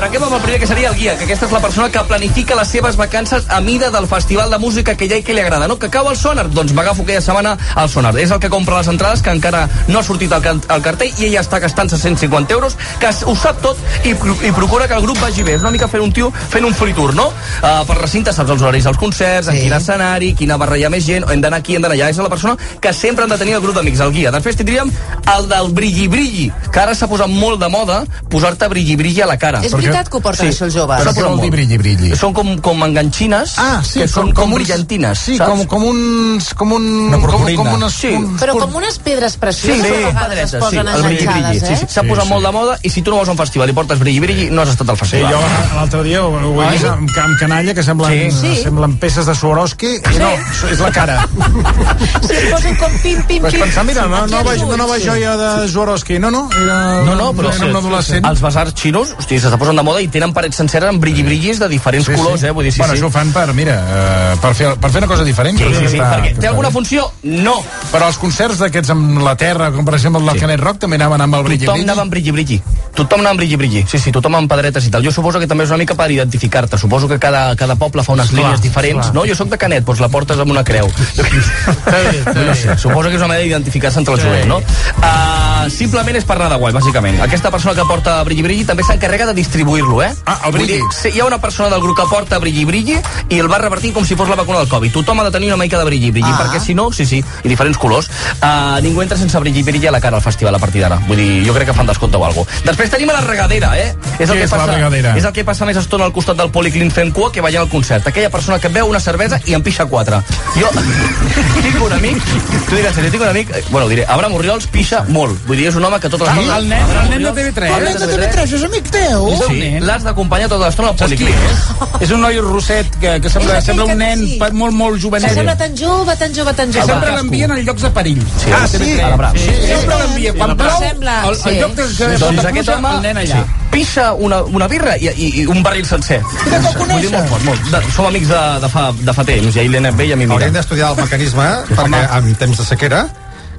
Arrenquem 0.09 0.23
amb 0.25 0.35
el 0.39 0.41
primer, 0.41 0.59
que 0.59 0.65
seria 0.65 0.89
el 0.89 0.95
guia, 0.97 1.11
que 1.19 1.25
aquesta 1.27 1.45
és 1.45 1.51
la 1.53 1.59
persona 1.61 1.89
que 1.93 2.01
planifica 2.09 2.55
les 2.57 2.67
seves 2.73 2.95
vacances 2.97 3.43
a 3.53 3.59
mida 3.61 3.91
del 3.93 4.07
festival 4.09 4.49
de 4.49 4.57
música 4.57 4.95
que 4.97 5.05
hi 5.05 5.11
ha 5.13 5.17
i 5.21 5.23
que 5.23 5.35
li 5.37 5.41
agrada, 5.43 5.67
no? 5.69 5.75
Que 5.77 5.85
cau 5.93 6.07
al 6.09 6.17
sonar, 6.17 6.47
doncs 6.49 6.73
m'agafo 6.73 7.03
aquella 7.03 7.21
setmana 7.21 7.51
al 7.77 7.91
sonar. 7.93 8.15
És 8.17 8.31
el 8.33 8.39
que 8.41 8.49
compra 8.49 8.79
les 8.79 8.87
entrades, 8.89 9.21
que 9.21 9.29
encara 9.29 9.67
no 9.87 9.99
ha 9.99 10.03
sortit 10.07 10.33
al, 10.33 10.41
can- 10.41 10.63
al 10.67 10.81
cartell, 10.81 11.13
i 11.21 11.27
ella 11.27 11.43
està 11.45 11.59
gastant 11.61 11.91
150 11.93 12.55
euros, 12.57 12.73
que 12.99 13.11
ho 13.29 13.35
sap 13.37 13.61
tot 13.61 13.77
i, 14.03 14.15
pro- 14.17 14.33
i 14.41 14.49
procura 14.57 14.87
que 14.89 14.97
el 14.97 15.05
grup 15.05 15.21
vagi 15.21 15.43
bé. 15.45 15.53
És 15.59 15.61
una 15.61 15.69
mica 15.77 15.87
fent 15.87 16.01
un 16.01 16.11
tio 16.11 16.31
fent 16.55 16.65
un 16.65 16.73
free 16.73 16.97
tour, 16.97 17.13
no? 17.13 17.27
Uh, 17.61 17.85
per 17.85 17.99
recinte 18.01 18.33
saps 18.33 18.49
els 18.49 18.65
horaris 18.65 18.89
dels 18.89 18.97
concerts, 18.97 19.51
sí. 19.51 19.59
en 19.59 19.61
quin 19.67 19.77
escenari, 19.77 20.31
quina 20.33 20.57
barra 20.57 20.79
hi 20.81 20.87
ha 20.87 20.89
més 20.89 21.05
gent, 21.05 21.29
hem 21.29 21.45
d'anar 21.45 21.61
aquí, 21.61 21.77
hem 21.77 21.85
d'anar 21.85 21.99
allà. 21.99 22.09
És 22.09 22.17
la 22.17 22.33
persona 22.33 22.57
que 22.81 22.95
sempre 22.97 23.27
han 23.27 23.35
de 23.35 23.37
tenir 23.37 23.59
el 23.59 23.61
grup 23.61 23.77
d'amics, 23.77 24.01
el 24.01 24.17
guia. 24.17 24.33
Després 24.33 24.57
tindríem 24.57 24.89
el 25.37 25.47
del 25.53 25.69
brilli-brilli, 25.77 26.49
que 26.73 26.81
ara 26.81 26.97
s'ha 26.97 27.05
posat 27.13 27.29
molt 27.29 27.61
de 27.61 27.69
moda 27.69 28.01
posar-te 28.33 28.73
brilli-brilli 28.73 29.21
a 29.21 29.29
la 29.29 29.37
cara. 29.37 29.61
És 29.61 29.77
veritat 29.99 30.09
que 30.11 30.17
ho 30.17 30.21
porten 30.23 30.47
això 30.49 30.65
els 30.65 30.73
joves. 30.73 31.03
Però 31.03 31.13
què 31.13 31.23
vol 31.27 31.39
dir 31.43 31.51
brilli, 31.51 31.77
brilli? 31.77 32.15
Són 32.15 32.33
com, 32.33 32.55
com 32.63 32.83
enganxines, 32.87 33.55
Ah, 33.59 33.81
sí, 33.83 33.99
que 34.01 34.07
són 34.07 34.31
com, 34.33 34.51
uns- 34.53 34.63
brillantines, 34.63 35.19
Sí, 35.19 35.37
saps? 35.37 35.49
com, 35.49 35.65
com 35.67 35.83
uns... 35.89 36.53
Com 36.55 36.71
un, 36.73 36.85
Una 37.09 37.17
com, 37.17 37.25
purpurina. 37.29 37.57
com 37.63 37.73
unes, 37.73 37.93
Sí. 37.93 38.07
un, 38.15 38.37
Però 38.39 38.57
com 38.57 38.75
unes 38.75 38.97
pedres 38.99 39.33
Sí, 39.33 39.39
precioses 39.39 39.81
sí, 39.85 39.87
a 39.87 40.07
vegades 40.07 40.13
es 40.13 40.19
padretes, 40.19 40.51
sí, 40.51 40.57
posen 40.59 40.87
el 40.87 41.03
brilli-brilli. 41.03 41.39
enganxades, 41.39 41.67
Sí, 41.67 41.73
eh? 41.73 41.77
sí, 41.77 41.93
s'ha 41.93 42.03
posat 42.03 42.25
molt 42.27 42.45
de 42.45 42.51
moda 42.51 42.77
i 42.81 42.89
si 42.89 43.01
tu 43.01 43.11
no 43.11 43.17
vas 43.17 43.27
a 43.27 43.31
un 43.31 43.37
festival 43.37 43.69
i 43.69 43.73
portes 43.73 43.99
brilli-brilli, 43.99 44.49
no 44.51 44.61
has 44.61 44.69
estat 44.69 44.89
al 44.89 44.95
Sí, 44.97 45.05
festival. 45.05 45.33
jo 45.33 45.75
l'altre 45.75 46.03
dia 46.03 46.23
ho, 46.23 46.29
ho 46.29 46.63
he 46.63 46.71
vist 46.71 46.85
amb, 46.85 47.09
amb 47.23 47.37
canalla 47.39 47.73
que 47.73 47.83
semblen, 47.83 48.31
Sí. 48.31 48.37
Sí. 48.55 48.63
semblen 48.63 48.97
peces 48.97 49.25
de 49.25 49.35
Swarovski 49.35 49.95
i 49.95 50.17
no, 50.19 50.29
és 50.71 50.79
la 50.79 50.91
cara. 50.91 51.27
Si 52.29 52.33
es 52.33 52.51
posen 52.53 52.75
com 52.77 52.91
pim, 53.03 53.21
pim, 53.27 53.41
Vaig 53.43 53.53
pim. 53.53 53.61
pensar, 53.63 53.83
mira, 53.85 54.05
no, 54.07 54.25
no, 54.27 54.41
ulls, 54.41 54.61
no 54.67 54.77
nova 54.77 54.97
sí. 54.97 55.05
joia 55.05 55.35
de 55.37 55.67
Swarovski. 55.69 56.19
No, 56.19 56.29
no, 56.31 56.49
era, 56.51 57.03
No, 57.03 57.15
no, 57.15 57.33
però 57.33 57.51
era 57.53 57.65
un 57.65 57.75
adolescent. 57.75 58.25
als 58.25 58.41
basars 58.41 58.73
xinos, 58.75 59.15
hosti, 59.17 59.39
s'està 59.39 59.57
posant 59.57 59.75
de 59.77 59.83
moda 59.89 60.01
i 60.05 60.07
tenen 60.13 60.33
parets 60.37 60.55
senceres 60.61 60.89
amb 60.93 61.01
brilli-brillis 61.01 61.59
de 61.59 61.67
diferents 61.71 62.05
Sí, 62.05 62.13
sí. 62.13 62.21
colors, 62.21 62.43
eh? 62.45 62.51
Vull 62.55 62.65
dir, 62.69 62.73
sí, 62.73 62.79
bueno, 62.83 62.93
sí. 62.93 62.99
això 63.01 63.09
ho 63.09 63.13
fan 63.13 63.33
per, 63.33 63.47
mira, 63.57 63.75
eh, 63.89 64.37
per, 64.41 64.53
fer, 64.55 64.75
per 64.79 64.91
fer 64.93 65.01
una 65.03 65.09
cosa 65.11 65.23
diferent. 65.27 65.57
Sí, 65.57 65.65
sí, 65.73 65.87
sí, 65.95 65.97
està- 65.97 66.11
perquè 66.19 66.37
té 66.39 66.47
alguna 66.47 66.69
funció? 66.71 67.09
No. 67.23 67.57
Però 67.91 68.07
els 68.07 68.17
concerts 68.21 68.59
d'aquests 68.61 68.93
amb 68.93 69.19
la 69.25 69.35
terra, 69.35 69.71
com 69.73 69.83
per 69.85 69.95
exemple 69.95 70.21
el 70.21 70.27
del 70.29 70.35
Sí. 70.39 70.45
Canet 70.45 70.59
Rock, 70.61 70.79
també 70.85 70.95
anaven 71.01 71.21
amb 71.25 71.35
el 71.35 71.43
brilli 71.43 71.65
Tothom 71.65 71.81
anava 71.81 72.01
amb 72.05 72.11
brilli-brilli. 72.13 72.61
Tothom 72.95 73.19
anava 73.19 73.31
amb 73.31 73.39
brilli-brilli. 73.41 73.85
Sí, 73.89 73.99
sí, 73.99 74.11
tothom 74.11 74.35
amb 74.35 74.49
pedretes 74.51 74.85
i 74.85 74.91
tal. 74.93 75.03
Jo 75.03 75.11
suposo 75.11 75.39
que 75.39 75.47
també 75.47 75.63
és 75.65 75.69
una 75.73 75.77
mica 75.81 75.95
per 75.95 76.09
identificar-te. 76.11 76.77
Suposo 76.77 77.07
que 77.07 77.17
cada, 77.19 77.55
cada 77.55 77.75
poble 77.75 78.03
fa 78.03 78.13
unes 78.13 78.29
Clar, 78.29 78.41
línies 78.43 78.61
diferents. 78.61 79.07
clar. 79.09 79.15
No? 79.15 79.25
Jo 79.25 79.35
sóc 79.35 79.49
de 79.49 79.57
Canet, 79.57 79.83
doncs 79.85 79.99
la 79.99 80.09
portes 80.09 80.37
amb 80.39 80.51
una 80.51 80.63
creu. 80.63 80.87
no 82.35 82.55
sé, 82.55 82.77
suposo 82.77 83.09
que 83.09 83.15
és 83.15 83.21
una 83.21 83.27
manera 83.33 83.43
d'identificar-se 83.45 83.99
entre 83.99 84.13
el 84.15 84.21
jovent, 84.21 84.47
no? 84.47 84.57
Uh, 84.99 85.69
simplement 85.71 86.15
és 86.19 86.25
per 86.27 86.35
anar 86.37 86.49
de 86.53 86.57
guai, 86.61 86.73
bàsicament. 86.75 87.19
Aquesta 87.23 87.51
persona 87.51 87.75
que 87.75 87.85
porta 87.87 88.17
brilli-brilli 88.27 88.65
també 88.67 88.83
s'encarrega 88.83 89.25
de 89.29 89.33
distribuir-lo, 89.69 90.03
eh? 90.03 90.13
Ah, 90.25 90.41
el 90.45 90.51
brilli. 90.51 90.73
dir, 90.73 91.13
hi 91.13 91.19
ha 91.19 91.25
una 91.25 91.39
persona 91.39 91.69
del 91.69 91.81
grup 91.81 91.97
que 91.97 92.05
porta 92.09 92.39
brilli-brilli 92.39 92.97
i 93.29 93.39
el 93.39 93.49
va 93.51 93.59
repartint 93.61 93.93
com 93.93 94.05
si 94.05 94.15
fos 94.15 94.29
la 94.29 94.35
vacuna 94.35 94.59
del 94.59 94.67
Covid. 94.69 94.91
Tothom 94.91 95.19
ha 95.19 95.23
de 95.25 95.31
tenir 95.31 95.49
una 95.53 95.57
mica 95.61 95.77
de 95.77 95.85
brilli-brilli, 95.85 96.29
Ah. 96.29 96.37
perquè 96.41 96.59
si 96.59 96.73
no, 96.73 96.91
sí, 96.91 97.05
sí, 97.05 97.23
i 97.43 97.47
diferents 97.47 97.77
colors. 97.77 98.09
Uh, 98.41 98.79
ningú 98.81 99.01
entra 99.01 99.17
sense 99.17 99.37
brilli-brilli 99.39 99.87
a 99.87 99.91
la 99.91 100.01
cara 100.01 100.17
al 100.17 100.23
festival 100.23 100.55
a 100.55 100.59
partir 100.59 100.81
d'ara. 100.81 100.97
Vull 101.07 101.17
dir, 101.17 101.45
jo 101.45 101.53
crec 101.53 101.67
que 101.67 101.73
fan 101.73 101.85
descompte 101.85 102.17
o 102.17 102.25
alguna 102.25 102.45
cosa. 102.45 102.61
Després 102.65 102.89
tenim 102.89 103.09
a 103.09 103.13
la 103.13 103.21
regadera, 103.21 103.77
eh? 103.77 103.95
És 104.17 104.29
el 104.29 104.35
Què 104.35 104.39
que 104.39 104.43
és 104.45 104.51
la 104.51 104.57
passa, 104.57 104.73
regadera? 104.73 105.15
És 105.17 105.23
el 105.25 105.33
que 105.33 105.43
passa 105.45 105.65
més 105.65 105.77
estona 105.77 106.05
al 106.05 106.13
costat 106.13 106.37
del 106.37 106.49
policlin 106.51 106.91
fent 106.91 107.13
cua 107.13 107.31
que 107.31 107.41
veient 107.41 107.63
el 107.63 107.69
concert. 107.69 108.07
Aquella 108.07 108.29
persona 108.29 108.59
que 108.59 108.69
beu 108.69 108.87
una 108.87 108.99
cervesa 108.99 109.39
i 109.45 109.53
en 109.53 109.61
pixa 109.63 109.85
quatre. 109.85 110.21
Jo 110.55 110.69
tinc 111.63 111.81
un 111.83 111.93
amic, 111.93 112.23
tu 112.69 112.75
diràs, 112.75 112.95
jo 112.95 113.11
tinc 113.11 113.21
un 113.21 113.29
amic, 113.29 113.49
eh, 113.55 113.63
bueno, 113.69 113.87
diré, 113.87 114.05
Abraham 114.07 114.33
Oriols 114.35 114.67
pixa 114.67 115.03
molt. 115.07 115.37
Vull 115.47 115.57
dir, 115.57 115.67
és 115.69 115.75
un 115.75 115.85
home 115.85 115.99
que 115.99 116.09
tota 116.09 116.25
l'estona... 116.25 116.57
El 116.57 116.67
nen, 116.69 116.95
el 117.03 117.09
nen 117.09 117.23
de 117.23 117.33
TV3. 117.33 117.75
El 117.77 117.83
nen 117.83 117.99
de 117.99 118.07
TV3 118.07 118.53
és 118.57 118.63
amic 118.63 118.89
teu? 118.93 119.29
Sí, 119.47 119.58
l'has 119.81 120.03
d'acompanyar 120.03 120.47
tota 120.49 120.65
l'estona 120.67 120.89
al 120.89 120.97
Saps 120.97 121.11
qui 121.13 121.23
policlin. 121.23 121.49
és? 121.51 122.01
És 122.07 122.11
un 122.15 122.21
noi 122.21 122.39
rosset 122.39 122.87
que, 123.01 123.15
que 123.21 123.29
sembla, 123.29 123.57
És 123.59 123.65
sembla 123.65 123.85
que- 123.85 123.91
un 123.93 123.97
nen 123.99 124.19
sí. 124.27 124.39
molt, 124.53 124.73
molt 124.73 124.95
Que 124.95 125.01
juvenil. 125.03 125.29
sembla 125.33 125.55
tan 125.57 125.75
jove, 125.77 126.15
tan 126.17 126.33
jove, 126.35 126.53
tan 126.53 126.71
Que 126.71 126.79
jove. 126.81 126.91
sempre 126.93 127.11
l'envien 127.15 127.51
en 127.51 127.65
llocs 127.65 127.81
de 127.81 127.89
perill. 127.89 128.21
Sí, 128.43 128.51
ah, 128.53 128.67
sí, 128.67 128.77
TV3. 128.77 129.03
a 129.03 129.09
la 129.09 129.15
Bravo. 129.17 129.37
Sí, 129.37 129.51
sempre 129.67 129.95
l'envien. 130.03 130.37
Quan 130.37 130.57
plou, 130.57 130.79
Sembla, 130.79 131.15
el, 131.29 131.35
sí. 131.35 131.49
el 131.49 131.59
lloc 131.61 131.73
de, 131.75 131.83
que 131.97 132.17
doncs 132.17 132.45
aquest 132.45 132.69
home 132.69 132.89
el 132.95 133.01
nen 133.01 133.17
allà. 133.17 133.43
sí, 133.43 133.55
pixa 133.71 134.13
una, 134.13 134.41
una 134.43 134.67
birra 134.67 134.97
i, 134.97 135.07
i, 135.07 135.29
i 135.41 135.45
un 135.45 135.61
barril 135.63 135.85
sencer. 135.85 136.21
Vull 136.23 136.61
dir, 136.61 136.75
coneixes? 136.77 137.11
molt 137.11 137.29
fort, 137.29 137.43
molt. 137.43 137.61
De, 137.71 137.81
som 137.95 138.05
amics 138.05 138.27
de, 138.27 138.41
de, 138.61 138.69
fa, 138.69 138.91
de 138.99 139.13
fa 139.13 139.23
temps, 139.25 139.55
i 139.55 139.59
ell 139.59 139.71
l'he 139.71 139.77
anat 139.83 139.95
bé 139.95 140.05
i 140.07 140.13
a 140.13 140.15
mi 140.15 140.25
Hauríem 140.25 140.49
mira. 140.51 140.59
d'estudiar 140.61 140.91
el 140.95 141.01
mecanisme, 141.03 141.47
perquè 141.75 142.01
en 142.17 142.35
temps 142.35 142.57
de 142.57 142.65
sequera, 142.65 143.07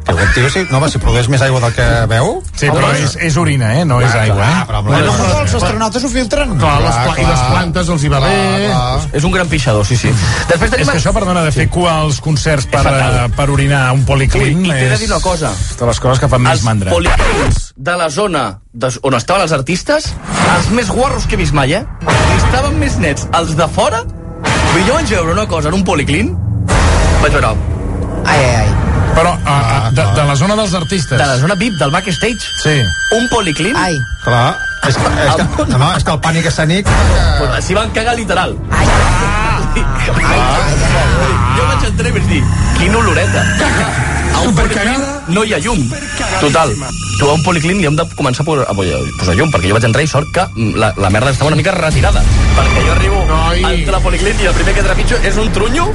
que 0.05 0.13
el 0.25 0.33
tio, 0.35 0.51
si, 0.51 0.63
no, 0.71 0.79
home, 0.79 0.89
si 0.91 0.99
produeix 0.99 1.29
més 1.31 1.43
aigua 1.45 1.61
del 1.63 1.75
que 1.77 1.87
veu... 2.11 2.31
Sí, 2.57 2.69
però 2.73 2.91
és, 2.97 3.15
és 3.21 3.37
orina, 3.41 3.73
eh? 3.79 3.85
No 3.87 4.01
és 4.03 4.15
aigua, 4.17 4.47
eh? 4.47 4.63
Però, 4.69 4.81
Bueno, 4.87 5.13
però 5.17 5.43
els 5.45 5.55
astronautes 5.59 6.05
ho 6.05 6.11
filtren. 6.13 6.55
Clar, 6.59 6.77
les, 6.83 6.97
pla 6.97 7.15
clar. 7.15 7.19
i 7.21 7.27
les 7.29 7.43
plantes 7.53 7.91
els 7.95 8.05
hi 8.05 8.11
va 8.13 8.21
bé. 8.25 8.33
És 9.17 9.27
un 9.29 9.35
gran 9.35 9.49
pixador, 9.53 9.87
sí, 9.87 9.97
sí. 10.01 10.11
Després 10.49 10.71
És 10.71 10.75
tenim... 10.77 10.91
que 10.91 10.99
això, 10.99 11.13
perdona, 11.17 11.45
de 11.47 11.53
fer 11.55 11.69
cua 11.73 11.99
als 12.05 12.21
concerts 12.25 12.67
per, 12.73 12.83
eh, 12.91 13.27
per 13.37 13.49
orinar 13.53 13.83
un 13.97 14.05
policlin 14.09 14.65
i 14.67 14.73
t'he 14.73 14.89
de 14.89 14.95
és 14.97 15.05
dir 15.05 15.11
una 15.13 15.21
cosa. 15.25 15.53
de 15.79 15.91
les 15.93 16.01
coses 16.01 16.23
que 16.23 16.29
fan 16.33 16.43
més 16.43 16.59
Els 16.59 16.67
mandra. 16.67 16.91
policlins 16.91 17.71
de 17.77 17.97
la 17.97 18.11
zona 18.11 18.45
de, 18.73 18.91
on 19.03 19.15
estaven 19.19 19.43
els 19.47 19.53
artistes, 19.57 20.11
els 20.57 20.71
més 20.77 20.91
guarros 20.91 21.27
que 21.27 21.37
he 21.39 21.41
vist 21.41 21.55
mai, 21.57 21.75
eh? 21.77 21.85
Estaven 22.41 22.79
més 22.81 22.99
nets 22.99 23.29
els 23.37 23.55
de 23.57 23.69
fora. 23.69 24.03
Vull 24.73 24.87
jo 24.87 24.95
vaig 24.95 25.11
veure 25.11 25.33
una 25.37 25.47
cosa 25.51 25.69
en 25.69 25.75
un 25.81 25.85
policlin, 25.85 26.35
vaig 27.23 27.33
veure 27.33 27.55
Ai, 28.27 28.39
ai, 28.39 28.55
ai. 28.65 28.70
Però 29.15 29.35
uh, 29.35 29.91
de, 29.93 30.05
de 30.17 30.25
la 30.25 30.37
zona 30.37 30.57
dels 30.57 30.75
artistes. 30.75 31.19
de 31.19 31.27
la 31.27 31.37
zona 31.39 31.55
VIP 31.55 31.75
del 31.81 31.91
backstage, 31.91 32.47
Sí. 32.63 32.77
un 33.19 33.29
policlin, 33.29 33.77
Ai. 33.77 33.99
Clar, 34.25 34.57
és 34.89 34.97
que, 34.97 35.11
és 35.27 35.35
que, 35.37 35.67
no, 35.77 35.91
és 35.97 36.05
que 36.05 36.13
el 36.15 36.21
pànic 36.21 36.47
escènic... 36.53 36.89
pues, 37.39 37.65
s'hi 37.67 37.75
van 37.75 37.91
cagar 37.97 38.15
literal. 38.17 38.57
Ai, 38.71 38.87
Jo 41.57 41.67
vaig 41.67 41.85
entrar 41.91 42.09
i 42.09 42.13
vaig 42.17 42.27
dir, 42.31 42.43
quina 42.79 42.99
oloreta. 43.03 43.45
A 44.41 44.53
policlin 44.57 45.03
no 45.29 45.45
hi 45.45 45.53
ha 45.55 45.59
llum. 45.61 45.83
Total. 46.41 46.73
Tu 47.19 47.29
a 47.29 47.33
un 47.35 47.43
policlin 47.45 47.77
li 47.77 47.85
hem 47.85 47.97
de 47.99 48.05
començar 48.17 48.41
a 48.41 48.47
posar, 48.49 48.65
a 48.71 48.75
posar 49.19 49.35
llum, 49.37 49.51
perquè 49.53 49.69
jo 49.69 49.77
vaig 49.77 49.85
entrar 49.85 50.03
i 50.03 50.09
sort 50.09 50.31
que 50.33 50.47
la, 50.81 50.89
la 50.97 51.11
merda 51.13 51.35
estava 51.35 51.51
una 51.53 51.59
mica 51.59 51.75
retirada. 51.77 52.23
Perquè 52.57 52.85
jo 52.87 52.95
arribo 52.95 53.19
Ai. 53.37 53.65
al 53.69 53.83
la 53.93 54.01
policlin 54.01 54.41
i 54.41 54.49
el 54.49 54.55
primer 54.57 54.75
que 54.79 54.85
trepitjo 54.87 55.19
és 55.29 55.37
un 55.43 55.51
trunyo. 55.53 55.91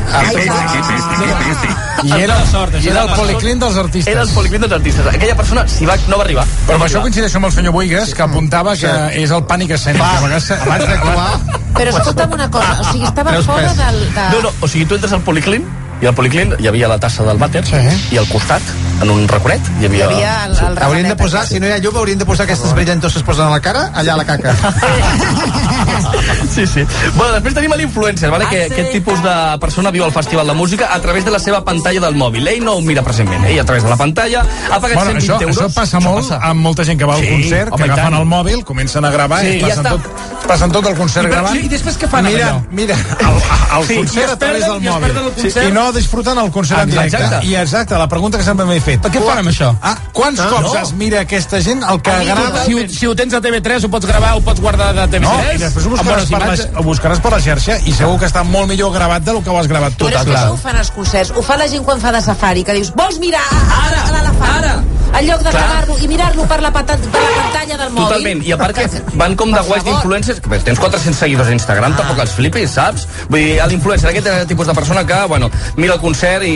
I 2.06 2.12
era, 2.20 2.38
sort, 2.52 2.76
i 2.78 2.92
era 2.92 3.06
el 3.06 3.10
la 3.10 3.18
policlin 3.18 3.64
dels 3.64 3.80
artistes. 3.82 4.12
Era 4.14 4.22
el 4.28 4.34
policlin 4.36 4.62
dels 4.68 4.76
artistes. 4.78 5.08
Aquella 5.10 5.38
persona 5.40 5.66
s'hi 5.68 5.90
va, 5.90 5.96
no 6.06 6.20
va 6.20 6.28
arribar. 6.28 6.46
Però 6.68 6.78
no 6.78 6.84
amb 6.84 6.86
això 6.86 7.00
va 7.00 7.06
arribar. 7.06 7.06
coincideixo 7.08 7.42
amb 7.42 7.50
el 7.50 7.56
senyor 7.56 7.74
Boigues, 7.74 8.14
que 8.14 8.28
apuntava 8.28 8.76
que 8.78 8.92
és 9.24 9.34
el 9.34 9.48
pànic 9.50 9.74
escènic. 9.80 10.04
a 10.06 10.20
abans 10.20 10.86
d'actuar... 10.92 11.64
Però 11.76 11.98
escolta'm 11.98 12.38
una 12.38 12.52
cosa, 12.52 12.78
o 12.80 12.92
sigui, 12.92 13.10
estava 13.10 13.34
fora 13.44 13.74
del... 13.82 14.00
De... 14.14 14.30
No, 14.36 14.46
no, 14.46 14.54
o 14.62 14.68
sigui, 14.70 14.86
tu 14.86 14.96
entres 14.96 15.18
al 15.18 15.26
policlin 15.26 15.66
i 16.02 16.06
al 16.10 16.14
policlin 16.16 16.54
hi 16.60 16.68
havia 16.68 16.88
la 16.92 16.98
tassa 17.00 17.24
del 17.24 17.38
vàter 17.40 17.64
Sí. 17.66 17.80
i 18.16 18.18
al 18.20 18.28
costat, 18.28 18.62
en 19.02 19.10
un 19.12 19.28
raconet, 19.28 19.62
hi 19.80 19.84
Hi 19.84 19.90
havia... 19.90 20.06
havia 20.10 20.34
el, 20.46 20.58
el 20.68 20.84
Haurien 20.84 21.08
de 21.10 21.16
posar, 21.16 21.46
si 21.48 21.60
no 21.60 21.68
hi 21.68 21.72
ha 21.76 21.80
llum, 21.84 21.96
haurien 21.98 22.20
de 22.20 22.26
posar 22.26 22.46
aquestes 22.46 22.74
brillantors 22.76 23.14
que 23.14 23.20
es 23.20 23.26
posen 23.26 23.46
a 23.48 23.50
la 23.52 23.60
cara, 23.62 23.90
allà 23.94 24.14
a 24.14 24.18
la 24.18 24.26
caca. 24.26 24.56
Sí, 24.56 25.75
sí. 26.56 26.86
Bueno, 27.16 27.34
després 27.34 27.54
tenim 27.56 27.74
l'influencer, 27.78 28.30
vale? 28.32 28.46
que 28.50 28.66
aquest 28.66 28.92
tipus 28.92 29.22
de 29.24 29.36
persona 29.60 29.92
viu 29.92 30.04
al 30.06 30.12
Festival 30.14 30.48
de 30.48 30.54
Música 30.54 30.90
a 30.94 31.00
través 31.02 31.26
de 31.26 31.32
la 31.32 31.40
seva 31.40 31.64
pantalla 31.66 32.00
del 32.02 32.16
mòbil. 32.16 32.48
Ell 32.48 32.64
no 32.64 32.74
ho 32.74 32.82
mira 32.82 33.02
presentment. 33.04 33.46
Ell 33.46 33.60
a 33.60 33.66
través 33.66 33.84
de 33.84 33.90
la 33.90 33.98
pantalla 33.98 34.42
ha 34.72 34.80
pagat 34.80 34.96
Bueno, 34.96 35.20
120 35.20 35.26
això, 35.26 35.42
euros. 35.42 35.58
això 35.58 35.74
passa 35.74 36.00
molt 36.00 36.32
amb 36.40 36.62
molta 36.62 36.84
gent 36.86 37.00
que 37.00 37.06
va 37.06 37.16
al 37.16 37.22
Sí, 37.22 37.30
concert, 37.30 37.72
home, 37.72 37.82
que 37.84 37.88
i 37.88 37.92
agafen 37.92 38.12
tant. 38.12 38.22
el 38.22 38.26
mòbil, 38.28 38.64
comencen 38.66 39.06
a 39.06 39.10
gravar 39.12 39.42
Sí, 39.42 39.48
i 39.48 39.56
i 39.58 39.60
ja 39.62 39.68
passen 39.68 39.86
està. 39.86 39.90
tot, 39.92 40.48
passen 40.48 40.72
tot 40.72 40.86
el 40.86 40.96
concert 40.96 41.26
I, 41.26 41.30
per- 41.30 41.38
gravant. 41.40 41.56
I 41.64 41.68
després 41.70 42.00
què 42.00 42.08
fan, 42.10 42.26
mira, 42.26 42.50
mira, 42.72 42.96
el, 42.96 43.80
el 43.80 43.88
Sí, 43.88 43.94
i 43.94 43.98
concert 43.98 44.32
a 44.32 44.38
través 44.38 44.66
del 44.66 44.84
i 44.84 44.88
mòbil. 44.90 45.10
el 45.18 45.32
concert. 45.34 45.68
I 45.70 45.72
no 45.72 45.92
disfruten 45.92 46.38
el 46.38 46.52
concert 46.52 46.82
en 46.84 46.90
directe. 46.92 47.18
Exacte. 47.18 47.46
I 47.48 47.56
exacte, 47.56 47.98
la 47.98 48.08
pregunta 48.08 48.38
que 48.38 48.44
sempre 48.44 48.66
m'he 48.66 48.80
fet. 48.82 49.02
Per 49.02 49.12
què 49.12 49.22
fan 49.26 49.38
amb 49.40 49.50
això? 49.50 49.76
Ah, 49.82 49.96
quants 50.12 50.40
Ah, 50.40 50.48
cops 50.50 50.74
no. 50.74 50.82
es 50.82 50.94
mira 50.94 51.22
aquesta 51.22 51.62
gent 51.62 51.84
el 51.84 52.02
que 52.02 52.12
Ah, 52.12 52.24
grava... 52.24 52.64
Si, 52.66 52.74
ho- 52.74 52.90
si 52.90 53.06
ho 53.08 53.16
tens 53.16 53.34
a 53.34 53.42
TV3 53.42 53.84
ho 53.86 53.90
pots 53.90 54.06
gravar, 54.06 54.34
ho 54.38 54.42
pots 54.42 54.60
guardar 54.62 54.94
de 54.94 55.08
TV3 55.08 55.22
No, 55.22 55.54
i 55.54 55.58
després 55.58 55.85
ho 55.86 55.94
buscaràs, 55.94 56.30
per 56.30 56.40
la, 56.40 56.46
imatges. 56.48 56.70
ho 56.76 56.84
buscaràs 56.84 57.22
per 57.24 57.32
la 57.36 57.40
xarxa 57.42 57.78
i 57.86 57.94
segur 57.94 58.18
que 58.20 58.28
està 58.30 58.44
molt 58.44 58.68
millor 58.72 58.92
gravat 58.94 59.24
del 59.24 59.42
que 59.44 59.50
ho 59.50 59.58
has 59.60 59.68
gravat 59.72 59.96
tu. 59.98 60.06
Però 60.10 60.20
és 60.20 60.26
que 60.26 60.36
això 60.36 60.54
ho 60.54 60.58
fan 60.62 60.78
als 60.82 60.92
concerts. 60.92 61.34
Ho 61.36 61.42
fa 61.46 61.58
la 61.58 61.68
gent 61.72 61.86
quan 61.86 62.02
fa 62.02 62.12
de 62.12 62.22
safari, 62.22 62.64
que 62.64 62.74
dius, 62.74 62.92
vols 62.96 63.20
mirar 63.20 63.44
Ara, 63.52 64.02
a 64.08 64.12
l'elefant? 64.18 64.56
ara. 64.58 64.76
En 65.16 65.28
lloc 65.30 65.44
de 65.46 65.52
gravar-lo 65.52 65.96
i 66.04 66.08
mirar-lo 66.12 66.44
per, 66.44 66.58
la 66.62 66.72
pata- 66.76 66.98
per 66.98 67.22
la 67.22 67.44
pantalla 67.44 67.78
del 67.78 67.92
mòbil. 67.94 68.08
Totalment, 68.10 68.42
i 68.44 68.52
a 68.52 68.58
part 68.58 68.76
que 68.76 68.90
van 69.16 69.36
com 69.40 69.52
de 69.54 69.62
guais 69.62 69.86
d'influencers, 69.86 70.42
que 70.42 70.60
tens 70.60 70.80
400 70.80 71.20
seguidors 71.20 71.48
a 71.48 71.56
Instagram, 71.56 71.94
ah. 71.94 72.02
tampoc 72.02 72.20
els 72.26 72.34
flipis, 72.36 72.72
saps? 72.76 73.08
Vull 73.30 73.40
dir, 73.40 73.62
l'influencer, 73.72 74.10
aquest 74.12 74.48
tipus 74.50 74.68
de 74.68 74.74
persona 74.76 75.06
que, 75.08 75.22
bueno, 75.32 75.50
mira 75.78 75.94
el 75.94 76.02
concert 76.02 76.44
i, 76.44 76.52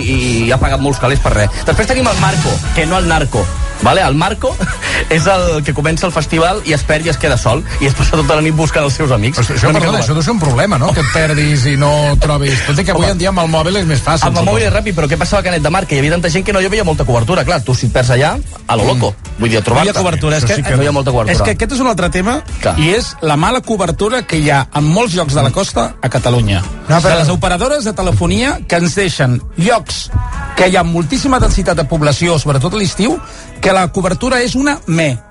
i 0.47 0.51
ha 0.51 0.57
pagat 0.59 0.81
molts 0.83 0.99
calés 0.99 1.19
per 1.23 1.31
res. 1.37 1.49
Després 1.65 1.87
tenim 1.87 2.07
el 2.11 2.19
Marco, 2.19 2.51
que 2.75 2.85
no 2.85 2.97
el 2.99 3.07
narco. 3.07 3.45
Vale? 3.81 4.01
El 4.01 4.15
Marco 4.15 4.55
és 5.09 5.25
el 5.27 5.63
que 5.63 5.73
comença 5.73 6.05
el 6.05 6.11
festival 6.11 6.61
i 6.67 6.73
es 6.75 6.83
perd 6.83 7.05
i 7.05 7.09
es 7.13 7.17
queda 7.17 7.37
sol 7.39 7.63
i 7.79 7.87
es 7.87 7.93
passa 7.95 8.17
tota 8.19 8.35
la 8.35 8.41
nit 8.43 8.55
buscant 8.55 8.83
els 8.83 8.93
seus 8.99 9.11
amics. 9.15 9.39
Això, 9.39 9.55
això, 9.55 9.71
perdona, 9.73 10.01
això 10.01 10.13
deu 10.17 10.23
ser 10.25 10.33
un 10.35 10.39
problema, 10.41 10.77
no? 10.77 10.91
Que 10.93 10.99
et 11.05 11.11
perdis 11.13 11.65
i 11.71 11.75
no 11.79 11.91
trobis... 12.19 12.59
Tot 12.67 12.79
i 12.81 12.85
que 12.85 12.91
avui 12.95 13.07
en 13.09 13.17
dia 13.21 13.29
amb 13.31 13.39
el 13.45 13.49
mòbil 13.51 13.79
és 13.81 13.87
més 13.87 14.01
fàcil. 14.03 14.27
Amb 14.27 14.41
el 14.41 14.47
mòbil 14.49 14.65
és 14.67 14.73
ràpid, 14.73 14.95
però 14.97 15.07
què 15.09 15.17
passava 15.19 15.39
a 15.41 15.47
Canet 15.47 15.63
de 15.63 15.71
Mar? 15.73 15.85
Que 15.87 15.95
hi 15.95 16.03
havia 16.03 16.11
tanta 16.17 16.29
gent 16.33 16.45
que 16.45 16.53
no 16.55 16.59
hi 16.61 16.67
havia 16.67 16.83
molta 16.83 17.05
cobertura. 17.07 17.45
Clar, 17.47 17.61
tu 17.63 17.73
si 17.75 17.87
et 17.87 17.93
perds 17.95 18.11
allà, 18.17 18.33
a 18.67 18.75
lo 18.79 18.85
loco. 18.91 19.13
Vull 19.39 19.49
dir, 19.49 19.57
a 19.57 19.59
No 19.59 19.63
hi 19.63 19.65
trobar-te. 19.69 19.89
ha 19.95 20.01
cobertura. 20.01 20.37
És 20.37 20.45
que, 20.45 20.55
sí 20.59 20.63
que 20.63 20.75
no 20.75 20.83
hi 20.83 20.87
ha 20.91 20.95
molta 20.95 21.11
cobertura. 21.15 21.37
És 21.37 21.41
que 21.41 21.55
aquest 21.55 21.77
és 21.77 21.79
un 21.79 21.87
altre 21.87 22.09
tema 22.11 22.39
Clar. 22.59 22.75
i 22.79 22.89
és 22.97 23.13
la 23.21 23.37
mala 23.39 23.61
cobertura 23.61 24.23
que 24.27 24.37
hi 24.43 24.49
ha 24.51 24.65
en 24.75 24.83
molts 24.91 25.15
llocs 25.15 25.33
de 25.37 25.43
la 25.45 25.51
costa 25.55 25.93
a 26.01 26.09
Catalunya. 26.09 26.61
No, 26.89 26.97
però- 26.99 27.13
De 27.13 27.19
les 27.23 27.29
operadores 27.29 27.83
de 27.85 27.93
telefonia 27.93 28.59
que 28.67 28.75
ens 28.75 28.95
deixen 28.95 29.39
llocs 29.57 30.09
que 30.57 30.67
hi 30.67 30.75
ha 30.75 30.83
moltíssima 30.83 31.39
densitat 31.39 31.77
de 31.77 31.85
població, 31.87 32.37
sobretot 32.37 32.73
a 32.73 32.77
l'estiu, 32.77 33.15
que 33.61 33.68
la 33.73 33.87
cobertura 33.91 34.41
és 34.41 34.55
una 34.55 34.79
me. 34.87 35.28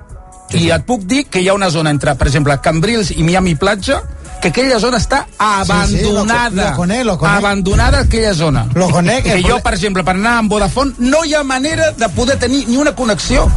I 0.54 0.70
et 0.70 0.84
puc 0.84 1.02
dir 1.04 1.26
que 1.28 1.40
hi 1.42 1.48
ha 1.48 1.54
una 1.54 1.70
zona 1.70 1.90
entre, 1.90 2.14
per 2.14 2.28
exemple, 2.28 2.58
Cambrils 2.60 3.10
i 3.10 3.22
Miami 3.22 3.54
Platja, 3.54 4.02
que 4.40 4.48
aquella 4.48 4.78
zona 4.78 4.98
està 4.98 5.26
abandonada. 5.36 5.86
Sí, 5.88 5.96
sí, 5.98 6.04
lo- 6.04 6.70
lo 6.70 6.76
conec, 6.76 7.04
lo 7.04 7.18
conec. 7.18 7.34
Abandonada 7.38 7.98
aquella 8.00 8.32
zona. 8.34 8.66
Lo 8.74 8.88
conec, 8.88 9.24
Que 9.24 9.32
el 9.34 9.42
jo, 9.44 9.58
per 9.60 9.74
exemple, 9.74 10.04
per 10.04 10.14
anar 10.14 10.36
amb 10.38 10.50
Vodafone 10.50 10.92
no 10.98 11.24
hi 11.24 11.34
ha 11.34 11.42
manera 11.42 11.90
de 11.90 12.08
poder 12.10 12.38
tenir 12.38 12.68
ni 12.68 12.76
una 12.76 12.94
connexió. 12.94 13.50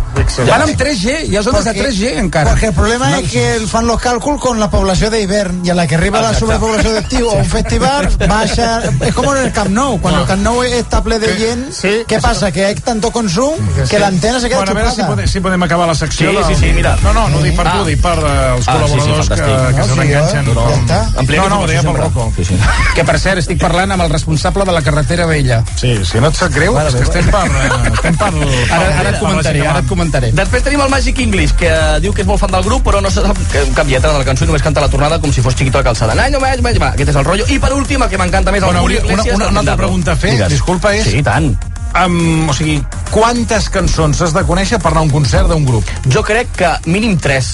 Van 0.47 0.61
amb 0.63 0.75
3G, 0.75 1.27
hi 1.29 1.35
ha 1.37 1.43
zones 1.43 1.65
de 1.65 1.73
3G 1.75 2.17
encara. 2.17 2.49
Porque 2.49 2.67
el 2.67 2.73
problema 2.73 3.19
es 3.19 3.29
que 3.31 3.55
el 3.55 3.67
fan 3.67 3.85
los 3.85 4.01
cálculos 4.01 4.41
con 4.41 4.59
la 4.59 4.69
población 4.71 5.11
de 5.11 5.21
hivern 5.21 5.61
y 5.63 5.69
a 5.69 5.75
la 5.75 5.85
que 5.85 5.95
arriba 5.95 6.19
la 6.19 6.31
Exacte. 6.31 6.45
sobrepoblación 6.47 6.93
de 6.93 6.99
estiu 7.01 7.27
o 7.27 7.33
un 7.33 7.45
festival 7.45 8.09
baixa... 8.27 8.81
Es 9.01 9.13
como 9.13 9.35
en 9.35 9.45
el 9.45 9.51
Camp 9.51 9.69
Nou, 9.69 9.99
cuando 10.01 10.21
el 10.21 10.27
Camp 10.27 10.41
Nou 10.43 10.63
está 10.63 11.03
ple 11.03 11.19
de 11.19 11.27
gent, 11.35 11.71
sí, 11.71 12.03
¿qué 12.07 12.19
pasa? 12.19 12.51
Que 12.51 12.65
hay 12.65 12.75
tanto 12.75 13.11
consumo 13.11 13.53
que 13.89 13.99
la 13.99 14.07
antena 14.07 14.39
se 14.39 14.47
queda 14.49 14.57
bueno, 14.65 14.71
a 14.71 14.75
veure 14.75 14.91
si 14.95 15.01
podem, 15.03 15.27
si 15.27 15.39
podem 15.39 15.61
acabar 15.63 15.87
la 15.87 15.95
secció 15.95 16.31
Sí, 16.31 16.37
sí, 16.55 16.55
sí, 16.55 16.80
mira. 16.81 16.95
No, 17.05 17.13
no, 17.13 17.27
no 17.29 17.37
ho 17.37 17.43
dic 17.45 17.55
per 17.55 17.65
tu, 17.69 17.77
ho 17.81 17.85
dic 17.87 18.01
per 18.01 18.15
eh, 18.17 18.55
els 18.55 18.67
Ah, 18.67 18.75
sí, 18.81 18.91
sí, 18.91 18.97
col·laboradors 18.97 19.29
que, 19.29 19.35
que 19.37 19.81
No, 19.81 19.85
se 19.85 19.93
sí, 19.93 19.99
n'enganxen. 19.99 20.47
eh? 20.47 20.53
com- 20.55 21.19
Ampliem 21.21 21.41
No, 21.43 21.49
no, 21.49 21.59
ho 21.61 21.67
deia 21.67 21.83
pel. 21.85 21.97
Rocco. 22.01 22.27
Sí, 22.35 22.45
sí. 22.45 22.57
Que, 22.95 23.05
per 23.07 23.17
cert, 23.21 23.39
estic 23.41 23.59
parlant 23.61 23.91
amb 23.95 24.03
el 24.03 24.09
responsable 24.11 24.65
de 24.67 24.73
la 24.75 24.81
carretera 24.81 25.25
vella. 25.29 25.61
Sí, 25.79 25.93
si 26.05 26.19
no 26.19 26.27
et 26.31 26.35
sap 26.35 26.51
greu, 26.53 26.75
és 26.81 26.95
que 26.97 27.03
estem 27.07 27.29
per... 27.31 27.45
eh, 27.47 27.91
Estem 27.93 28.17
per... 28.19 28.31
Ara, 28.33 28.89
ara 28.99 29.09
et 29.13 29.19
comentaré, 29.21 29.61
ara 29.67 29.79
et 29.83 29.87
comentaré. 29.87 30.31
Després 30.35 30.63
tenim 30.67 30.81
el 30.81 30.89
Magic 30.91 31.19
English, 31.23 31.53
que 31.59 31.71
diu 32.03 32.13
que 32.13 32.25
és 32.25 32.27
molt 32.27 32.41
fan 32.43 32.51
del 32.51 32.63
grup, 32.67 32.83
però 32.89 33.01
no 33.01 33.11
sap 33.13 33.37
que- 33.53 33.65
cap 33.77 33.87
lletra 33.87 34.11
de 34.11 34.17
la 34.19 34.25
cançó 34.27 34.43
i 34.45 34.51
només 34.51 34.61
canta 34.65 34.81
la 34.83 34.89
tornada 34.91 35.19
com 35.21 35.31
si 35.31 35.41
fos 35.45 35.55
Chiquito 35.55 35.77
de 35.77 35.83
calçada. 35.87 36.15
Ai, 36.17 36.31
no, 36.31 36.39
més, 36.43 36.61
més, 36.61 36.79
va, 36.81 36.91
aquest 36.95 37.09
és 37.13 37.15
el 37.15 37.25
rotllo. 37.27 37.45
I 37.47 37.59
per 37.59 37.73
últim, 37.77 38.01
el 38.03 38.09
que 38.09 38.17
m'encanta 38.17 38.51
més, 38.51 38.63
el 38.63 38.71
Bueno, 38.73 38.81
Julio 38.81 39.01
una, 39.03 39.11
Iglesias... 39.13 39.35
una, 39.35 39.45
del 39.45 39.51
una 39.53 39.59
altra 39.65 39.77
pregunta 39.77 40.11
a 40.13 40.15
fer, 40.15 40.35
disculpa, 40.49 40.95
és... 40.95 41.05
Sí, 41.07 41.21
tant. 41.23 41.53
Um, 41.91 42.47
o 42.49 42.55
sigui, 42.55 42.77
quantes 43.11 43.67
cançons 43.73 44.21
has 44.23 44.35
de 44.35 44.45
conèixer 44.47 44.79
per 44.79 44.93
anar 44.93 45.03
a 45.03 45.09
un 45.09 45.11
concert 45.11 45.51
d'un 45.51 45.65
grup? 45.67 45.87
Jo 46.07 46.23
crec 46.23 46.55
que 46.55 46.71
mínim 46.87 47.17
3 47.19 47.51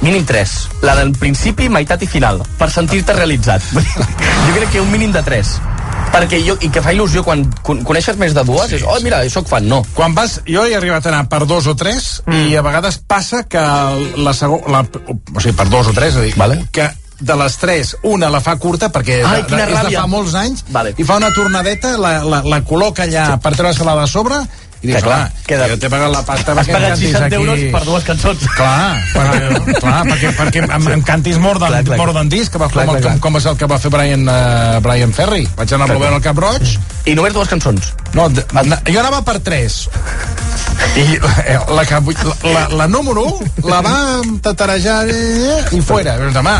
mínim 0.00 0.24
3. 0.24 0.68
La 0.82 0.94
del 0.96 1.12
principi, 1.12 1.68
meitat 1.68 2.02
i 2.02 2.08
final, 2.08 2.40
per 2.58 2.70
sentir-te 2.72 3.12
realitzat. 3.16 3.64
jo 4.46 4.54
crec 4.56 4.70
que 4.72 4.80
un 4.80 4.90
mínim 4.92 5.12
de 5.12 5.22
3. 5.26 5.52
Perquè 6.10 6.40
jo, 6.42 6.56
i 6.64 6.70
que 6.74 6.82
fa 6.82 6.90
il·lusió 6.90 7.22
quan 7.22 7.44
con- 7.62 7.84
coneixes 7.86 8.16
més 8.18 8.32
de 8.34 8.42
dues, 8.46 8.66
sí, 8.70 8.80
és, 8.80 8.86
oh, 8.88 8.96
mira, 9.04 9.20
sóc 9.30 9.46
fan, 9.46 9.68
no. 9.70 9.84
Quan 9.94 10.16
vas, 10.16 10.40
jo 10.48 10.64
he 10.66 10.74
arribat 10.74 11.06
a 11.06 11.12
anar 11.12 11.28
per 11.30 11.44
dos 11.46 11.68
o 11.70 11.76
tres 11.78 12.08
mm. 12.24 12.48
i 12.50 12.56
a 12.58 12.64
vegades 12.66 12.98
passa 13.06 13.44
que 13.46 13.62
la 14.18 14.34
segona, 14.34 14.80
la, 14.80 14.82
o 15.14 15.38
sigui, 15.38 15.54
per 15.54 15.68
dos 15.70 15.92
o 15.92 15.94
tres, 15.94 16.16
és 16.16 16.18
a 16.18 16.24
dir, 16.26 16.34
vale. 16.40 16.58
que 16.74 16.88
de 17.20 17.36
les 17.36 17.56
tres, 17.60 17.94
una 18.08 18.30
la 18.32 18.40
fa 18.40 18.56
curta 18.56 18.88
perquè 18.92 19.20
Ai, 19.20 19.42
de, 19.42 19.46
quina 19.50 19.68
és 19.68 19.86
de 19.90 19.94
fa 19.98 20.06
molts 20.08 20.34
anys 20.40 20.64
Vale. 20.72 20.94
i 20.96 21.04
fa 21.04 21.20
una 21.20 21.30
tornadeta, 21.36 21.96
la, 22.00 22.18
la, 22.24 22.42
la 22.48 22.62
col·loca 22.64 23.04
allà 23.06 23.26
sí. 23.34 23.38
per 23.44 23.54
treure-se-la 23.58 23.96
de 24.00 24.08
sobre 24.10 24.40
i 24.80 24.88
dius, 24.88 24.96
Que 24.96 25.04
clar, 25.04 25.32
queda- 25.44 25.66
jo 25.68 25.76
t'he 25.76 25.88
pagat 25.92 26.08
la 26.08 26.22
pasta 26.24 26.54
Has 26.56 26.68
pagat 26.70 26.94
cantis 26.94 27.10
60 27.12 27.26
aquí... 27.26 27.34
euros 27.36 27.64
per 27.74 27.82
dues 27.84 28.04
cançons. 28.06 28.46
Clar, 28.56 29.02
per, 29.12 29.24
clar 29.76 29.98
perquè, 30.08 30.30
perquè 30.38 30.62
em, 30.64 30.86
em 30.96 31.02
cantis 31.04 31.36
More 31.36 31.60
Than, 31.60 31.84
Clar, 31.84 31.98
clar, 32.00 32.14
Than 32.16 32.30
This, 32.32 32.48
que 32.48 32.62
va, 32.62 32.70
Clar, 32.72 32.86
com, 32.88 32.96
clar, 32.96 33.12
com, 33.18 33.20
com, 33.26 33.36
és 33.36 33.48
el 33.50 33.58
que 33.60 33.68
va 33.68 33.76
fer 33.82 33.92
Brian, 33.92 34.24
uh, 34.24 34.80
Brian 34.80 35.12
Ferry. 35.12 35.44
Vaig 35.58 35.74
anar 35.76 35.90
a 35.90 35.98
veure 36.00 36.16
al 36.16 36.24
Cap 36.24 36.40
Roig. 36.40 36.78
I 37.04 37.16
només 37.18 37.36
dues 37.36 37.52
cançons. 37.52 37.92
No, 38.16 38.30
de, 38.32 38.46
jo 38.88 39.02
anava 39.02 39.20
per 39.26 39.36
tres. 39.44 39.82
I 40.96 41.04
eh, 41.20 41.58
la, 41.76 41.84
la, 41.84 42.00
la, 42.48 42.62
la 42.80 42.86
número 42.88 43.26
1 43.36 43.68
la 43.68 43.82
va 43.84 43.96
tatarejar 44.40 45.02
eh, 45.12 45.58
i 45.76 45.84
fuera. 45.84 46.16
Però 46.16 46.32
demà, 46.32 46.56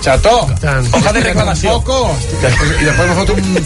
Chato, 0.00 0.48
hoja 0.96 1.12
de 1.12 1.20
reclamació. 1.20 1.74
Poco. 1.82 2.10
I 2.40 2.84
després 2.86 3.08
m'ha 3.10 3.14
fot 3.18 3.30
un, 3.34 3.58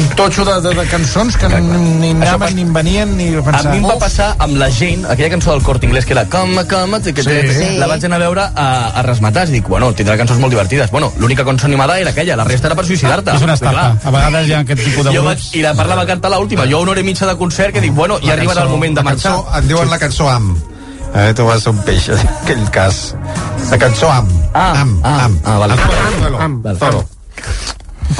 un 0.00 0.06
totxo 0.18 0.42
de, 0.48 0.56
de, 0.64 0.72
de 0.74 0.84
cançons 0.90 1.36
que 1.38 1.46
ni 1.52 2.10
anaven, 2.16 2.56
ni 2.58 2.64
venien, 2.74 3.12
ni 3.16 3.28
A 3.38 3.44
pensava... 3.46 3.70
mi 3.70 3.78
em 3.78 3.86
va 3.86 3.94
passar 4.02 4.32
amb 4.42 4.56
la 4.58 4.66
Jane, 4.74 5.06
aquella 5.12 5.30
cançó 5.36 5.52
del 5.54 5.62
Corte 5.62 5.86
Inglés 5.86 6.04
que 6.08 6.16
era 6.16 6.24
Come, 6.32 6.64
come, 6.66 6.98
que 7.02 7.22
Sí. 7.22 7.36
sí. 7.54 7.68
la 7.78 7.86
vaig 7.86 8.04
anar 8.08 8.18
a 8.18 8.24
veure 8.24 8.42
a, 8.48 8.66
a 8.98 9.02
resmatar 9.06 9.46
i 9.48 9.52
dic, 9.54 9.68
bueno, 9.70 9.92
tindrà 9.94 10.16
cançons 10.18 10.40
molt 10.42 10.50
divertides. 10.52 10.90
Bueno, 10.90 11.12
l'única 11.22 11.44
cançó 11.46 11.66
animada 11.70 12.00
era 12.00 12.10
aquella, 12.10 12.34
la 12.36 12.44
resta 12.50 12.66
era 12.66 12.74
per 12.74 12.84
suïcidar-te. 12.88 13.36
És 13.38 13.42
una 13.46 13.54
estafa. 13.54 13.86
A 14.02 14.10
vegades 14.18 14.48
hi 14.50 14.56
ha 14.58 14.64
aquest 14.66 14.82
tipus 14.82 15.04
de 15.06 15.14
Jo 15.14 15.22
grups. 15.22 15.46
vaig, 15.46 15.56
I 15.60 15.62
la 15.62 15.74
part 15.78 15.88
la 15.94 16.00
va 16.02 16.06
cantar 16.10 16.34
l'última. 16.34 16.66
Jo 16.66 16.78
a 16.82 16.88
una 16.88 16.96
hora 16.96 17.00
i 17.06 17.06
mitja 17.06 17.26
de 17.30 17.36
concert 17.38 17.72
que 17.72 17.80
dic, 17.86 17.94
bueno, 17.94 18.18
ja 18.24 18.34
arribarà 18.34 18.66
el 18.66 18.74
moment 18.74 18.98
de 18.98 19.06
marxar. 19.06 19.36
cançó, 19.38 19.58
en 19.62 19.68
diuen 19.70 19.90
la 19.94 19.98
cançó 20.02 20.28
Am. 20.28 20.56
Eh, 21.14 21.32
tu 21.36 21.44
vas 21.46 21.66
a 21.66 21.70
un 21.70 21.78
peix, 21.86 22.08
en 22.08 22.18
aquell 22.42 22.70
cas. 22.74 23.14
La 23.70 23.78
cançó 23.78 24.10
Am. 24.10 24.26
Am, 24.52 25.00
ah, 25.02 25.24
am. 25.24 25.40
ah, 25.44 25.58
vale. 25.58 25.72
Am, 25.72 26.34
am, 26.40 26.62
Vale. 26.62 26.78
Toro. 26.78 27.08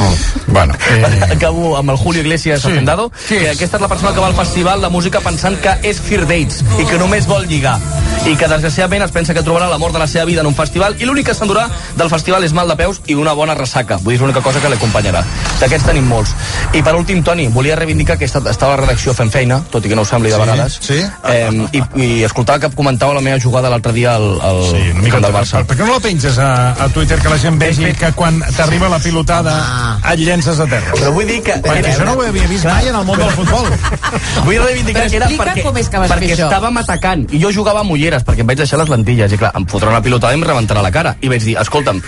Oh, 0.02 0.14
bueno, 0.48 0.74
Eh... 0.90 1.20
Acabo 1.36 1.76
amb 1.76 1.90
el 1.90 1.96
Julio 1.96 2.20
Iglesias 2.22 2.60
Sí. 2.60 2.66
sí. 2.66 2.72
Hacendado, 2.72 3.10
que 3.28 3.50
aquesta 3.50 3.76
és 3.76 3.80
la 3.82 3.88
persona 3.88 4.12
que 4.12 4.20
va 4.20 4.26
al 4.26 4.34
festival 4.34 4.80
de 4.82 4.88
música 4.88 5.20
pensant 5.20 5.58
que 5.62 5.76
és 5.88 6.00
Fear 6.00 6.26
Dates 6.26 6.62
i 6.80 6.84
que 6.88 6.98
només 6.98 7.26
vol 7.26 7.46
lligar 7.46 7.78
i 8.26 8.36
que 8.36 8.46
desgraciadament 8.46 9.02
es 9.02 9.10
pensa 9.10 9.34
que 9.34 9.42
trobarà 9.42 9.66
l'amor 9.70 9.92
de 9.92 9.98
la 9.98 10.06
seva 10.06 10.24
vida 10.24 10.42
en 10.42 10.46
un 10.46 10.54
festival 10.54 10.94
i 11.00 11.06
l'únic 11.08 11.26
que 11.26 11.34
s'endurà 11.34 11.64
del 11.98 12.10
festival 12.10 12.44
és 12.44 12.52
mal 12.54 12.68
de 12.68 12.76
peus 12.76 13.00
i 13.06 13.14
una 13.18 13.32
bona 13.32 13.54
ressaca. 13.54 13.96
Vull 13.98 14.12
dir, 14.12 14.18
és 14.18 14.20
l'única 14.22 14.40
cosa 14.44 14.60
que 14.60 14.68
l'acompanyarà. 14.70 15.24
D'aquests 15.60 15.86
tenim 15.88 16.06
molts. 16.06 16.34
I 16.72 16.82
per 16.82 16.94
últim, 16.94 17.22
Toni, 17.24 17.48
volia 17.48 17.74
reivindicar 17.76 18.16
que 18.18 18.24
he 18.24 18.28
estat- 18.30 18.46
estava 18.50 18.74
a 18.74 18.76
la 18.76 18.82
redacció 18.84 19.14
fent 19.14 19.30
feina, 19.32 19.60
tot 19.70 19.84
i 19.86 19.88
que 19.88 19.96
no 19.96 20.02
ho 20.02 20.04
sembli 20.04 20.30
de 20.30 20.36
Sí, 20.36 20.40
vegades. 20.42 20.78
sí. 20.80 21.00
Eh, 21.28 21.66
i, 21.72 21.82
I 22.02 22.22
escoltava 22.24 22.60
que 22.60 22.70
comentava 22.76 23.14
la 23.14 23.20
meva 23.20 23.40
jugada 23.40 23.70
l'altre 23.70 23.92
dia 23.92 24.14
al, 24.14 24.38
al 24.40 24.62
Sí, 24.70 24.90
una 24.92 25.02
mica 25.02 25.18
del 25.20 25.32
per, 25.32 25.40
Barça. 25.40 25.64
per 25.66 25.76
què 25.76 25.84
no 25.86 25.92
la 25.94 26.00
penges 26.00 26.38
a, 26.38 26.72
a 26.84 26.88
Twitter 26.90 27.18
que 27.18 27.28
la 27.28 27.38
gent 27.38 27.58
vegi 27.58 27.92
que 27.94 28.12
quan 28.12 28.40
t'arriba 28.56 28.88
la 28.88 28.98
pilotada 29.00 29.91
et 30.12 30.22
llences 30.22 30.60
a 30.60 30.66
terra? 30.70 30.96
Però 30.96 31.12
vull 31.16 31.28
dir 31.28 31.40
que... 31.44 31.58
Perquè 31.64 31.92
això 31.92 32.06
no 32.08 32.16
ho 32.18 32.24
havia 32.26 32.48
vist 32.50 32.68
mai 32.68 32.88
en 32.90 32.98
el 33.00 33.06
món 33.08 33.20
del 33.20 33.32
futbol. 33.36 33.68
Vull 34.46 34.58
reivindicar 34.62 35.06
que 35.08 35.20
era 35.20 35.30
perquè, 35.30 35.64
com 35.66 35.78
és 35.80 35.88
que 35.92 36.02
vas 36.02 36.10
fer 36.10 36.18
perquè 36.18 36.34
això. 36.36 36.48
estàvem 36.48 36.82
atacant 36.82 37.24
i 37.30 37.40
jo 37.42 37.52
jugava 37.54 37.82
amb 37.84 37.94
ulleres 37.94 38.26
perquè 38.26 38.44
em 38.44 38.52
vaig 38.52 38.60
deixar 38.62 38.80
les 38.82 38.92
lentilles 38.92 39.32
i 39.32 39.40
clar, 39.40 39.52
em 39.58 39.66
fotrà 39.70 39.92
una 39.92 40.02
pilotada 40.04 40.34
i 40.34 40.40
em 40.40 40.46
rebentarà 40.46 40.84
la 40.84 40.92
cara 40.94 41.16
i 41.20 41.30
vaig 41.32 41.44
dir, 41.44 41.56
escolta'm, 41.62 42.02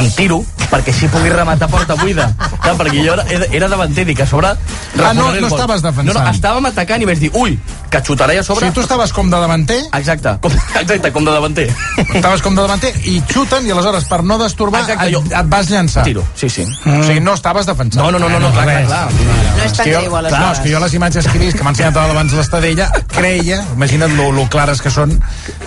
em 0.00 0.08
tiro 0.16 0.38
perquè 0.72 0.88
així 0.88 1.08
pugui 1.12 1.28
rematar 1.28 1.68
porta 1.68 1.94
buida 2.00 2.30
clar, 2.62 2.76
perquè 2.78 3.02
jo 3.04 3.12
era, 3.12 3.24
era, 3.52 3.68
davanter 3.68 4.06
dic, 4.08 4.20
a 4.24 4.26
sobre 4.26 4.48
Ah, 5.02 5.12
no, 5.14 5.32
no 5.32 5.46
estaves 5.48 5.80
defensant. 5.82 6.12
no, 6.14 6.20
no, 6.24 6.30
estàvem 6.30 6.66
atacant 6.68 7.02
i 7.02 7.06
vaig 7.08 7.18
dir, 7.18 7.30
ui, 7.34 7.58
que 7.90 8.00
xutaré 8.04 8.36
a 8.38 8.40
O 8.40 8.44
sobre 8.44 8.66
sigui, 8.66 8.74
tu 8.76 8.80
estaves 8.84 9.12
com 9.12 9.28
de 9.30 9.36
davanter, 9.40 9.78
exacte, 9.98 10.34
com, 10.40 10.52
exacte, 10.80 11.10
com 11.12 11.24
de 11.24 11.32
davanter 11.32 11.66
estaves 12.14 12.42
com 12.44 12.54
de 12.54 12.60
davanter 12.62 12.92
i 13.08 13.18
xuten 13.28 13.66
i 13.66 13.72
aleshores 13.72 14.04
per 14.08 14.22
no 14.24 14.38
destorbar 14.40 14.82
Exacte, 14.82 15.08
et, 15.08 15.14
jo- 15.14 15.22
et 15.40 15.48
vas 15.48 15.70
llançar. 15.70 16.04
tiro, 16.04 16.24
sí, 16.34 16.48
sí 16.48 16.64
O 16.86 17.02
sigui, 17.04 17.20
no 17.20 17.34
estaves 17.34 17.66
defensant. 17.66 18.02
no, 18.04 18.10
no, 18.12 18.18
no, 18.18 18.28
no, 18.28 18.38
no 18.40 18.52
clar, 18.52 18.64
clar, 18.66 18.84
clar. 18.86 19.08
No 19.12 19.64
és 19.64 19.72
tan 19.72 19.86
greu, 19.86 20.08
clar, 20.10 20.24
és 20.24 20.32
aleshores. 20.32 20.60
que 20.60 20.72
jo 20.72 20.80
les 20.80 20.94
imatges 20.94 21.26
que 21.28 21.36
he 21.36 21.40
vist, 21.46 21.56
que 21.56 21.64
m'ha 21.64 21.70
ensenyat 21.74 21.96
abans 21.96 22.32
l'Estadella, 22.32 22.90
creia, 23.12 23.62
imagina't 23.76 24.16
lo, 24.16 24.30
lo 24.32 24.46
clares 24.48 24.80
que 24.82 24.90
són, 24.90 25.16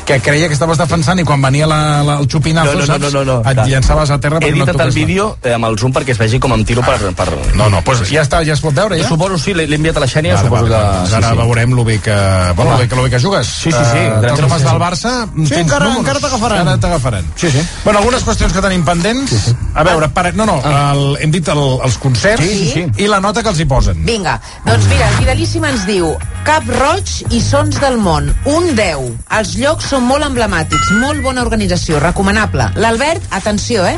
que 0.05 0.19
creia 0.21 0.47
que 0.47 0.53
estaves 0.57 0.77
defensant 0.81 1.19
i 1.19 1.23
quan 1.25 1.41
venia 1.41 1.67
la, 1.69 2.01
la, 2.05 2.17
el 2.21 2.27
xupinazo, 2.29 2.73
no, 2.73 2.79
no, 2.81 2.85
saps? 2.85 3.01
no, 3.13 3.23
no, 3.23 3.41
no, 3.41 3.49
et 3.49 3.65
llançaves 3.69 4.09
a 4.11 4.14
terra 4.21 4.37
he 4.41 4.45
perquè 4.49 4.55
no 4.57 4.63
editat 4.65 4.81
el 4.85 4.91
vídeo 4.95 5.37
eh, 5.43 5.53
amb 5.55 5.65
el 5.69 5.77
zoom 5.79 5.93
perquè 5.95 6.11
es 6.15 6.19
vegi 6.21 6.39
com 6.39 6.53
em 6.55 6.63
tiro 6.65 6.81
per... 6.85 6.97
per... 7.15 7.27
No, 7.55 7.69
no, 7.69 7.81
doncs 7.85 8.09
ja 8.11 8.23
està, 8.25 8.41
ja 8.45 8.53
es 8.53 8.61
pot 8.63 8.73
veure, 8.75 8.97
ja? 8.99 9.07
Suposo, 9.07 9.37
sí, 9.41 9.53
l'he 9.53 9.65
enviat 9.75 9.97
a 9.97 10.03
la 10.05 10.09
Xènia, 10.11 10.35
Vale, 10.35 10.47
suposo 10.47 10.63
vale, 10.63 10.75
que... 10.75 10.97
Doncs 10.97 11.09
sí, 11.09 11.15
ara 11.19 11.29
sí. 11.33 11.39
veurem 11.41 11.73
lo 11.75 11.83
bé 11.87 11.99
que, 11.99 12.17
bueno, 12.55 12.71
lo 12.71 12.77
bé 12.77 12.87
que, 12.87 12.95
lo 12.95 13.03
bé 13.03 13.09
que 13.09 13.19
jugues. 13.19 13.47
Sí, 13.47 13.71
sí, 13.71 13.85
sí. 13.91 14.01
Uh, 14.05 14.19
homes 14.23 14.39
sí, 14.39 14.59
sí. 14.59 14.69
del 14.69 14.79
Barça 14.81 15.13
Sí, 15.25 15.49
tens 15.49 15.61
encara- 15.65 15.85
números. 15.85 16.03
encara 16.05 16.19
t'agafaran. 16.19 16.59
Encara 16.61 16.77
t'agafaran. 16.85 17.25
Sí, 17.35 17.51
sí. 17.51 17.65
Bueno, 17.83 17.99
algunes 17.99 18.23
qüestions 18.23 18.53
que 18.53 18.61
tenim 18.61 18.85
pendents. 18.85 19.29
Sí, 19.31 19.39
sí. 19.49 19.55
A 19.73 19.83
veure, 19.83 20.09
per, 20.09 20.33
no, 20.35 20.45
no, 20.45 20.59
el, 20.65 21.17
hem 21.21 21.31
dit 21.31 21.47
el, 21.51 21.63
els 21.83 21.97
concerts 21.97 22.43
Sí, 22.43 22.55
sí, 22.57 22.71
sí. 22.73 23.03
i 23.03 23.07
la 23.11 23.19
nota 23.23 23.43
que 23.43 23.49
els 23.53 23.59
hi 23.59 23.65
posen. 23.69 24.03
Vinga, 24.05 24.39
doncs 24.65 24.87
mira, 24.91 25.09
el 25.09 25.15
Fidelíssim 25.21 25.65
ens 25.65 25.85
diu 25.87 26.13
Cap 26.45 26.67
Roig 26.69 27.09
i 27.33 27.39
Sons 27.41 27.79
del 27.81 27.95
Món, 27.97 28.27
un 28.51 28.67
10. 28.77 29.07
Els 29.33 29.53
llocs 29.57 29.87
són 29.89 30.03
molt 30.05 30.27
emblemàtics, 30.27 30.91
molt 31.01 31.23
bona 31.25 31.41
organització, 31.41 31.97
recomanable. 32.03 32.67
L'Albert, 32.77 33.25
atenció, 33.33 33.81
eh? 33.89 33.95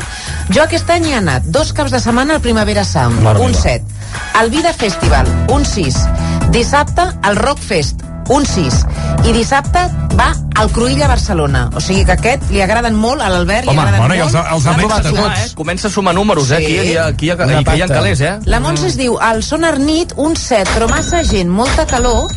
Jo 0.48 0.64
aquest 0.64 0.88
any 0.94 1.10
hi 1.10 1.12
he 1.12 1.18
anat 1.20 1.50
dos 1.52 1.74
caps 1.76 1.92
de 1.92 2.00
setmana 2.00 2.38
al 2.38 2.44
Primavera 2.44 2.86
Sound, 2.88 3.20
Mare 3.26 3.44
un 3.44 3.52
meva. 3.52 3.60
7. 3.60 3.84
El 4.40 4.48
Vida 4.54 4.72
Festival, 4.72 5.28
un 5.52 5.68
6. 5.68 6.00
Dissabte, 6.54 7.04
el 7.28 7.36
Rock 7.36 7.60
Fest, 7.60 8.00
un 8.28 8.46
6. 8.46 8.84
I 9.28 9.32
dissabte 9.32 9.80
va 10.18 10.32
al 10.58 10.70
Cruïlla 10.72 11.06
Barcelona. 11.08 11.68
O 11.74 11.80
sigui 11.80 12.04
que 12.04 12.12
aquest 12.12 12.48
li 12.50 12.60
agraden 12.62 12.94
molt, 12.94 13.22
a 13.22 13.28
l'Albert 13.30 13.64
li 13.66 13.70
Home, 13.70 13.80
agraden 13.80 14.00
bueno, 14.00 14.14
i 14.14 14.18
molt. 14.18 14.34
els 14.34 14.40
ha- 14.40 14.54
els 14.54 14.66
ha 14.66 14.74
provat 14.76 15.06
a 15.06 15.10
tots. 15.10 15.38
eh? 15.44 15.54
Comença 15.54 15.88
a 15.88 15.90
sumar 15.90 16.14
números, 16.14 16.50
eh? 16.50 16.56
Sí. 16.58 16.64
Aquí, 16.64 16.78
aquí, 16.78 16.96
aquí, 16.96 17.30
aquí, 17.30 17.54
aquí 17.54 17.76
hi 17.78 17.82
ha 17.82 17.88
calés, 17.88 18.20
eh? 18.20 18.38
La 18.44 18.60
Montse 18.60 18.86
es 18.88 18.96
diu, 18.96 19.18
el 19.20 19.42
son 19.42 19.64
Arnit, 19.64 20.12
un 20.16 20.36
7, 20.36 20.70
però 20.74 20.88
massa 20.88 21.22
gent, 21.24 21.48
molta 21.48 21.86
calor, 21.86 22.30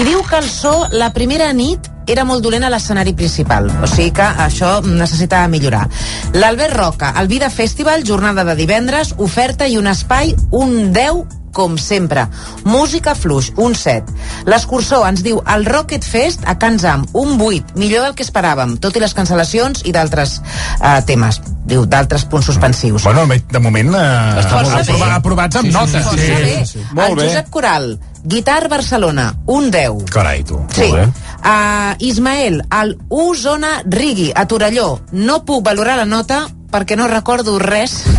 i 0.00 0.04
diu 0.04 0.22
que 0.28 0.36
el 0.36 0.48
so, 0.48 0.86
la 0.90 1.12
primera 1.12 1.52
nit, 1.52 1.80
era 2.08 2.24
molt 2.24 2.40
dolent 2.42 2.64
a 2.64 2.70
l'escenari 2.70 3.12
principal. 3.12 3.66
O 3.82 3.86
sigui 3.86 4.10
que 4.16 4.22
això 4.22 4.80
necessitava 4.82 5.46
millorar. 5.46 5.86
L'Albert 6.32 6.74
Roca, 6.74 7.12
el 7.20 7.28
Vida 7.28 7.50
Festival, 7.50 8.02
jornada 8.02 8.44
de 8.44 8.54
divendres, 8.56 9.14
oferta 9.18 9.68
i 9.68 9.76
un 9.76 9.86
espai, 9.86 10.34
un 10.50 10.92
10 10.94 11.26
com 11.54 11.76
sempre. 11.78 12.26
Música 12.64 13.14
fluix, 13.18 13.52
un 13.56 13.74
7. 13.74 14.14
L'escursor 14.48 15.06
ens 15.08 15.22
diu 15.26 15.40
el 15.54 15.66
Rocket 15.68 16.04
Fest 16.04 16.44
a 16.46 16.58
Can 16.58 16.78
Zam, 16.82 17.06
un 17.12 17.36
8, 17.40 17.76
millor 17.80 18.06
del 18.06 18.16
que 18.18 18.26
esperàvem, 18.26 18.76
tot 18.82 18.96
i 18.96 19.02
les 19.02 19.14
cancel·lacions 19.16 19.84
i 19.88 19.94
d'altres 19.94 20.38
eh, 20.40 20.98
temes, 21.08 21.40
diu, 21.68 21.86
d'altres 21.86 22.26
punts 22.30 22.46
suspensius. 22.50 23.06
Bueno, 23.08 23.26
de 23.28 23.62
moment 23.62 23.94
eh, 23.94 24.04
Està 24.42 24.62
molt 24.62 25.08
aprovats 25.12 25.60
amb 25.60 25.68
Sí, 25.68 25.72
sí, 25.72 25.78
notes. 25.78 26.06
Força 26.08 26.38
bé. 26.44 26.84
Molt 26.92 27.08
el 27.08 27.16
bé. 27.16 27.26
Josep 27.28 27.50
Coral, 27.50 27.90
Guitar 28.24 28.68
Barcelona, 28.68 29.32
un 29.46 29.70
10. 29.70 30.04
Carai, 30.12 30.44
tu. 30.44 30.60
Sí. 30.74 30.90
Molt 30.90 31.00
bé. 31.00 31.26
Uh, 31.38 31.94
Ismael, 32.02 32.62
el 32.80 32.96
U 33.08 33.34
Zona 33.38 33.82
Rigui, 33.86 34.32
a 34.34 34.46
Torelló. 34.50 35.00
No 35.12 35.44
puc 35.46 35.62
valorar 35.64 35.96
la 36.00 36.04
nota 36.04 36.46
perquè 36.70 36.96
no 36.96 37.06
recordo 37.08 37.58
res. 37.58 38.04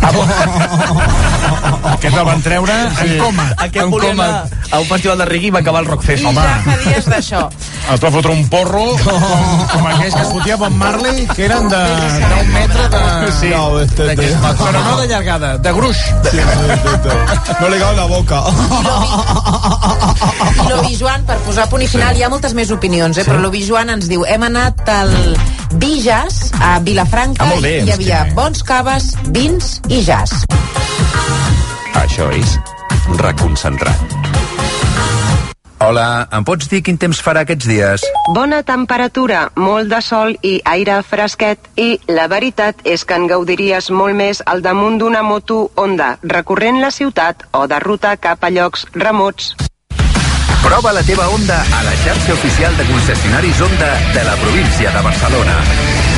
Aquest 1.90 2.16
el 2.16 2.24
van 2.26 2.42
treure 2.42 2.74
en 3.04 3.12
coma. 3.20 3.46
Aquest 3.56 3.84
en 3.84 3.90
coma. 3.92 4.10
anar 4.10 4.48
a 4.70 4.78
un 4.80 4.86
festival 4.86 5.18
de 5.18 5.24
reggae 5.28 5.48
i 5.50 5.52
va 5.54 5.60
acabar 5.60 5.80
el 5.84 5.88
Rockfest. 5.90 6.22
I 6.22 6.26
ja 6.26 6.32
fa 6.64 6.76
dies 6.84 7.06
d'això. 7.10 7.42
es 7.94 8.00
va 8.02 8.10
fotre 8.14 8.30
un 8.32 8.44
porro 8.48 8.84
com, 9.04 9.22
com 9.72 9.86
aquells 9.90 10.14
que 10.14 10.22
es 10.22 10.28
fotia 10.34 10.56
Bob 10.60 10.74
Marley, 10.78 11.26
que 11.34 11.44
eren 11.46 11.68
de, 11.70 11.80
d'un 12.30 12.52
metre 12.54 12.88
de... 12.94 13.32
Sí. 13.40 13.50
No, 13.50 13.80
este, 13.80 14.10
este. 14.12 14.28
Però 14.60 14.82
no 14.84 14.96
de 15.00 15.06
llargada, 15.10 15.56
de 15.58 15.72
gruix. 15.72 15.96
Sí, 15.96 16.10
sí, 16.30 16.38
sí, 16.40 16.96
sí. 17.04 17.56
No 17.60 17.68
li 17.72 17.78
cau 17.80 17.94
la 17.96 18.06
boca. 18.10 18.42
I 20.60 20.68
l'Obi 20.68 20.96
Joan, 20.98 21.24
per 21.28 21.38
posar 21.46 21.68
punt 21.70 21.82
i 21.84 21.88
final, 21.90 22.16
hi 22.18 22.22
ha 22.26 22.30
moltes 22.32 22.54
més 22.56 22.70
opinions, 22.74 23.18
eh? 23.18 23.24
però 23.26 23.38
l'Obi 23.42 23.62
Joan 23.66 23.90
ens 23.96 24.08
diu 24.10 24.24
hem 24.28 24.42
anat 24.46 24.82
al 24.90 25.12
Bijas, 25.80 26.50
a 26.60 26.78
Vilafranca, 26.82 27.44
Ah, 27.46 27.58
bé. 27.62 27.76
i 27.80 27.88
hi 27.88 27.92
havia 27.94 28.24
bons 28.40 28.62
caves, 28.64 29.12
vins 29.36 29.66
i 29.92 30.00
jazz. 30.00 30.46
Això 32.00 32.30
és 32.32 32.56
Reconcentrat. 33.20 34.14
Hola, 35.84 36.28
em 36.36 36.44
pots 36.44 36.68
dir 36.70 36.80
quin 36.84 36.96
temps 37.00 37.20
farà 37.24 37.42
aquests 37.44 37.68
dies? 37.68 38.04
Bona 38.36 38.60
temperatura, 38.64 39.46
molt 39.60 39.90
de 39.92 40.00
sol 40.04 40.36
i 40.46 40.54
aire 40.72 41.00
fresquet 41.04 41.68
i 41.80 41.88
la 42.08 42.28
veritat 42.32 42.80
és 42.84 43.04
que 43.04 43.16
en 43.16 43.26
gaudiries 43.28 43.90
molt 43.90 44.16
més 44.16 44.40
al 44.46 44.64
damunt 44.64 45.00
d'una 45.00 45.24
moto 45.26 45.62
Honda, 45.76 46.14
recorrent 46.22 46.80
la 46.80 46.92
ciutat 46.94 47.44
o 47.52 47.66
de 47.68 47.80
ruta 47.84 48.14
cap 48.16 48.44
a 48.44 48.52
llocs 48.52 48.86
remots. 48.94 49.52
Prova 50.64 50.92
la 50.96 51.04
teva 51.04 51.28
Honda 51.32 51.60
a 51.60 51.82
la 51.84 51.96
xarxa 52.04 52.36
oficial 52.36 52.76
de 52.76 52.88
concessionaris 52.92 53.60
Honda 53.60 53.92
de 54.14 54.24
la 54.28 54.36
província 54.44 54.96
de 54.96 55.04
Barcelona. 55.08 56.09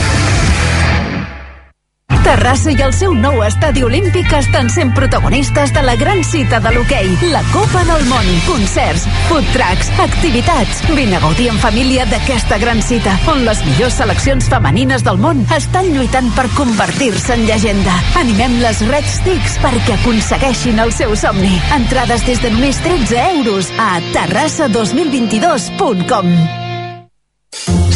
Terrassa 2.22 2.70
i 2.70 2.78
el 2.86 2.92
seu 2.94 3.16
nou 3.18 3.40
estadi 3.42 3.82
olímpic 3.82 4.30
estan 4.38 4.68
sent 4.70 4.92
protagonistes 4.94 5.72
de 5.74 5.82
la 5.82 5.96
gran 5.98 6.22
cita 6.22 6.60
de 6.62 6.70
l'hoquei, 6.70 7.10
la 7.32 7.42
Copa 7.50 7.82
del 7.88 8.04
Món. 8.06 8.22
Concerts, 8.46 9.08
food 9.26 9.42
trucks, 9.50 9.90
activitats. 10.04 10.84
Vine 10.94 11.18
a 11.18 11.20
gaudir 11.24 11.48
en 11.50 11.58
família 11.58 12.06
d'aquesta 12.06 12.62
gran 12.62 12.78
cita, 12.78 13.18
on 13.32 13.42
les 13.48 13.58
millors 13.66 13.98
seleccions 13.98 14.46
femenines 14.54 15.02
del 15.02 15.18
món 15.18 15.42
estan 15.58 15.90
lluitant 15.90 16.30
per 16.38 16.46
convertir-se 16.54 17.34
en 17.34 17.42
llegenda. 17.50 17.98
Animem 18.22 18.62
les 18.62 18.78
Red 18.86 19.06
Sticks 19.10 19.58
perquè 19.64 19.98
aconsegueixin 19.98 20.78
el 20.78 20.94
seu 20.94 21.18
somni. 21.18 21.58
Entrades 21.74 22.22
des 22.30 22.38
de 22.38 22.54
només 22.54 22.78
13 22.86 23.18
euros 23.34 23.74
a 23.82 23.98
terrassa2022.com. 24.14 26.61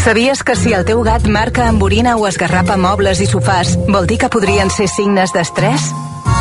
Sabies 0.06 0.44
que 0.44 0.54
si 0.54 0.72
el 0.72 0.84
teu 0.86 1.00
gat 1.02 1.24
marca 1.26 1.64
amb 1.66 1.82
orina 1.82 2.12
o 2.14 2.28
esgarrapa 2.28 2.76
mobles 2.78 3.18
i 3.18 3.26
sofàs, 3.26 3.72
vol 3.90 4.06
dir 4.06 4.20
que 4.22 4.28
podrien 4.30 4.70
ser 4.70 4.86
signes 4.86 5.32
d'estrès? 5.34 5.88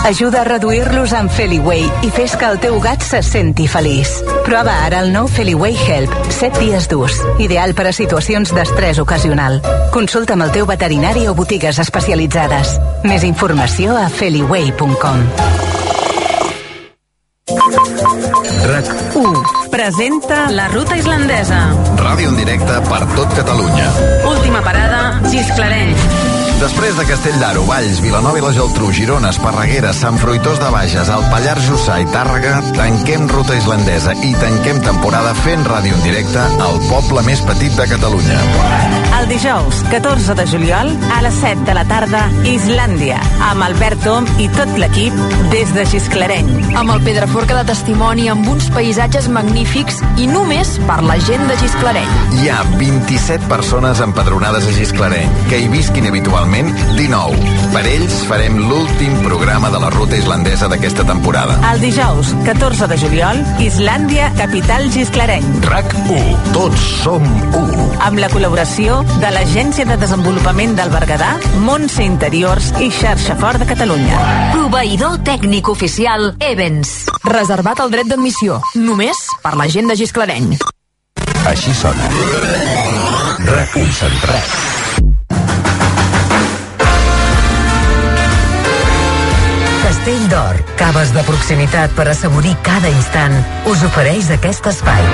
Ajuda 0.06 0.44
a 0.44 0.46
reduir-los 0.46 1.16
amb 1.18 1.34
Feliway 1.34 1.82
i 2.06 2.12
fes 2.14 2.36
que 2.38 2.46
el 2.46 2.60
teu 2.62 2.78
gat 2.84 3.02
se 3.02 3.24
senti 3.26 3.66
feliç. 3.66 4.20
Prova 4.46 4.76
ara 4.86 5.02
el 5.02 5.10
nou 5.16 5.26
Feliway 5.26 5.74
Help, 5.88 6.14
7 6.30 6.62
dies 6.62 6.86
d'ús, 6.92 7.18
ideal 7.42 7.74
per 7.74 7.88
a 7.90 7.96
situacions 7.98 8.54
d'estrès 8.54 9.02
ocasional. 9.02 9.64
Consulta 9.90 10.38
amb 10.38 10.46
el 10.46 10.54
teu 10.54 10.70
veterinari 10.70 11.26
o 11.26 11.34
botigues 11.34 11.82
especialitzades. 11.82 12.78
Més 13.10 13.26
informació 13.26 13.98
a 13.98 14.12
feliway.com. 14.14 15.26
Presenta 19.76 20.50
la 20.52 20.70
ruta 20.70 20.96
islandesa. 20.96 21.58
Ràdio 22.00 22.30
en 22.32 22.38
directe 22.40 22.78
per 22.88 23.02
tot 23.12 23.36
Catalunya. 23.36 23.90
Última 24.24 24.64
parada, 24.64 25.20
Gisclareny. 25.28 26.35
Després 26.56 26.96
de 26.96 27.04
Castell 27.04 27.36
d'Aro, 27.42 27.66
Valls, 27.68 27.98
Vilanova 28.00 28.40
i 28.40 28.44
la 28.44 28.54
Geltrú, 28.56 28.88
Girona, 28.96 29.34
Esparreguera, 29.34 29.92
Sant 29.94 30.16
Fruitós 30.22 30.60
de 30.62 30.70
Bages, 30.72 31.10
el 31.12 31.26
Pallars 31.28 31.66
Jussà 31.68 31.98
i 32.00 32.08
Tàrrega, 32.14 32.62
tanquem 32.78 33.28
ruta 33.28 33.58
islandesa 33.60 34.16
i 34.24 34.32
tanquem 34.40 34.80
temporada 34.86 35.34
fent 35.44 35.66
ràdio 35.68 35.98
en 35.98 36.06
directe 36.06 36.40
al 36.64 36.80
poble 36.88 37.26
més 37.28 37.44
petit 37.44 37.76
de 37.76 37.88
Catalunya. 37.92 38.40
El 39.20 39.28
dijous, 39.28 39.82
14 39.92 40.36
de 40.40 40.46
juliol, 40.48 40.94
a 41.16 41.20
les 41.26 41.36
7 41.44 41.68
de 41.68 41.76
la 41.76 41.84
tarda, 41.90 42.24
Islàndia, 42.48 43.20
amb 43.50 43.68
Albert 43.68 44.04
Tom 44.08 44.28
i 44.40 44.48
tot 44.56 44.72
l'equip 44.80 45.16
des 45.52 45.72
de 45.76 45.86
Gisclareny. 45.92 46.50
Amb 46.80 46.96
el 46.96 47.04
Pedraforca 47.04 47.60
de 47.60 47.66
testimoni 47.72 48.30
amb 48.32 48.48
uns 48.52 48.72
paisatges 48.76 49.28
magnífics 49.32 50.00
i 50.22 50.30
només 50.32 50.76
per 50.88 51.02
la 51.04 51.20
gent 51.28 51.46
de 51.52 51.60
Gisclareny. 51.60 52.16
Hi 52.40 52.52
ha 52.52 52.64
27 52.80 53.52
persones 53.52 54.04
empadronades 54.04 54.68
a 54.72 54.76
Gisclareny, 54.80 55.32
que 55.52 55.60
hi 55.60 55.72
visquin 55.72 56.08
habitualment 56.12 56.46
19. 56.56 57.36
Per 57.74 57.82
ells 57.90 58.22
farem 58.30 58.56
l'últim 58.70 59.18
programa 59.26 59.68
de 59.74 59.80
la 59.82 59.90
ruta 59.92 60.16
islandesa 60.16 60.70
d'aquesta 60.72 61.04
temporada. 61.04 61.58
El 61.74 61.82
dijous, 61.84 62.32
14 62.46 62.88
de 62.88 62.98
juliol, 63.02 63.42
Islàndia, 63.60 64.30
capital 64.38 64.88
Gisclareny. 64.94 65.44
RAC 65.68 65.92
1. 66.08 66.38
Tots 66.56 66.86
som 67.02 67.26
1. 67.60 67.90
Amb 68.08 68.22
la 68.24 68.30
col·laboració 68.32 69.02
de 69.20 69.34
l'Agència 69.36 69.88
de 69.90 69.98
Desenvolupament 70.00 70.78
del 70.80 70.94
Berguedà, 70.94 71.34
Montse 71.66 72.06
Interiors 72.08 72.72
i 72.80 72.88
Xarxa 72.94 73.36
Fort 73.42 73.60
de 73.60 73.68
Catalunya. 73.68 74.22
Proveïdor 74.56 75.20
tècnic 75.28 75.68
oficial 75.74 76.32
Evans. 76.40 76.96
Reservat 77.28 77.84
el 77.84 77.92
dret 77.92 78.08
d'admissió, 78.08 78.62
només 78.80 79.28
per 79.44 79.58
la 79.60 79.68
gent 79.68 79.92
de 79.92 80.00
Gisclareny. 80.00 80.56
Així 81.52 81.76
sona. 81.76 82.08
Reconcentrat. 83.44 84.85
Castell 89.96 90.26
d'Or, 90.28 90.58
caves 90.76 91.12
de 91.16 91.22
proximitat 91.24 91.94
per 91.96 92.04
assaborir 92.12 92.52
cada 92.66 92.90
instant, 92.92 93.32
us 93.72 93.80
ofereix 93.88 94.28
aquest 94.36 94.66
espai. 94.68 95.06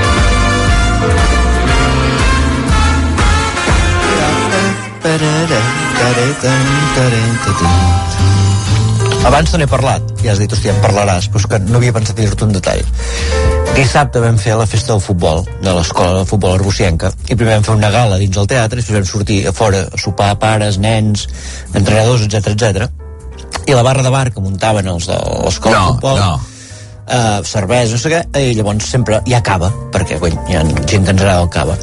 Abans 9.29 9.53
te 9.53 9.61
n'he 9.61 9.67
parlat, 9.69 10.15
ja 10.23 10.33
has 10.33 10.41
dit, 10.41 10.49
hòstia, 10.49 10.73
en 10.73 10.81
parlaràs, 10.81 11.29
però 11.29 11.51
que 11.51 11.61
no 11.67 11.77
havia 11.77 11.93
pensat 11.93 12.17
dir-te 12.17 12.49
un 12.49 12.57
detall. 12.57 12.81
Dissabte 13.77 14.23
vam 14.23 14.41
fer 14.41 14.57
la 14.57 14.65
festa 14.65 14.95
del 14.95 15.05
futbol, 15.05 15.45
de 15.61 15.75
l'escola 15.77 16.23
de 16.23 16.25
futbol 16.31 16.57
arbocienca, 16.57 17.13
i 17.29 17.37
primer 17.37 17.59
vam 17.59 17.69
fer 17.69 17.77
una 17.77 17.93
gala 17.93 18.17
dins 18.17 18.41
el 18.41 18.49
teatre, 18.49 18.81
i 18.81 18.81
després 18.81 19.03
vam 19.03 19.13
sortir 19.13 19.43
a 19.45 19.53
fora 19.53 19.85
a 19.85 20.01
sopar 20.01 20.33
pares, 20.41 20.81
nens, 20.81 21.29
entrenadors, 21.75 22.25
etc 22.25 22.57
etc. 22.57 23.00
I 23.67 23.75
la 23.77 23.83
barra 23.85 24.03
de 24.03 24.09
bar 24.13 24.31
que 24.33 24.41
muntaven 24.41 24.87
els 24.87 25.05
de 25.07 25.17
l'escola 25.45 25.77
No, 25.77 25.85
de 25.85 25.93
futbol, 25.93 26.19
no. 26.19 26.39
eh, 27.07 27.39
cervesa, 27.45 27.93
no 27.93 28.01
sé 28.01 28.09
què, 28.13 28.21
i 28.41 28.53
llavors 28.57 28.87
sempre 28.89 29.21
hi 29.25 29.33
ha 29.37 29.41
cava, 29.45 29.69
perquè 29.93 30.17
coi, 30.19 30.33
hi 30.49 30.55
ha 30.57 30.63
gent 30.65 31.05
que 31.05 31.13
ens 31.13 31.21
agrada 31.21 31.41
el 31.45 31.49
cava. 31.53 31.77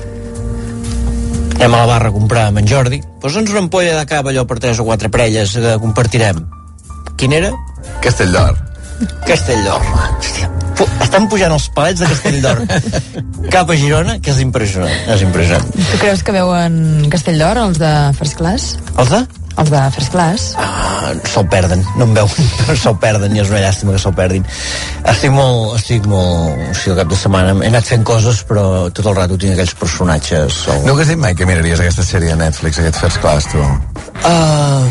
Anem 1.59 1.74
a 1.74 1.81
la 1.83 1.87
barra 1.91 2.09
a 2.12 2.14
comprar 2.14 2.47
amb 2.53 2.61
en 2.62 2.68
Jordi, 2.70 3.01
posa'ns 3.22 3.51
una 3.51 3.64
ampolla 3.64 3.97
de 3.99 4.07
cava 4.07 4.31
allò 4.31 4.45
per 4.47 4.61
tres 4.62 4.79
o 4.79 4.85
quatre 4.87 5.11
parelles 5.11 5.57
que 5.59 5.74
compartirem. 5.83 6.45
Quin 7.18 7.33
era? 7.35 7.51
Castell 8.05 8.31
d'Or. 8.35 8.55
Castell 9.26 9.64
d'Or. 9.66 9.83
Estan 11.03 11.26
pujant 11.31 11.51
els 11.51 11.66
palets 11.74 11.99
de 12.03 12.07
Castell 12.07 12.39
d'Or 12.45 12.61
cap 13.55 13.70
a 13.70 13.76
Girona, 13.79 14.18
que 14.22 14.31
és 14.31 14.39
impressionant. 14.45 14.95
És 15.11 15.24
impressionant. 15.26 15.66
Tu 15.74 15.99
creus 15.99 16.22
que 16.22 16.35
veuen 16.37 17.09
Castell 17.11 17.39
d'Or, 17.43 17.59
els 17.66 17.81
de 17.83 17.91
First 18.18 18.39
Class? 18.39 18.76
Els 18.95 19.11
de? 19.16 19.24
Els 19.59 19.71
de 19.75 19.81
First 19.95 20.13
Class? 20.15 20.53
Ah, 20.63 21.11
se'l 21.27 21.47
perden, 21.51 21.83
no 21.99 22.07
em 22.07 22.15
veuen, 22.15 22.51
se'l 22.83 22.97
perden 23.03 23.35
i 23.35 23.43
és 23.43 23.51
una 23.51 23.63
llàstima 23.65 23.95
que 23.97 24.03
se'l 24.03 24.15
perdin. 24.15 24.47
Estic 25.13 25.35
molt, 25.35 25.75
estic 25.81 26.07
molt... 26.11 26.63
O 26.69 26.77
sigui, 26.79 26.95
el 26.95 27.01
cap 27.01 27.11
de 27.11 27.19
setmana 27.19 27.57
he 27.59 27.71
anat 27.73 27.91
fent 27.91 28.07
coses, 28.07 28.45
però 28.47 28.65
tot 28.95 29.11
el 29.11 29.19
rato 29.19 29.39
tinc 29.41 29.57
aquells 29.57 29.75
personatges... 29.83 30.63
O... 30.71 30.79
No 30.87 30.95
hagués 30.95 31.11
dit 31.11 31.21
mai 31.21 31.35
que 31.35 31.49
miraries 31.49 31.83
aquesta 31.83 32.07
sèrie 32.07 32.31
de 32.35 32.41
Netflix, 32.45 32.79
aquest 32.79 33.03
First 33.03 33.23
Class, 33.25 33.51
tu? 33.51 33.65
Uh, 34.23 34.87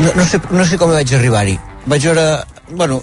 no, 0.00 0.10
no, 0.10 0.28
sé, 0.28 0.42
no 0.52 0.68
sé 0.68 0.80
com 0.80 0.92
vaig 0.92 1.16
arribar-hi. 1.16 1.56
Vaig 1.88 2.10
veure... 2.10 2.28
Bueno, 2.74 3.00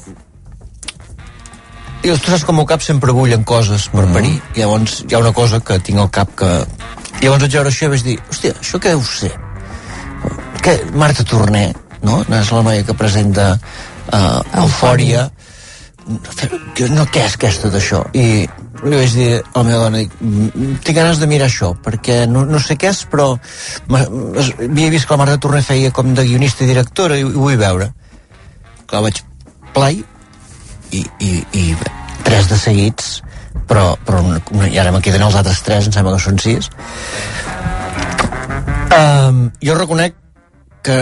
i 2.02 2.10
tu 2.10 2.32
saps 2.32 2.46
com 2.46 2.58
el 2.62 2.66
cap 2.70 2.82
sempre 2.82 3.14
bullen 3.14 3.44
coses 3.46 3.90
per 3.94 4.08
mm. 4.08 4.14
parir. 4.18 4.38
Llavors 4.58 5.02
hi 5.06 5.14
ha 5.14 5.22
una 5.22 5.34
cosa 5.38 5.62
que 5.66 5.82
tinc 5.82 6.02
al 6.02 6.14
cap 6.14 6.34
que... 6.38 6.50
I 7.22 7.28
llavors 7.28 7.46
vaig 7.46 7.56
veure 7.58 7.74
això 7.74 7.88
i 7.90 7.96
vaig 7.96 8.06
dir, 8.06 8.22
hòstia, 8.30 8.58
això 8.58 8.82
què 8.82 8.94
deu 8.94 9.04
ser? 9.06 9.38
Que 10.62 10.76
Marta 10.94 11.26
Torner, 11.26 11.72
no? 12.06 12.22
És 12.38 12.52
la 12.54 12.64
noia 12.66 12.86
que 12.86 12.98
presenta 12.98 13.54
uh, 13.58 14.62
Eufòria. 14.64 15.30
Que, 16.76 16.90
no, 16.90 17.06
què 17.14 17.24
és 17.28 17.38
aquesta 17.38 17.70
d'això? 17.74 18.04
I 18.18 18.46
li 18.82 18.98
vaig 18.98 19.14
dir 19.14 19.30
a 19.38 19.62
la 19.62 19.64
meva 19.68 19.80
dona, 19.84 20.02
dic, 20.02 20.14
"Mm, 20.20 20.78
tinc 20.86 20.98
ganes 20.98 21.20
de 21.22 21.28
mirar 21.30 21.48
això, 21.48 21.76
perquè 21.86 22.24
no, 22.28 22.44
no 22.46 22.60
sé 22.60 22.76
què 22.78 22.90
és, 22.90 23.04
però 23.10 23.36
havia 23.90 24.90
vist 24.90 25.06
que 25.06 25.14
la 25.14 25.20
Marta 25.22 25.38
Torner 25.38 25.62
feia 25.64 25.92
com 25.92 26.14
de 26.18 26.26
guionista 26.26 26.66
i 26.66 26.72
directora 26.72 27.18
i, 27.18 27.24
ho 27.24 27.46
vull 27.46 27.58
veure. 27.58 27.92
Clar, 28.88 29.04
vaig 29.06 29.22
play 29.74 30.04
i, 30.92 31.06
i, 31.20 31.32
i 31.54 31.76
tres 32.24 32.50
de 32.52 32.58
seguits 32.60 33.22
però, 33.68 33.96
però 34.06 34.22
una, 34.24 34.40
una, 34.52 34.68
i 34.68 34.80
ara 34.80 34.92
me 34.92 35.02
queden 35.04 35.24
els 35.26 35.38
altres 35.40 35.62
tres, 35.66 35.88
em 35.88 35.96
sembla 35.96 36.16
que 36.18 36.24
són 36.24 36.40
sis 36.42 36.70
um, 38.98 39.46
jo 39.64 39.78
reconec 39.78 40.18
que, 40.86 40.98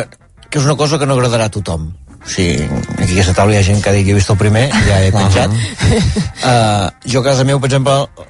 que 0.50 0.60
és 0.60 0.66
una 0.66 0.78
cosa 0.80 1.00
que 1.00 1.10
no 1.10 1.18
agradarà 1.18 1.50
a 1.50 1.56
tothom 1.56 1.92
o 2.20 2.28
sigui, 2.28 2.66
aquí 2.98 3.14
a 3.14 3.14
aquesta 3.16 3.38
taula 3.38 3.56
hi 3.56 3.62
ha 3.62 3.68
gent 3.70 3.84
que 3.84 3.92
ha 3.92 3.96
dit 3.96 4.06
que 4.08 4.12
he 4.12 4.18
vist 4.18 4.32
el 4.34 4.40
primer 4.40 4.68
ja 4.88 5.00
he 5.04 5.14
penjat 5.16 5.56
uh, 5.56 6.90
jo 7.12 7.24
a 7.24 7.30
casa 7.32 7.48
meu, 7.48 7.62
per 7.64 7.72
exemple 7.72 8.28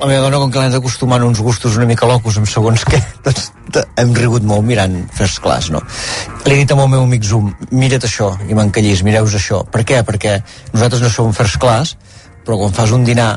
la 0.00 0.08
meva 0.10 0.22
dona, 0.26 0.38
com 0.38 0.50
que 0.52 0.60
l'hem 0.60 0.72
d'acostumar 0.74 1.20
a 1.22 1.26
uns 1.26 1.40
gustos 1.40 1.76
una 1.78 1.86
mica 1.88 2.08
locos 2.08 2.36
amb 2.36 2.48
segons 2.50 2.84
què, 2.84 3.00
doncs 3.24 3.50
hem 4.00 4.12
rigut 4.16 4.44
molt 4.44 4.64
mirant 4.66 4.96
First 5.16 5.40
Class, 5.44 5.70
no? 5.72 5.80
Li 6.44 6.52
he 6.52 6.58
dit 6.62 6.72
al 6.74 6.82
meu 6.82 7.04
amic 7.06 7.24
Zoom, 7.24 7.48
mira't 7.72 8.04
això, 8.04 8.32
i 8.48 8.56
m'encallís, 8.56 9.02
mireu 9.06 9.28
això. 9.28 9.62
Per 9.72 9.84
què? 9.88 10.02
Perquè 10.06 10.36
nosaltres 10.74 11.04
no 11.04 11.10
som 11.12 11.32
First 11.36 11.60
Class, 11.62 11.96
però 12.44 12.58
quan 12.60 12.76
fas 12.76 12.92
un 12.92 13.06
dinar 13.08 13.32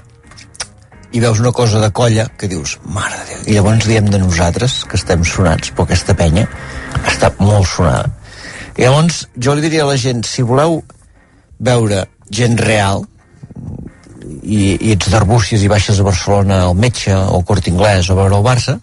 i 1.15 1.21
veus 1.23 1.39
una 1.41 1.53
cosa 1.55 1.79
de 1.81 1.89
colla 1.95 2.27
que 2.37 2.49
dius, 2.51 2.77
mare 2.85 3.15
de 3.17 3.31
Déu, 3.31 3.45
i 3.47 3.55
llavors 3.57 3.87
diem 3.89 4.11
de 4.11 4.19
nosaltres 4.21 4.83
que 4.85 4.99
estem 4.99 5.23
sonats, 5.25 5.71
però 5.73 5.87
aquesta 5.87 6.13
penya 6.17 6.45
està 7.09 7.31
molt 7.39 7.67
sonada. 7.67 8.09
I 8.77 8.85
llavors 8.85 9.25
jo 9.35 9.55
li 9.55 9.65
diria 9.65 9.83
a 9.83 9.89
la 9.89 9.97
gent, 9.99 10.23
si 10.23 10.45
voleu 10.45 10.81
veure 11.59 12.05
gent 12.31 12.55
real, 12.61 13.03
i, 14.43 14.77
i 14.79 14.93
ets 14.93 15.09
d'Arbúcies 15.11 15.63
i 15.65 15.71
baixes 15.71 15.99
a 15.99 16.05
Barcelona 16.05 16.61
al 16.67 16.77
metge 16.77 17.13
o 17.15 17.39
al 17.39 17.45
Cort 17.47 17.67
Inglès 17.71 18.09
o 18.09 18.15
a 18.15 18.21
veure 18.21 18.37
el 18.39 18.45
Barça, 18.45 18.77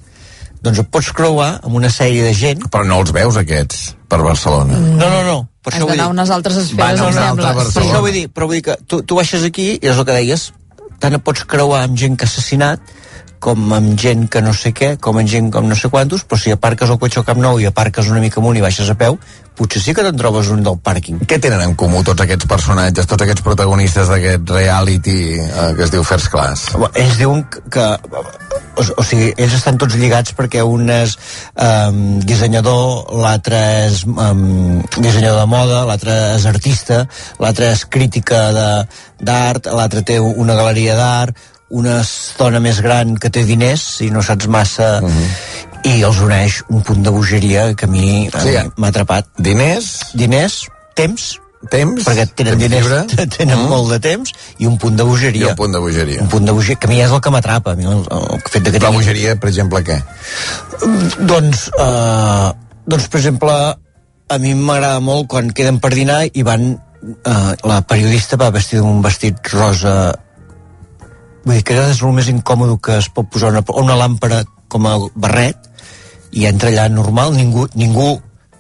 doncs 0.62 0.80
et 0.82 0.88
pots 0.90 1.12
creuar 1.14 1.48
amb 1.62 1.78
una 1.78 1.90
sèrie 1.92 2.24
de 2.26 2.32
gent... 2.34 2.64
Però 2.72 2.84
no 2.86 3.00
els 3.02 3.12
veus, 3.14 3.38
aquests, 3.38 3.92
per 4.10 4.20
Barcelona. 4.24 4.78
No, 4.98 5.08
no, 5.12 5.22
no. 5.26 5.38
Per 5.62 5.72
Has 5.72 5.80
això 5.80 5.88
d'anar 5.90 6.06
a 6.08 6.12
unes 6.14 6.30
altres 6.34 6.60
esferes, 6.62 6.78
Van 6.78 7.00
a 7.00 7.08
em 7.08 7.14
una 7.14 7.26
sembla. 7.28 7.50
altra 7.52 7.72
Per 7.74 7.82
això 7.82 8.02
vull 8.02 8.14
dir, 8.14 8.26
però 8.30 8.48
vull 8.50 8.58
dir 8.58 8.64
que 8.68 8.76
tu, 8.86 9.00
tu 9.02 9.18
baixes 9.18 9.46
aquí 9.46 9.72
i 9.76 9.90
és 9.90 9.98
el 9.98 10.06
que 10.06 10.14
deies, 10.16 10.48
tant 11.02 11.16
et 11.18 11.24
pots 11.26 11.44
creuar 11.48 11.84
amb 11.86 11.98
gent 11.98 12.16
que 12.18 12.26
ha 12.26 12.30
assassinat 12.30 12.94
com 13.38 13.72
amb 13.76 13.94
gent 14.00 14.28
que 14.32 14.40
no 14.42 14.52
sé 14.56 14.72
què, 14.76 14.94
com 15.00 15.18
amb 15.20 15.28
gent 15.30 15.50
com 15.54 15.66
no 15.68 15.76
sé 15.78 15.90
quantos, 15.92 16.24
però 16.26 16.38
si 16.40 16.52
aparques 16.54 16.90
el 16.90 16.98
cotxe 16.98 17.20
al 17.20 17.26
Camp 17.28 17.40
Nou 17.42 17.60
i 17.60 17.66
aparques 17.68 18.08
una 18.12 18.20
mica 18.22 18.40
amunt 18.40 18.56
i 18.58 18.64
baixes 18.64 18.88
a 18.90 18.96
peu, 18.98 19.18
potser 19.56 19.80
sí 19.80 19.94
que 19.96 20.02
te'n 20.04 20.16
trobes 20.20 20.50
un 20.52 20.62
del 20.64 20.76
pàrquing. 20.84 21.22
Què 21.28 21.38
tenen 21.40 21.62
en 21.64 21.74
comú 21.80 22.02
tots 22.04 22.20
aquests 22.24 22.48
personatges, 22.48 23.06
tots 23.08 23.24
aquests 23.24 23.44
protagonistes 23.44 24.10
d'aquest 24.12 24.50
reality 24.52 25.16
eh, 25.40 25.70
que 25.78 25.86
es 25.86 25.92
diu 25.94 26.04
First 26.04 26.28
Class? 26.32 26.66
Ells 26.92 27.16
diuen 27.20 27.40
que, 27.72 27.86
o, 28.76 28.84
o 28.84 29.06
sigui, 29.06 29.30
ells 29.36 29.56
estan 29.56 29.78
tots 29.80 29.96
lligats 29.96 30.34
perquè 30.36 30.60
un 30.66 30.90
és 30.92 31.16
um, 31.56 32.20
dissenyador, 32.20 33.14
l'altre 33.22 33.62
és 33.86 34.02
um, 34.04 34.82
dissenyador 34.98 35.40
de 35.40 35.48
moda, 35.54 35.82
l'altre 35.88 36.16
és 36.36 36.44
artista, 36.52 37.06
l'altre 37.40 37.72
és 37.72 37.86
crítica 37.88 38.46
de- 38.52 38.86
d'art, 39.24 39.70
l'altre 39.72 40.02
té 40.04 40.18
una 40.20 40.54
galeria 40.58 40.96
d'art, 40.98 41.36
una 41.68 41.96
dona 42.38 42.60
més 42.62 42.80
gran 42.80 43.16
que 43.18 43.30
té 43.30 43.42
diners 43.44 44.00
i 44.06 44.10
no 44.14 44.22
saps 44.22 44.46
massa 44.46 45.00
uh 45.02 45.08
-huh. 45.08 45.26
i 45.96 46.02
els 46.02 46.20
uneix 46.20 46.62
un 46.68 46.82
punt 46.82 47.02
de 47.02 47.10
bogeria 47.10 47.74
que 47.74 47.86
a 47.86 47.88
mi 47.88 48.30
Sí, 48.30 48.54
m'ha 48.76 48.88
atrapat. 48.88 49.26
Diners? 49.38 50.14
Diners, 50.14 50.66
temps, 50.94 51.40
temps, 51.70 52.04
perquè 52.04 52.26
tenen 52.34 52.58
temps 52.58 52.62
diners, 52.62 52.86
lliure. 52.86 53.26
tenen 53.38 53.58
Mm. 53.58 53.68
molt 53.68 53.90
de 53.90 53.98
temps 53.98 54.32
i 54.58 54.66
un 54.66 54.78
punt 54.78 54.96
de 54.96 55.02
bogeria. 55.02 55.46
I 55.46 55.50
un 55.50 55.56
punt 55.56 55.72
de 55.72 55.78
bogeria. 55.78 56.20
Un 56.22 56.28
punt 56.28 56.44
de 56.46 56.52
bogeria, 56.52 56.76
que 56.76 56.86
a 56.86 56.90
mi 56.90 57.00
és 57.02 57.10
el 57.10 57.20
que 57.20 57.30
m'atrapa, 57.30 57.72
el, 57.72 58.04
el 58.10 58.40
fet 58.50 58.62
de 58.62 58.70
que 58.72 58.78
La 58.78 58.90
bogeria, 58.90 59.36
per 59.36 59.48
exemple, 59.48 59.82
què? 59.82 60.02
Doncs, 61.18 61.70
eh, 61.78 62.52
doncs, 62.86 63.08
per 63.08 63.18
exemple, 63.20 63.52
a 64.28 64.38
mi 64.38 64.54
m'agrada 64.54 65.00
molt 65.00 65.26
quan 65.28 65.50
queden 65.50 65.80
per 65.80 65.94
dinar 65.94 66.24
i 66.32 66.42
van... 66.42 66.80
Eh, 67.06 67.52
la 67.62 67.82
periodista 67.86 68.36
va 68.36 68.50
vestir 68.50 68.78
d'un 68.80 69.02
vestit 69.02 69.36
rosa 69.52 70.14
vull 71.46 71.54
dir 71.54 71.64
que 71.66 71.78
és 71.78 72.02
el 72.02 72.14
més 72.16 72.28
incòmode 72.32 72.76
que 72.82 72.98
es 72.98 73.08
pot 73.14 73.28
posar 73.30 73.52
una, 73.54 73.62
una 73.78 73.96
làmpara 73.98 74.42
com 74.68 74.86
a 74.90 74.96
barret 75.14 75.70
i 76.36 76.46
entra 76.50 76.72
allà 76.72 76.88
normal, 76.92 77.36
ningú, 77.38 77.68
ningú 77.78 78.16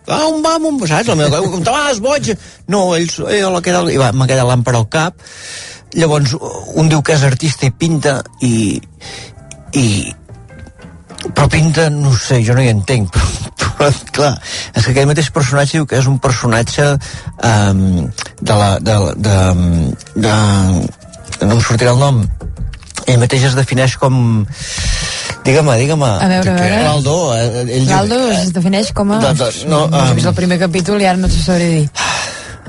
ah, 0.06 0.26
on 0.30 0.38
va, 0.44 0.54
on 0.56 0.78
saps? 0.86 1.10
La 1.10 1.18
meva 1.18 1.42
com 1.42 1.64
te 1.66 1.74
vas, 1.74 1.98
boig? 2.00 2.30
No, 2.70 2.88
ells, 2.96 3.18
eh, 3.26 3.42
hola, 3.44 3.60
què 3.60 3.74
tal? 3.74 3.90
I 3.90 3.98
va, 4.00 4.12
amb 4.14 4.22
aquella 4.24 4.46
làmpara 4.46 4.78
al 4.78 4.86
cap. 4.92 5.18
Llavors, 5.96 6.36
un 6.78 6.88
diu 6.92 7.02
que 7.02 7.16
és 7.16 7.26
artista 7.26 7.66
i 7.66 7.72
pinta 7.74 8.20
i, 8.44 8.78
i 9.74 9.86
però 11.34 11.48
pinta, 11.50 11.88
no 11.90 12.12
sé, 12.14 12.38
jo 12.46 12.54
no 12.54 12.62
hi 12.62 12.70
entenc, 12.70 13.10
però, 13.58 13.66
però 13.80 13.90
clar, 14.14 14.32
és 14.74 14.84
que 14.84 14.92
aquell 14.92 15.10
mateix 15.10 15.32
personatge 15.34 15.80
diu 15.80 15.88
que 15.90 15.98
és 15.98 16.06
un 16.10 16.20
personatge 16.22 16.92
um, 16.94 18.06
de 18.40 18.60
la... 18.62 18.76
De, 18.78 19.00
de, 19.26 19.38
de, 20.22 20.28
de, 20.28 20.36
no 21.42 21.52
em 21.52 21.60
sortirà 21.60 21.92
el 21.92 21.98
nom, 22.00 22.22
ell 23.06 23.18
mateix 23.22 23.44
es 23.50 23.56
defineix 23.58 23.96
com... 24.00 24.44
Digue-me, 25.46 25.76
digue-me. 25.78 26.08
A 26.10 26.26
veure, 26.26 26.50
a 26.50 26.58
veure. 26.58 26.78
L'Aldo, 26.88 27.16
eh, 27.36 27.62
ell 27.62 27.84
diu- 27.86 27.92
L'Aldo 27.92 28.16
es 28.34 28.52
defineix 28.56 28.90
com 28.96 29.12
a... 29.14 29.20
De- 29.22 29.34
de- 29.38 29.50
no, 29.70 29.84
no, 29.86 30.00
he 30.02 30.10
um, 30.10 30.16
vist 30.18 30.26
el 30.32 30.34
primer 30.34 30.58
capítol 30.58 31.02
i 31.02 31.06
ara 31.06 31.20
no 31.20 31.30
t'ho 31.30 31.38
sabré 31.44 31.68
dir. 31.76 31.84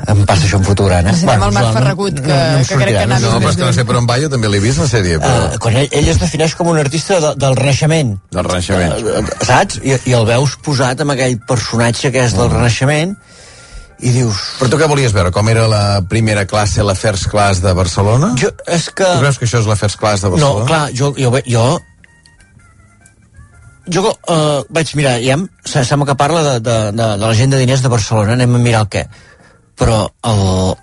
Em 0.08 0.20
passa 0.30 0.46
això 0.46 0.60
en 0.60 0.66
fotograna. 0.68 1.10
Necessitem 1.10 1.42
el 1.48 1.54
Marc 1.56 1.72
Ferragut, 1.74 2.20
que, 2.22 2.36
que 2.70 2.76
crec 2.78 2.92
que 2.94 3.06
anava 3.08 3.32
No, 3.32 3.40
però 3.42 3.50
és 3.50 3.58
que 3.58 3.66
no 3.66 3.72
sé 3.74 3.86
per 3.90 3.96
on 3.98 4.06
va, 4.06 4.20
jo 4.22 4.30
també 4.30 4.52
l'he 4.54 4.60
vist, 4.62 4.78
la 4.78 4.86
sèrie, 4.92 5.18
però... 5.24 5.48
Uh, 5.48 5.58
quan 5.64 5.80
ell, 5.82 5.88
ell 5.90 6.12
es 6.14 6.20
defineix 6.22 6.54
com 6.60 6.70
un 6.70 6.78
artista 6.78 7.18
de, 7.24 7.32
del 7.42 7.58
Renaixement. 7.58 8.14
Del 8.38 8.46
Renaixement. 8.46 8.94
Uh, 8.94 9.26
saps? 9.50 9.80
I, 9.82 9.98
I 10.06 10.14
el 10.20 10.30
veus 10.30 10.54
posat 10.62 11.02
amb 11.02 11.16
aquell 11.18 11.40
personatge 11.50 12.14
que 12.14 12.28
és 12.30 12.38
del 12.38 12.54
Renaixement 12.54 13.18
i 14.00 14.12
dius... 14.14 14.38
Però 14.60 14.70
tu 14.70 14.78
què 14.78 14.88
volies 14.90 15.14
veure? 15.16 15.32
Com 15.34 15.48
era 15.50 15.66
la 15.72 15.84
primera 16.10 16.44
classe, 16.50 16.84
la 16.86 16.94
First 16.96 17.30
Class 17.32 17.62
de 17.64 17.72
Barcelona? 17.74 18.34
Jo, 18.38 18.52
és 18.70 18.90
que... 18.94 19.06
Tu 19.08 19.22
creus 19.24 19.40
que 19.42 19.48
això 19.50 19.62
és 19.64 19.70
la 19.70 19.78
First 19.80 19.98
Class 20.02 20.22
de 20.26 20.30
No, 20.30 20.36
Barcelona? 20.38 20.68
clar, 20.70 20.84
jo, 20.94 21.14
jo, 21.18 21.32
jo 21.48 21.64
jo 23.88 24.04
uh, 24.04 24.62
vaig 24.74 24.90
mirar, 25.00 25.16
ja 25.24 25.38
em- 25.38 25.48
se- 25.64 25.86
sembla 25.88 26.10
que 26.12 26.16
parla 26.20 26.42
de, 26.44 26.54
de, 26.60 26.78
de, 26.92 27.04
de 27.16 27.18
la 27.24 27.34
gent 27.40 27.54
de 27.54 27.60
diners 27.62 27.82
de 27.86 27.92
Barcelona, 27.94 28.34
anem 28.36 28.56
a 28.58 28.60
mirar 28.60 28.82
el 28.86 28.90
què. 28.92 29.06
Però 29.80 30.00
el, 30.28 30.42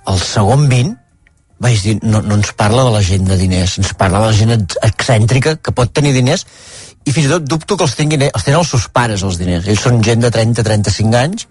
el 0.08 0.20
segon 0.24 0.68
20 0.70 0.94
vaig 1.64 1.82
dir, 1.84 1.94
no, 2.02 2.20
no 2.24 2.34
ens 2.40 2.50
parla 2.56 2.82
de 2.88 2.92
la 2.96 3.02
gent 3.04 3.28
de 3.28 3.36
diners, 3.40 3.76
ens 3.80 3.92
parla 3.98 4.20
de 4.24 4.30
la 4.32 4.36
gent 4.36 4.54
ex- 4.56 4.78
excèntrica 4.88 5.54
que 5.60 5.72
pot 5.76 5.92
tenir 5.96 6.12
diners 6.16 6.46
i 7.04 7.12
fins 7.12 7.28
i 7.28 7.30
tot 7.30 7.44
dubto 7.46 7.76
que 7.76 7.84
els 7.86 7.94
tinguin, 7.96 8.24
els 8.30 8.44
tenen 8.44 8.58
els 8.62 8.72
seus 8.72 8.88
pares 8.92 9.22
els 9.24 9.36
diners. 9.40 9.68
Ells 9.68 9.84
són 9.84 10.00
gent 10.04 10.24
de 10.24 10.32
30-35 10.32 11.18
anys 11.20 11.46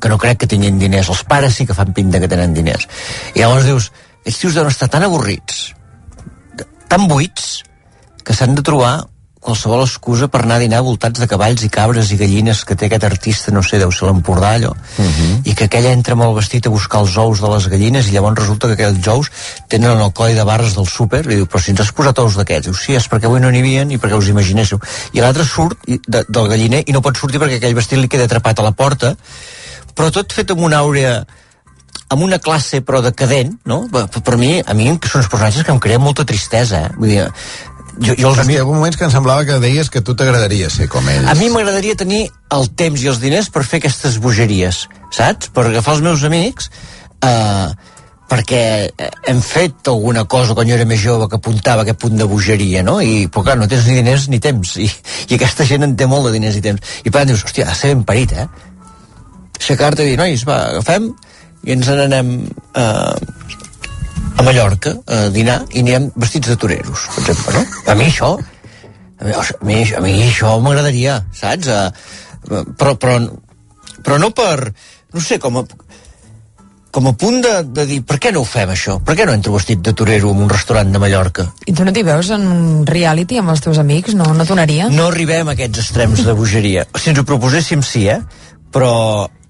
que 0.00 0.08
no 0.08 0.18
crec 0.18 0.42
que 0.42 0.50
tinguin 0.50 0.78
diners. 0.78 1.10
Els 1.12 1.24
pares 1.28 1.58
sí 1.58 1.66
que 1.66 1.76
fan 1.76 1.92
pinta 1.96 2.20
que 2.22 2.30
tenen 2.30 2.54
diners. 2.54 2.88
I 3.34 3.42
llavors 3.42 3.66
dius, 3.68 3.90
els 4.24 4.38
tios 4.38 4.54
deuen 4.54 4.70
estar 4.70 4.90
tan 4.92 5.06
avorrits, 5.06 5.72
tan 6.88 7.06
buits, 7.10 7.62
que 8.24 8.36
s'han 8.36 8.54
de 8.58 8.64
trobar 8.64 9.06
qualsevol 9.48 9.84
excusa 9.84 10.26
per 10.28 10.42
anar 10.42 10.56
a 10.58 10.62
dinar 10.62 10.80
voltats 10.84 11.20
de 11.22 11.28
cavalls 11.30 11.62
i 11.64 11.70
cabres 11.72 12.10
i 12.12 12.18
gallines 12.20 12.64
que 12.66 12.74
té 12.76 12.88
aquest 12.88 13.04
artista, 13.06 13.52
no 13.54 13.62
sé, 13.62 13.78
deu 13.80 13.92
ser 13.94 14.08
l'Empordà 14.08 14.50
allò, 14.56 14.72
i 15.46 15.54
que 15.54 15.68
aquell 15.68 15.86
entra 15.88 16.16
molt 16.18 16.36
vestit 16.36 16.66
a 16.66 16.72
buscar 16.74 17.00
els 17.04 17.16
ous 17.22 17.40
de 17.40 17.52
les 17.54 17.68
gallines 17.72 18.08
i 18.08 18.16
llavors 18.16 18.40
resulta 18.42 18.68
que 18.68 18.76
aquells 18.76 19.08
ous 19.14 19.30
tenen 19.70 20.02
el 20.02 20.12
coll 20.12 20.34
de 20.36 20.44
barres 20.44 20.74
del 20.76 20.88
súper. 20.90 21.22
I 21.24 21.38
diu, 21.38 21.46
però 21.46 21.62
si 21.62 21.72
ens 21.72 21.84
has 21.84 21.94
posat 21.94 22.18
ous 22.18 22.36
d'aquests. 22.36 22.68
Diu, 22.68 22.74
sí, 22.76 22.96
és 22.98 23.08
perquè 23.08 23.30
avui 23.30 23.40
no 23.40 23.52
n'hi 23.54 23.62
havia 23.62 23.86
i 23.86 24.00
perquè 24.02 24.18
us 24.18 24.28
imaginéssiu. 24.28 24.82
I 25.14 25.22
l'altre 25.24 25.46
surt 25.46 25.86
de, 25.86 26.24
del 26.28 26.50
galliner 26.50 26.82
i 26.86 26.96
no 26.96 27.04
pot 27.04 27.16
sortir 27.16 27.40
perquè 27.40 27.62
aquell 27.62 27.78
vestit 27.78 28.02
li 28.02 28.10
queda 28.10 28.28
atrapat 28.28 28.58
a 28.58 28.68
la 28.68 28.74
porta 28.76 29.14
però 29.98 30.12
tot 30.14 30.32
fet 30.34 30.54
amb 30.54 30.62
una 30.62 30.78
àurea 30.84 31.18
amb 32.08 32.22
una 32.24 32.38
classe 32.40 32.80
però 32.86 33.02
decadent, 33.04 33.58
no? 33.68 33.82
Per, 33.92 34.06
per 34.24 34.38
mi, 34.40 34.58
a 34.62 34.76
mi 34.76 34.86
són 34.88 35.24
els 35.24 35.28
personatges 35.28 35.66
que 35.66 35.74
em 35.74 35.82
creen 35.82 36.00
molta 36.00 36.24
tristesa, 36.28 36.86
eh? 36.86 36.94
Vull 36.96 37.12
dir, 37.12 37.26
jo, 37.98 38.14
jo 38.14 38.30
els 38.30 38.38
És 38.38 38.46
que 38.46 38.54
hi 38.54 38.60
ha 38.62 38.64
moments 38.68 38.96
que 38.96 39.04
em 39.08 39.12
semblava 39.12 39.44
que 39.44 39.58
deies 39.60 39.90
que 39.90 40.00
a 40.00 40.06
tu 40.06 40.14
t'agradaria 40.16 40.70
ser 40.72 40.88
com 40.88 41.04
ells. 41.10 41.28
a 41.28 41.34
mi 41.36 41.50
m'agradaria 41.52 41.98
tenir 41.98 42.22
el 42.54 42.70
temps 42.78 43.02
i 43.02 43.10
els 43.12 43.20
diners 43.20 43.50
per 43.52 43.66
fer 43.66 43.82
aquestes 43.82 44.16
bogeries, 44.22 44.86
saps? 45.14 45.52
Per 45.52 45.66
agafar 45.66 45.98
els 45.98 46.04
meus 46.06 46.24
amics, 46.24 46.70
eh, 47.26 47.68
perquè 48.28 48.62
hem 49.32 49.40
fet 49.44 49.88
alguna 49.90 50.24
cosa 50.28 50.54
quan 50.54 50.68
jo 50.68 50.76
era 50.76 50.86
més 50.88 51.00
jove 51.02 51.28
que 51.28 51.40
apuntava 51.40 51.82
a 51.82 51.88
aquest 51.88 52.00
punt 52.04 52.16
de 52.20 52.28
bogeria, 52.28 52.84
no? 52.86 53.00
I, 53.00 53.26
però 53.32 53.50
clar, 53.50 53.58
no 53.60 53.68
tens 53.68 53.88
ni 53.88 53.98
diners 53.98 54.28
ni 54.32 54.40
temps, 54.40 54.76
i, 54.80 54.88
i 55.28 55.36
aquesta 55.36 55.66
gent 55.68 55.84
en 55.84 55.96
té 55.96 56.06
molt 56.06 56.28
de 56.28 56.36
diners 56.36 56.56
i 56.56 56.64
temps. 56.64 56.96
I 57.02 57.10
per 57.10 57.20
tant 57.20 57.32
dius, 57.32 57.44
hòstia, 57.44 57.68
ha 57.68 57.74
de 57.74 57.80
ser 57.80 57.94
ben 57.94 58.04
parit, 58.08 58.36
eh? 58.36 58.48
Aixecar-te 59.58 60.06
i 60.06 60.12
dir, 60.12 60.20
nois, 60.20 60.44
va, 60.48 60.60
agafem 60.72 61.10
i 61.66 61.74
ens 61.74 61.90
n'anem 61.90 62.30
eh, 62.78 63.14
a 64.38 64.44
Mallorca 64.46 64.94
a 65.06 65.26
dinar 65.34 65.58
i 65.72 65.82
anirem 65.82 66.12
vestits 66.16 66.52
de 66.52 66.56
toreros, 66.60 67.08
per 67.14 67.24
exemple, 67.24 67.58
no? 67.58 67.64
A 67.90 67.96
mi 67.98 68.06
això, 68.06 68.36
a 69.18 69.26
mi, 69.26 69.34
a 69.34 69.42
mi, 69.66 69.82
a 69.98 70.04
mi 70.04 70.14
això 70.28 70.54
m'agradaria, 70.62 71.18
saps? 71.34 71.68
Uh, 71.68 72.62
però, 72.78 72.94
però, 72.94 73.18
però 74.06 74.18
no 74.22 74.30
per, 74.30 74.70
no 75.12 75.22
sé, 75.24 75.40
com 75.42 75.58
a, 75.58 75.64
com 76.94 77.10
a 77.10 77.14
punt 77.18 77.40
de, 77.44 77.54
de 77.74 77.86
dir, 77.90 77.98
per 78.06 78.20
què 78.22 78.30
no 78.34 78.44
ho 78.44 78.48
fem 78.48 78.70
això? 78.72 78.96
Per 79.04 79.16
què 79.18 79.26
no 79.28 79.34
entro 79.36 79.56
vestit 79.56 79.82
de 79.84 79.92
torero 79.98 80.30
en 80.34 80.44
un 80.46 80.52
restaurant 80.52 80.94
de 80.94 81.02
Mallorca? 81.02 81.48
I 81.66 81.74
tu 81.74 81.84
no 81.84 81.94
t'hi 81.94 82.06
veus 82.06 82.30
en 82.34 82.46
un 82.48 82.86
reality 82.88 83.40
amb 83.42 83.52
els 83.52 83.64
teus 83.64 83.80
amics? 83.82 84.14
No, 84.18 84.30
no 84.38 84.46
t'onaria? 84.48 84.86
No 84.94 85.10
arribem 85.10 85.50
a 85.50 85.56
aquests 85.58 85.82
extrems 85.82 86.22
de 86.26 86.36
bogeria. 86.38 86.86
Si 86.94 87.10
ens 87.10 87.20
ho 87.20 87.26
proposéssim, 87.28 87.82
sí, 87.82 88.06
eh? 88.14 88.20
Però... 88.74 88.92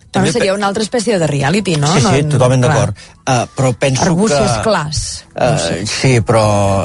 També 0.08 0.30
seria 0.32 0.54
una 0.56 0.68
altra 0.70 0.82
espècie 0.82 1.18
de 1.20 1.26
reality, 1.28 1.74
no? 1.76 1.88
Sí, 1.92 2.00
sí, 2.00 2.22
no, 2.24 2.32
totalment 2.32 2.62
d'acord. 2.64 3.00
Uh, 3.28 3.42
però 3.52 3.74
penso 3.76 4.06
Arbúcies 4.06 4.54
que... 4.54 4.62
clars. 4.64 5.00
Uh, 5.36 5.82
sí, 5.84 6.12
però 6.24 6.44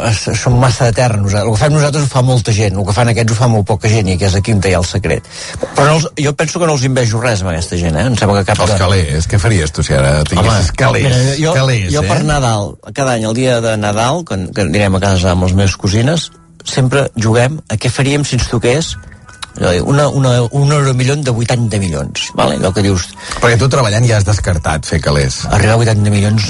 es, 0.10 0.26
són 0.42 0.58
massa 0.60 0.90
eterns. 0.92 1.38
El 1.40 1.54
que 1.54 1.62
fem 1.62 1.72
nosaltres 1.72 2.04
ho 2.04 2.12
fa 2.12 2.24
molta 2.26 2.52
gent, 2.56 2.76
el 2.76 2.88
que 2.90 2.96
fan 2.98 3.14
aquests 3.14 3.32
ho 3.32 3.38
fa 3.38 3.48
molt 3.54 3.68
poca 3.70 3.92
gent, 3.92 4.12
i 4.12 4.18
que 4.20 4.28
és 4.28 4.36
aquí 4.36 4.52
on 4.52 4.60
hi 4.68 4.76
ha 4.76 4.82
el 4.84 4.90
secret. 4.90 5.32
Però 5.64 5.88
no 5.88 5.96
els, 6.02 6.10
jo 6.20 6.36
penso 6.36 6.60
que 6.60 6.68
no 6.68 6.76
els 6.76 6.84
invejo 6.90 7.24
res 7.24 7.46
amb 7.46 7.54
aquesta 7.54 7.80
gent, 7.80 7.96
eh? 8.02 8.06
Em 8.12 8.20
sembla 8.20 8.42
que 8.42 8.50
cap... 8.52 8.66
Els 8.68 8.76
calés, 8.84 9.30
què 9.32 9.40
faries 9.40 9.72
tu 9.72 9.88
si 9.88 9.96
ara 9.96 10.18
tinguessis 10.28 10.76
calés? 10.84 11.08
mira, 11.08 11.40
jo, 11.40 11.56
calés, 11.56 11.88
jo 11.96 12.04
eh? 12.04 12.12
per 12.12 12.20
Nadal, 12.28 12.74
cada 12.92 13.16
any, 13.16 13.24
el 13.32 13.40
dia 13.40 13.62
de 13.64 13.78
Nadal, 13.80 14.26
quan, 14.28 14.50
que 14.52 14.68
anirem 14.68 15.00
a 15.00 15.04
casa 15.08 15.32
amb 15.32 15.48
les 15.48 15.56
meves 15.56 15.80
cosines, 15.80 16.28
sempre 16.68 17.08
juguem 17.16 17.62
a 17.72 17.80
què 17.80 17.92
faríem 17.92 18.28
si 18.28 18.36
ens 18.36 18.52
toqués 18.52 18.94
una, 19.62 20.08
una, 20.10 20.32
un 20.44 20.72
euro 20.72 20.94
milió 20.94 21.16
de 21.16 21.32
80 21.32 21.80
milions, 21.80 22.32
vale? 22.34 22.56
allò 22.56 22.72
que 22.74 22.82
dius... 22.82 23.10
Perquè 23.38 23.58
tu 23.62 23.70
treballant 23.70 24.06
ja 24.10 24.18
has 24.18 24.26
descartat 24.26 24.88
fer 24.90 25.00
calés. 25.04 25.44
Arribar 25.46 25.76
a 25.76 25.84
80 25.84 26.14
milions 26.14 26.50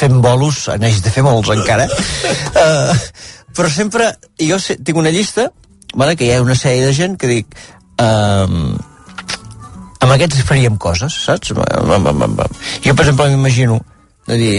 fent 0.00 0.20
bolos, 0.22 0.68
n'haig 0.78 1.02
de 1.02 1.10
fer 1.10 1.24
molts 1.26 1.50
encara. 1.54 1.88
Uh, 2.54 2.94
però 3.56 3.70
sempre, 3.72 4.12
jo 4.38 4.60
sé, 4.62 4.78
tinc 4.78 5.00
una 5.02 5.10
llista, 5.10 5.50
vale? 5.94 6.16
que 6.16 6.28
hi 6.28 6.32
ha 6.36 6.42
una 6.44 6.58
sèrie 6.58 6.86
de 6.86 6.94
gent 6.96 7.18
que 7.18 7.30
dic... 7.30 7.58
Uh, 7.98 8.78
amb 10.02 10.14
aquests 10.14 10.42
faríem 10.46 10.78
coses, 10.82 11.14
saps? 11.26 11.52
Jo, 11.52 12.94
per 12.94 13.04
exemple, 13.04 13.28
m'imagino 13.30 13.78
de 14.26 14.38
dir, 14.38 14.56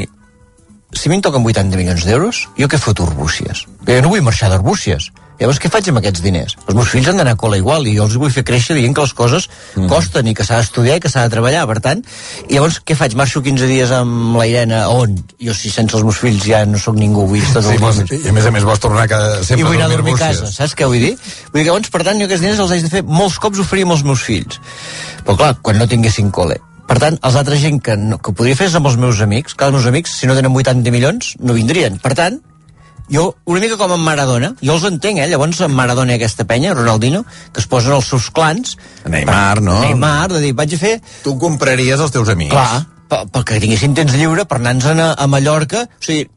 si 0.94 1.08
a 1.08 1.12
mi 1.12 1.18
em 1.18 1.24
toquen 1.26 1.44
80 1.44 1.80
milions 1.80 2.06
d'euros, 2.08 2.46
jo 2.60 2.70
què 2.70 2.80
foto 2.80 3.08
Arbúcies? 3.08 3.66
Jo 3.88 4.00
no 4.04 4.12
vull 4.14 4.24
marxar 4.26 4.52
d'Arbúcies. 4.52 5.10
Llavors, 5.40 5.60
què 5.60 5.70
faig 5.72 5.88
amb 5.90 6.00
aquests 6.00 6.22
diners? 6.24 6.56
Els 6.68 6.76
meus 6.78 6.92
fills 6.94 7.08
han 7.10 7.18
d'anar 7.20 7.34
a 7.36 7.40
cola 7.40 7.58
igual 7.58 7.88
i 7.90 7.96
jo 7.98 8.06
els 8.06 8.16
vull 8.22 8.32
fer 8.34 8.44
créixer 8.48 8.78
dient 8.78 8.94
que 8.96 9.04
les 9.06 9.14
coses 9.18 9.48
mm. 9.50 9.88
costen 9.92 10.30
i 10.30 10.34
que 10.38 10.46
s'ha 10.46 10.60
d'estudiar 10.62 11.00
i 11.00 11.04
que 11.04 11.10
s'ha 11.12 11.26
de 11.26 11.34
treballar, 11.34 11.64
per 11.70 11.80
tant. 11.84 12.04
I 12.48 12.58
llavors, 12.58 12.80
què 12.86 12.96
faig? 13.00 13.16
Marxo 13.20 13.42
15 13.46 13.70
dies 13.72 13.94
amb 13.98 14.38
la 14.38 14.46
Irene 14.50 14.84
on? 14.94 15.16
Jo, 15.42 15.56
si 15.58 15.74
sense 15.74 15.98
els 15.98 16.06
meus 16.06 16.20
fills 16.22 16.46
ja 16.46 16.64
no 16.70 16.82
sóc 16.82 17.00
ningú, 17.00 17.26
vull 17.32 17.42
estar 17.42 17.64
sí, 17.66 17.80
vols, 17.82 18.04
I 18.14 18.30
a 18.30 18.36
més 18.36 18.50
a 18.50 18.54
més 18.56 18.68
vols 18.68 18.84
tornar 18.84 19.08
cada, 19.12 19.40
sempre 19.42 19.66
I 19.66 19.70
vull 19.72 19.82
anar 19.82 19.90
a 19.90 19.96
dormir 19.98 20.14
a 20.20 20.22
casa, 20.28 20.52
saps 20.54 20.78
què 20.78 20.90
vull 20.90 21.02
dir? 21.02 21.16
Vull 21.50 21.60
dir 21.60 21.66
que 21.66 21.72
llavors, 21.72 21.90
per 21.94 22.06
tant, 22.06 22.22
jo 22.22 22.30
aquests 22.30 22.46
diners 22.46 22.62
els 22.64 22.76
haig 22.76 22.86
de 22.86 22.94
fer 22.94 23.04
molts 23.08 23.42
cops 23.42 23.64
oferir 23.64 23.88
als 23.90 24.06
meus 24.06 24.22
fills. 24.24 24.62
Però 25.26 25.40
clar, 25.40 25.58
quan 25.66 25.82
no 25.82 25.90
tinguessin 25.90 26.32
col·le. 26.36 26.62
Per 26.88 27.00
tant, 27.00 27.18
els 27.26 27.36
altres 27.40 27.62
gent 27.64 27.80
que, 27.82 27.96
no, 27.98 28.20
que 28.22 28.34
podria 28.36 28.60
fer 28.60 28.68
és 28.70 28.76
amb 28.78 28.90
els 28.90 28.98
meus 29.00 29.22
amics. 29.24 29.56
Clar, 29.58 29.72
els 29.72 29.80
meus 29.80 29.88
amics, 29.90 30.18
si 30.20 30.28
no 30.28 30.36
tenen 30.38 30.52
80 30.52 30.92
milions, 30.94 31.36
no 31.40 31.56
vindrien. 31.56 31.96
Per 32.04 32.12
tant, 32.20 32.42
jo, 33.12 33.36
una 33.46 33.60
mica 33.60 33.78
com 33.78 33.92
en 33.96 34.04
Maradona, 34.04 34.54
jo 34.62 34.78
els 34.78 34.86
entenc, 34.88 35.20
eh? 35.24 35.28
Llavors 35.32 35.60
en 35.66 35.74
Maradona 35.76 36.16
i 36.16 36.20
aquesta 36.20 36.46
penya, 36.50 36.76
Ronaldinho, 36.78 37.24
que 37.52 37.64
es 37.64 37.68
posen 37.70 37.96
els 37.96 38.10
seus 38.10 38.30
clans... 38.36 38.78
Neymar, 39.10 39.62
no? 39.62 39.80
Neymar, 39.84 40.30
de 40.34 40.44
dir, 40.46 40.54
vaig 40.58 40.78
a 40.78 40.80
fer... 40.80 40.94
Tu 41.26 41.36
compraries 41.42 42.00
els 42.00 42.14
teus 42.16 42.32
amics. 42.34 42.54
Clar, 42.54 42.86
per, 43.12 43.26
perquè 43.34 43.60
tinguessin 43.64 43.98
temps 43.98 44.16
lliure 44.16 44.48
per 44.50 44.62
anar-nos 44.62 44.88
a, 44.94 45.12
a 45.20 45.28
Mallorca, 45.30 45.86
o 45.90 46.08
sigui, 46.08 46.30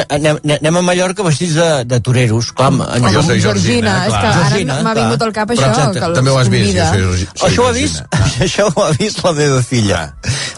anem, 0.00 0.38
anem 0.56 0.78
a 0.78 0.82
Mallorca 0.86 1.26
vestits 1.26 1.54
de, 1.58 1.68
de 1.84 2.00
toreros, 2.00 2.52
clar, 2.56 2.72
en 2.96 3.08
jo 3.12 3.22
soy 3.26 3.42
Georgina, 3.44 3.98
és 4.06 4.14
que 4.14 4.32
ara 4.46 4.80
m'ha 4.86 4.94
vingut 4.96 5.26
al 5.26 5.34
cap 5.36 5.52
això, 5.52 5.68
que 5.92 6.06
els 6.06 6.18
També 6.18 6.32
ho 6.32 6.38
has 6.40 6.50
vist, 6.52 6.72
jo 6.78 6.88
soy, 6.88 7.26
soy 7.34 7.50
això 7.50 7.66
ho 7.66 7.68
ha 7.68 7.76
vist, 7.76 8.02
això 8.46 8.68
ho 8.70 8.86
ha 8.86 8.90
vist 8.96 9.24
la 9.26 9.34
meva 9.36 9.62
filla. 9.66 10.02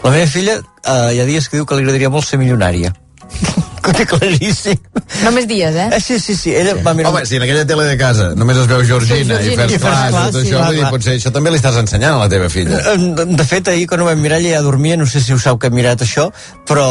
La 0.05 0.13
meva 0.13 0.27
filla 0.31 0.59
eh, 0.61 1.15
hi 1.15 1.23
ha 1.23 1.27
dies 1.27 1.49
que 1.49 1.59
diu 1.59 1.67
que 1.67 1.79
li 1.79 1.87
agradaria 1.87 2.13
molt 2.13 2.29
ser 2.29 2.39
milionària. 2.41 2.93
que 3.85 3.93
té 3.99 4.05
claríssim. 4.09 4.79
Només 5.23 5.47
dies, 5.49 5.75
eh? 5.75 5.87
eh 5.95 5.99
sí, 6.03 6.19
sí, 6.19 6.35
sí. 6.37 6.53
Ella 6.55 6.75
va 6.85 6.95
mirar... 6.97 7.11
Home, 7.11 7.25
si 7.29 7.39
en 7.39 7.45
aquella 7.45 7.65
tele 7.69 7.85
de 7.89 7.97
casa 7.99 8.31
només 8.37 8.59
es 8.61 8.69
veu 8.71 8.83
Georgina, 8.87 9.39
Sí, 9.41 9.53
i 9.53 9.57
Georgina. 9.57 9.67
First 9.67 9.75
I 9.75 9.79
First 9.79 9.85
Class, 9.85 10.09
i 10.09 10.15
Class, 10.15 10.31
tot 10.31 10.41
sí, 10.41 10.47
això, 10.47 10.57
clar, 10.57 10.65
vull 10.67 10.79
dir, 10.79 10.83
clar. 10.83 10.93
potser 10.97 11.15
això 11.19 11.33
també 11.35 11.53
li 11.53 11.61
estàs 11.61 11.79
ensenyant 11.83 12.17
a 12.17 12.23
la 12.23 12.31
teva 12.31 12.49
filla. 12.53 12.81
De, 13.19 13.29
de 13.35 13.47
fet, 13.47 13.71
ahir 13.73 13.87
quan 13.91 14.03
ho 14.03 14.09
vam 14.09 14.21
mirar 14.21 14.41
ella 14.41 14.57
ja 14.57 14.65
dormia, 14.65 14.97
no 14.99 15.07
sé 15.09 15.21
si 15.23 15.35
ho 15.35 15.39
sap 15.41 15.61
que 15.61 15.71
hem 15.71 15.77
mirat 15.77 16.03
això, 16.05 16.29
però 16.69 16.89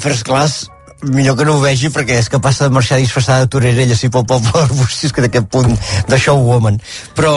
First 0.00 0.26
Class 0.28 0.68
millor 1.04 1.36
que 1.36 1.44
no 1.44 1.58
ho 1.58 1.62
vegi 1.62 1.90
perquè 1.92 2.18
és 2.20 2.30
capaç 2.32 2.62
de 2.62 2.70
marxar 2.72 2.98
disfressada 3.00 3.44
de 3.44 3.50
torera 3.52 3.82
ella 3.82 3.96
sí 3.98 4.08
pel 4.08 4.24
poble 4.28 4.52
d'Arbúcies 4.54 5.12
que 5.12 5.24
d'aquest 5.24 5.50
punt 5.52 5.74
de 6.08 6.18
showwoman 6.18 6.78
però, 7.16 7.34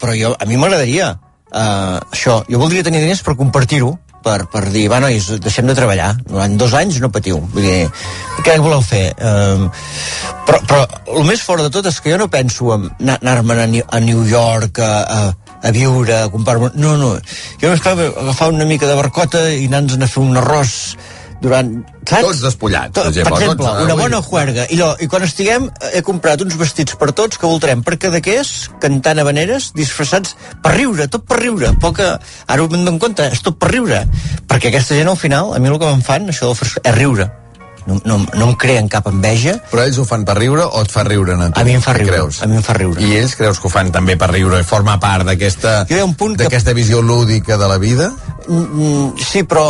però 0.00 0.16
jo, 0.18 0.32
a 0.34 0.48
mi 0.50 0.58
m'agradaria 0.58 1.12
uh, 1.14 2.00
això, 2.10 2.40
jo 2.50 2.58
voldria 2.58 2.82
tenir 2.86 3.04
diners 3.04 3.22
per 3.22 3.36
compartir-ho 3.38 3.92
per, 4.24 4.38
per 4.50 4.64
dir, 4.72 4.86
va 4.92 5.00
nois, 5.04 5.28
deixem 5.44 5.68
de 5.68 5.76
treballar. 5.76 6.14
Durant 6.26 6.56
dos 6.60 6.74
anys 6.78 6.98
no 7.02 7.12
patiu. 7.12 7.38
Vull 7.52 7.66
dir, 7.68 7.86
què 8.46 8.56
voleu 8.62 8.82
fer? 8.84 9.06
Um, 9.20 9.68
però, 10.48 10.60
però 10.68 10.82
el 11.18 11.26
més 11.28 11.44
fort 11.44 11.64
de 11.64 11.70
tot 11.72 11.86
és 11.90 12.00
que 12.00 12.14
jo 12.14 12.20
no 12.20 12.30
penso 12.32 12.72
en 12.74 12.88
anar- 12.98 13.20
anar-me'n 13.22 13.64
a, 13.64 13.86
a 13.96 14.00
New 14.04 14.24
York 14.28 14.80
a, 14.84 14.92
a, 15.04 15.20
a 15.64 15.74
viure, 15.76 16.16
a 16.24 16.30
comprar-me... 16.32 16.72
No, 16.80 16.96
no, 17.00 17.14
jo 17.60 17.72
m'estava 17.72 18.10
agafar 18.10 18.50
una 18.52 18.68
mica 18.68 18.88
de 18.90 18.96
barcota 18.98 19.46
i 19.52 19.68
anar-nos 19.70 20.00
a 20.00 20.10
fer 20.10 20.24
un 20.24 20.40
arròs 20.40 20.74
durant... 21.44 21.74
Saps? 22.04 22.24
Tots 22.26 22.40
despullats, 22.44 22.92
per 22.92 23.04
per 23.06 23.12
exemple, 23.12 23.36
exemple, 23.38 23.64
tots, 23.64 23.80
eh, 23.80 23.84
una 23.86 23.96
bona 23.98 24.20
juerga. 24.24 24.66
I, 24.68 24.78
allò, 24.78 24.90
I 25.00 25.08
quan 25.12 25.24
estiguem, 25.26 25.68
he 25.92 26.02
comprat 26.04 26.42
uns 26.44 26.56
vestits 26.60 26.98
per 27.00 27.12
tots 27.16 27.40
que 27.40 27.48
voltarem 27.48 27.84
per 27.86 27.96
cadaqués, 28.00 28.52
cantant 28.82 29.22
habaneres, 29.22 29.70
disfressats 29.76 30.34
per 30.64 30.74
riure, 30.76 31.08
tot 31.12 31.28
per 31.28 31.40
riure. 31.44 31.72
Poca... 31.80 32.16
Ara 32.48 32.64
ho 32.64 32.68
m'en 32.72 32.84
dono 32.84 33.00
compte, 33.02 33.30
és 33.32 33.44
tot 33.44 33.56
per 33.60 33.72
riure. 33.72 34.04
Perquè 34.50 34.72
aquesta 34.72 34.98
gent, 34.98 35.08
al 35.12 35.20
final, 35.20 35.54
a 35.54 35.62
mi 35.62 35.72
el 35.72 35.80
que 35.80 35.88
me'n 35.88 36.04
fan, 36.04 36.28
això 36.34 36.52
és 36.52 36.76
riure. 36.98 37.30
No, 37.86 38.00
no, 38.04 38.16
no 38.32 38.46
em 38.48 38.54
creen 38.56 38.88
cap 38.88 39.08
enveja. 39.10 39.58
Però 39.70 39.84
ells 39.84 39.98
ho 40.00 40.06
fan 40.08 40.24
per 40.24 40.38
riure 40.38 40.64
o 40.64 40.80
et 40.80 40.92
fa 40.92 41.04
riure 41.04 41.36
a 41.36 41.48
tu? 41.50 41.60
A 41.60 41.64
mi 41.68 41.74
em 41.76 41.82
fa 41.84 41.92
riure, 41.96 42.16
Creus? 42.16 42.40
a 42.42 42.48
mi 42.48 42.56
em 42.56 42.64
fa 42.64 42.76
riure. 42.78 43.02
I 43.04 43.18
ells 43.20 43.36
creus 43.36 43.60
que 43.60 43.68
ho 43.68 43.72
fan 43.72 43.92
també 43.92 44.16
per 44.20 44.30
riure 44.32 44.60
i 44.60 44.66
forma 44.68 44.96
part 45.00 45.28
d'aquesta 45.28 45.82
d'aquesta 45.84 46.72
visió 46.76 47.02
lúdica 47.04 47.58
de 47.60 47.68
la 47.68 47.78
vida? 47.78 48.12
Mm, 48.48 49.18
sí, 49.20 49.44
però... 49.44 49.66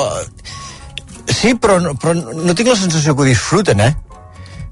Sí, 1.28 1.54
però, 1.54 1.78
no- 1.80 1.94
però 1.94 2.14
no 2.14 2.54
tinc 2.54 2.68
la 2.68 2.76
sensació 2.76 3.14
que 3.16 3.22
ho 3.22 3.28
disfruten, 3.28 3.80
eh? 3.80 3.94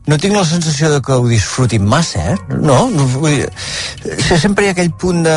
No 0.07 0.18
tinc 0.18 0.34
la 0.34 0.44
sensació 0.44 0.90
de 0.90 1.00
que 1.00 1.12
ho 1.14 1.26
disfrutin 1.30 1.84
massa, 1.86 2.32
eh? 2.32 2.36
No, 2.59 2.88
no 2.90 3.07
vull 3.07 3.36
dir... 3.36 3.50
Sempre 4.40 4.64
hi 4.66 4.68
ha 4.72 4.74
aquell 4.76 4.90
punt 4.98 5.22
de 5.24 5.36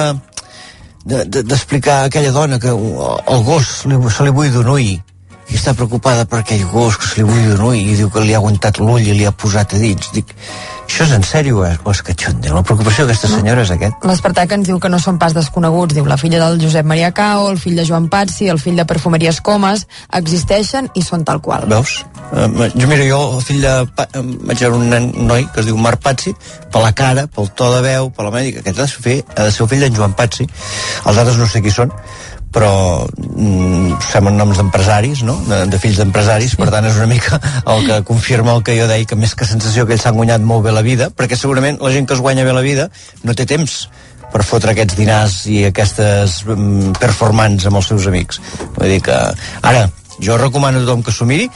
de- 1.06 1.26
de- 1.30 1.44
d'explicar 1.46 2.00
a 2.02 2.06
aquella 2.10 2.32
dona 2.34 2.58
que 2.60 2.68
el 2.74 3.44
gos 3.46 3.86
li, 3.86 3.98
se 4.10 4.24
li 4.26 4.32
bull 4.34 4.50
d'un 4.52 4.72
ull 4.74 4.82
i 4.82 4.96
està 5.54 5.76
preocupada 5.78 6.26
per 6.26 6.40
aquell 6.40 6.64
gos 6.72 6.98
que 6.98 7.06
se 7.06 7.20
li 7.20 7.28
bull 7.30 7.44
d'un 7.52 7.62
ull 7.68 7.78
i 7.78 7.94
diu 8.00 8.10
que 8.10 8.24
li 8.26 8.34
ha 8.34 8.40
aguantat 8.42 8.80
l'ull 8.82 9.06
i 9.06 9.14
li 9.14 9.26
ha 9.30 9.32
posat 9.32 9.76
a 9.78 9.78
dins. 9.78 10.10
Dic, 10.16 10.34
això 10.86 11.04
és 11.04 11.14
en 11.18 11.24
sèrio 11.28 11.64
eh? 11.66 11.74
o 11.84 11.92
és 11.92 12.02
catxonde? 12.06 12.52
La 12.54 12.62
preocupació 12.64 13.04
d'aquesta 13.06 13.28
senyora 13.32 13.66
és 13.66 13.72
aquest. 13.74 14.06
L'Espartac 14.08 14.54
ens 14.56 14.70
diu 14.70 14.80
que 14.80 14.92
no 14.92 15.00
són 15.02 15.18
pas 15.20 15.34
desconeguts. 15.36 15.96
Diu 15.98 16.06
la 16.08 16.18
filla 16.22 16.40
del 16.44 16.62
Josep 16.62 16.88
Maria 16.88 17.10
Cao, 17.16 17.50
el 17.52 17.60
fill 17.60 17.76
de 17.76 17.86
Joan 17.88 18.08
Patsi, 18.14 18.48
el 18.54 18.62
fill 18.62 18.78
de 18.80 18.86
Perfumeries 18.88 19.42
Comas, 19.44 19.88
existeixen 20.16 20.88
i 20.96 21.04
són 21.04 21.26
tal 21.28 21.42
qual. 21.44 21.66
Veus? 21.72 21.98
Jo, 22.32 22.88
mira, 22.88 23.04
jo, 23.10 23.20
el 23.38 23.44
fill 23.46 23.66
de... 23.66 23.74
Vaig 23.96 24.62
veure 24.62 24.78
un 24.78 24.88
nen, 24.94 25.10
noi 25.28 25.48
que 25.52 25.64
es 25.64 25.70
diu 25.70 25.78
Marc 25.82 26.04
Pazzi, 26.06 26.36
per 26.72 26.84
la 26.86 26.94
cara, 26.96 27.26
pel 27.28 27.50
to 27.58 27.72
de 27.76 27.82
veu, 27.86 28.12
per 28.16 28.28
la 28.28 28.34
mèdica, 28.34 28.62
aquest 28.64 28.80
ha 28.80 28.86
de 28.86 28.92
ser, 28.94 29.18
ha 29.36 29.50
de 29.50 29.52
ser 29.56 29.66
el 29.66 29.72
fill 29.74 29.84
d'en 29.86 29.98
Joan 29.98 30.16
Pazzi. 30.18 30.48
Els 31.06 31.18
altres 31.18 31.42
no 31.42 31.50
sé 31.50 31.62
qui 31.66 31.74
són, 31.74 31.92
però 32.54 33.06
mm, 33.06 33.98
semblen 34.12 34.38
noms 34.40 34.60
d'empresaris, 34.60 35.24
no? 35.28 35.38
De, 35.50 35.64
de 35.72 35.80
fills 35.82 36.00
d'empresaris, 36.00 36.56
per 36.60 36.70
tant 36.74 36.88
és 36.88 36.98
una 37.00 37.10
mica 37.12 37.40
el 37.72 37.86
que 37.88 38.02
confirma 38.08 38.56
el 38.56 38.64
que 38.64 38.78
jo 38.80 38.88
deia, 38.92 39.08
que 39.08 39.20
més 39.20 39.36
que 39.36 39.48
sensació 39.48 39.86
que 39.86 39.98
ells 39.98 40.06
s'han 40.08 40.18
guanyat 40.20 40.46
molt 40.46 40.68
bé 40.68 40.76
la 40.76 40.86
vida, 40.86 41.10
perquè 41.12 41.40
segurament 41.40 41.82
la 41.84 41.92
gent 41.96 42.08
que 42.08 42.16
es 42.18 42.24
guanya 42.24 42.48
bé 42.48 42.56
la 42.56 42.66
vida 42.66 42.90
no 43.24 43.36
té 43.36 43.48
temps 43.50 43.86
per 44.32 44.44
fotre 44.44 44.74
aquests 44.74 44.98
dinars 44.98 45.36
i 45.52 45.66
aquestes 45.68 46.42
mm, 46.48 46.96
performants 47.00 47.68
amb 47.70 47.80
els 47.80 47.92
seus 47.92 48.08
amics. 48.12 48.42
Vull 48.76 48.96
dir 48.96 49.04
que, 49.06 49.20
ara, 49.64 49.86
jo 50.20 50.38
recomano 50.40 50.80
a 50.80 50.86
tothom 50.86 51.04
que 51.04 51.14
s'ho 51.14 51.28
miri 51.28 51.50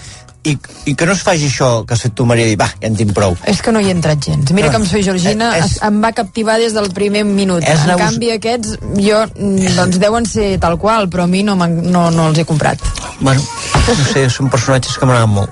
i, 0.44 0.58
i 0.86 0.96
que 0.96 1.06
no 1.06 1.12
es 1.14 1.22
faci 1.22 1.48
això 1.50 1.86
que 1.86 1.94
has 1.94 2.02
fet 2.06 2.14
tu, 2.16 2.26
Maria, 2.26 2.48
i 2.48 2.56
va, 2.56 2.68
ja 2.80 2.88
en 2.88 2.96
tinc 2.96 3.12
prou. 3.14 3.36
És 3.50 3.62
que 3.62 3.72
no 3.76 3.82
hi 3.84 3.90
he 3.90 3.92
entrat 3.92 4.24
gens. 4.24 4.52
Mira 4.56 4.70
No. 4.72 4.78
amb 4.80 4.88
Soy 4.88 5.04
Georgina 5.04 5.50
És- 5.58 5.66
es, 5.66 5.82
em 5.84 6.02
va 6.04 6.12
captivar 6.16 6.58
des 6.58 6.74
del 6.74 6.90
primer 6.96 7.26
minut. 7.26 7.64
És 7.64 7.80
En 7.82 7.88
neus- 7.88 8.02
canvi, 8.02 8.32
aquests, 8.32 8.78
jo, 8.98 9.20
mm, 9.36 9.76
doncs 9.76 10.00
deuen 10.00 10.26
ser 10.26 10.58
tal 10.60 10.78
qual, 10.80 11.10
però 11.10 11.24
a 11.24 11.28
mi 11.28 11.44
no, 11.44 11.56
no, 11.56 12.10
no 12.12 12.28
els 12.30 12.38
he 12.40 12.46
comprat. 12.46 12.80
Bueno, 13.20 13.42
no 13.88 14.06
sé, 14.14 14.30
són 14.30 14.50
personatges 14.50 14.98
que 14.98 15.06
m'agraden 15.06 15.30
molt. 15.30 15.50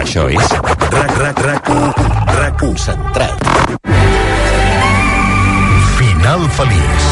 Això 0.00 0.26
és 0.32 0.48
RAC, 0.90 1.16
RAC, 1.18 1.38
RAC, 1.38 1.68
RAC 2.38 2.58
concentrat. 2.60 3.36
Final 5.98 6.48
feliç. 6.56 7.03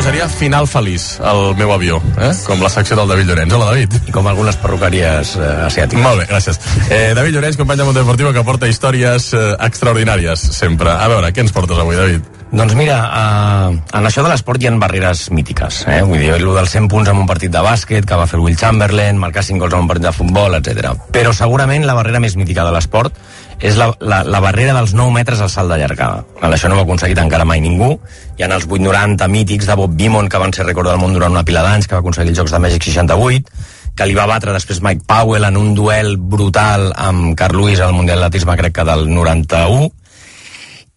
Posaria 0.00 0.26
final 0.32 0.64
feliç 0.64 1.18
al 1.20 1.54
meu 1.58 1.74
avió, 1.74 1.98
eh? 2.16 2.30
com 2.46 2.62
la 2.64 2.70
secció 2.72 2.96
del 2.96 3.10
David 3.12 3.28
Llorenç. 3.28 3.52
Hola, 3.52 3.66
David. 3.74 3.98
I 4.08 4.14
com 4.16 4.24
algunes 4.30 4.56
perruqueries 4.56 5.34
eh, 5.36 5.50
asiàtiques. 5.66 6.00
Molt 6.00 6.22
bé, 6.22 6.26
gràcies. 6.30 6.56
Eh, 6.88 7.12
David 7.12 7.36
Llorenç, 7.36 7.60
company 7.60 7.82
de 7.82 7.90
Mundo 7.90 8.00
Deportivo, 8.00 8.32
que 8.32 8.44
porta 8.48 8.70
històries 8.70 9.28
eh, 9.36 9.46
extraordinàries, 9.68 10.48
sempre. 10.56 10.94
A 10.96 11.10
veure, 11.12 11.34
què 11.36 11.44
ens 11.44 11.52
portes 11.52 11.84
avui, 11.84 12.00
David? 12.00 12.39
Doncs 12.50 12.74
mira, 12.74 12.96
uh, 13.06 13.74
en 13.94 14.06
això 14.08 14.24
de 14.26 14.30
l'esport 14.32 14.58
hi 14.58 14.66
ha 14.66 14.72
barreres 14.74 15.28
mítiques. 15.30 15.84
Eh? 15.86 16.00
Vull 16.02 16.18
dir, 16.18 16.32
el 16.34 16.42
dels 16.42 16.72
100 16.74 16.88
punts 16.90 17.10
en 17.12 17.20
un 17.22 17.28
partit 17.28 17.52
de 17.54 17.60
bàsquet, 17.62 18.02
que 18.02 18.18
va 18.18 18.26
fer 18.26 18.40
Will 18.42 18.58
Chamberlain, 18.58 19.20
marcar 19.22 19.44
5 19.46 19.62
gols 19.62 19.76
en 19.76 19.84
un 19.84 19.90
partit 19.90 20.08
de 20.08 20.12
futbol, 20.16 20.56
etc. 20.58 20.90
Però 21.14 21.30
segurament 21.36 21.86
la 21.86 21.94
barrera 21.94 22.18
més 22.18 22.34
mítica 22.34 22.64
de 22.66 22.72
l'esport 22.74 23.14
és 23.60 23.78
la, 23.78 23.92
la, 24.00 24.24
la 24.26 24.40
barrera 24.42 24.74
dels 24.74 24.96
9 24.98 25.14
metres 25.14 25.38
al 25.44 25.52
salt 25.52 25.70
de 25.70 25.78
llargada. 25.78 26.24
Això 26.48 26.66
no 26.66 26.74
ho 26.74 26.82
ha 26.82 26.88
aconseguit 26.88 27.22
encara 27.22 27.46
mai 27.46 27.62
ningú. 27.62 27.92
Hi 28.34 28.42
ha 28.42 28.50
els 28.50 28.66
8,90 28.66 29.30
mítics 29.30 29.70
de 29.70 29.78
Bob 29.78 29.94
Beamon, 29.94 30.32
que 30.32 30.42
van 30.42 30.56
ser 30.56 30.66
rècord 30.66 30.90
del 30.90 30.98
món 30.98 31.14
durant 31.14 31.30
una 31.30 31.46
pila 31.46 31.62
d'anys, 31.62 31.86
que 31.86 31.94
va 31.94 32.02
aconseguir 32.02 32.34
els 32.34 32.42
Jocs 32.42 32.56
de 32.56 32.62
Mèxic 32.66 32.90
68, 32.90 33.62
que 33.94 34.10
li 34.10 34.18
va 34.18 34.26
batre 34.26 34.56
després 34.56 34.82
Mike 34.82 35.06
Powell 35.06 35.46
en 35.46 35.60
un 35.60 35.74
duel 35.78 36.16
brutal 36.18 36.90
amb 36.98 37.36
Carl 37.38 37.62
Lewis 37.62 37.84
al 37.84 37.94
Mundial 37.94 38.24
d'Atletisme, 38.24 38.58
crec 38.58 38.80
que 38.80 38.90
del 38.90 39.06
91, 39.06 39.90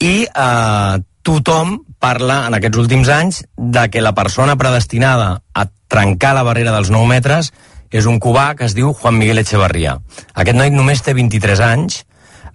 i 0.01 0.15
eh, 0.25 1.01
tothom 1.23 1.79
parla 2.03 2.43
en 2.47 2.57
aquests 2.57 2.79
últims 2.79 3.09
anys 3.09 3.43
de 3.57 3.87
que 3.89 4.03
la 4.03 4.13
persona 4.13 4.57
predestinada 4.59 5.41
a 5.53 5.67
trencar 5.87 6.33
la 6.35 6.43
barrera 6.43 6.73
dels 6.75 6.91
9 6.91 7.07
metres 7.07 7.53
és 7.93 8.07
un 8.09 8.19
cubà 8.19 8.53
que 8.57 8.65
es 8.67 8.73
diu 8.75 8.91
Juan 8.93 9.15
Miguel 9.19 9.39
Echevarría. 9.39 9.99
Aquest 10.33 10.57
noi 10.57 10.73
només 10.73 11.03
té 11.05 11.13
23 11.13 11.61
anys, 11.61 12.01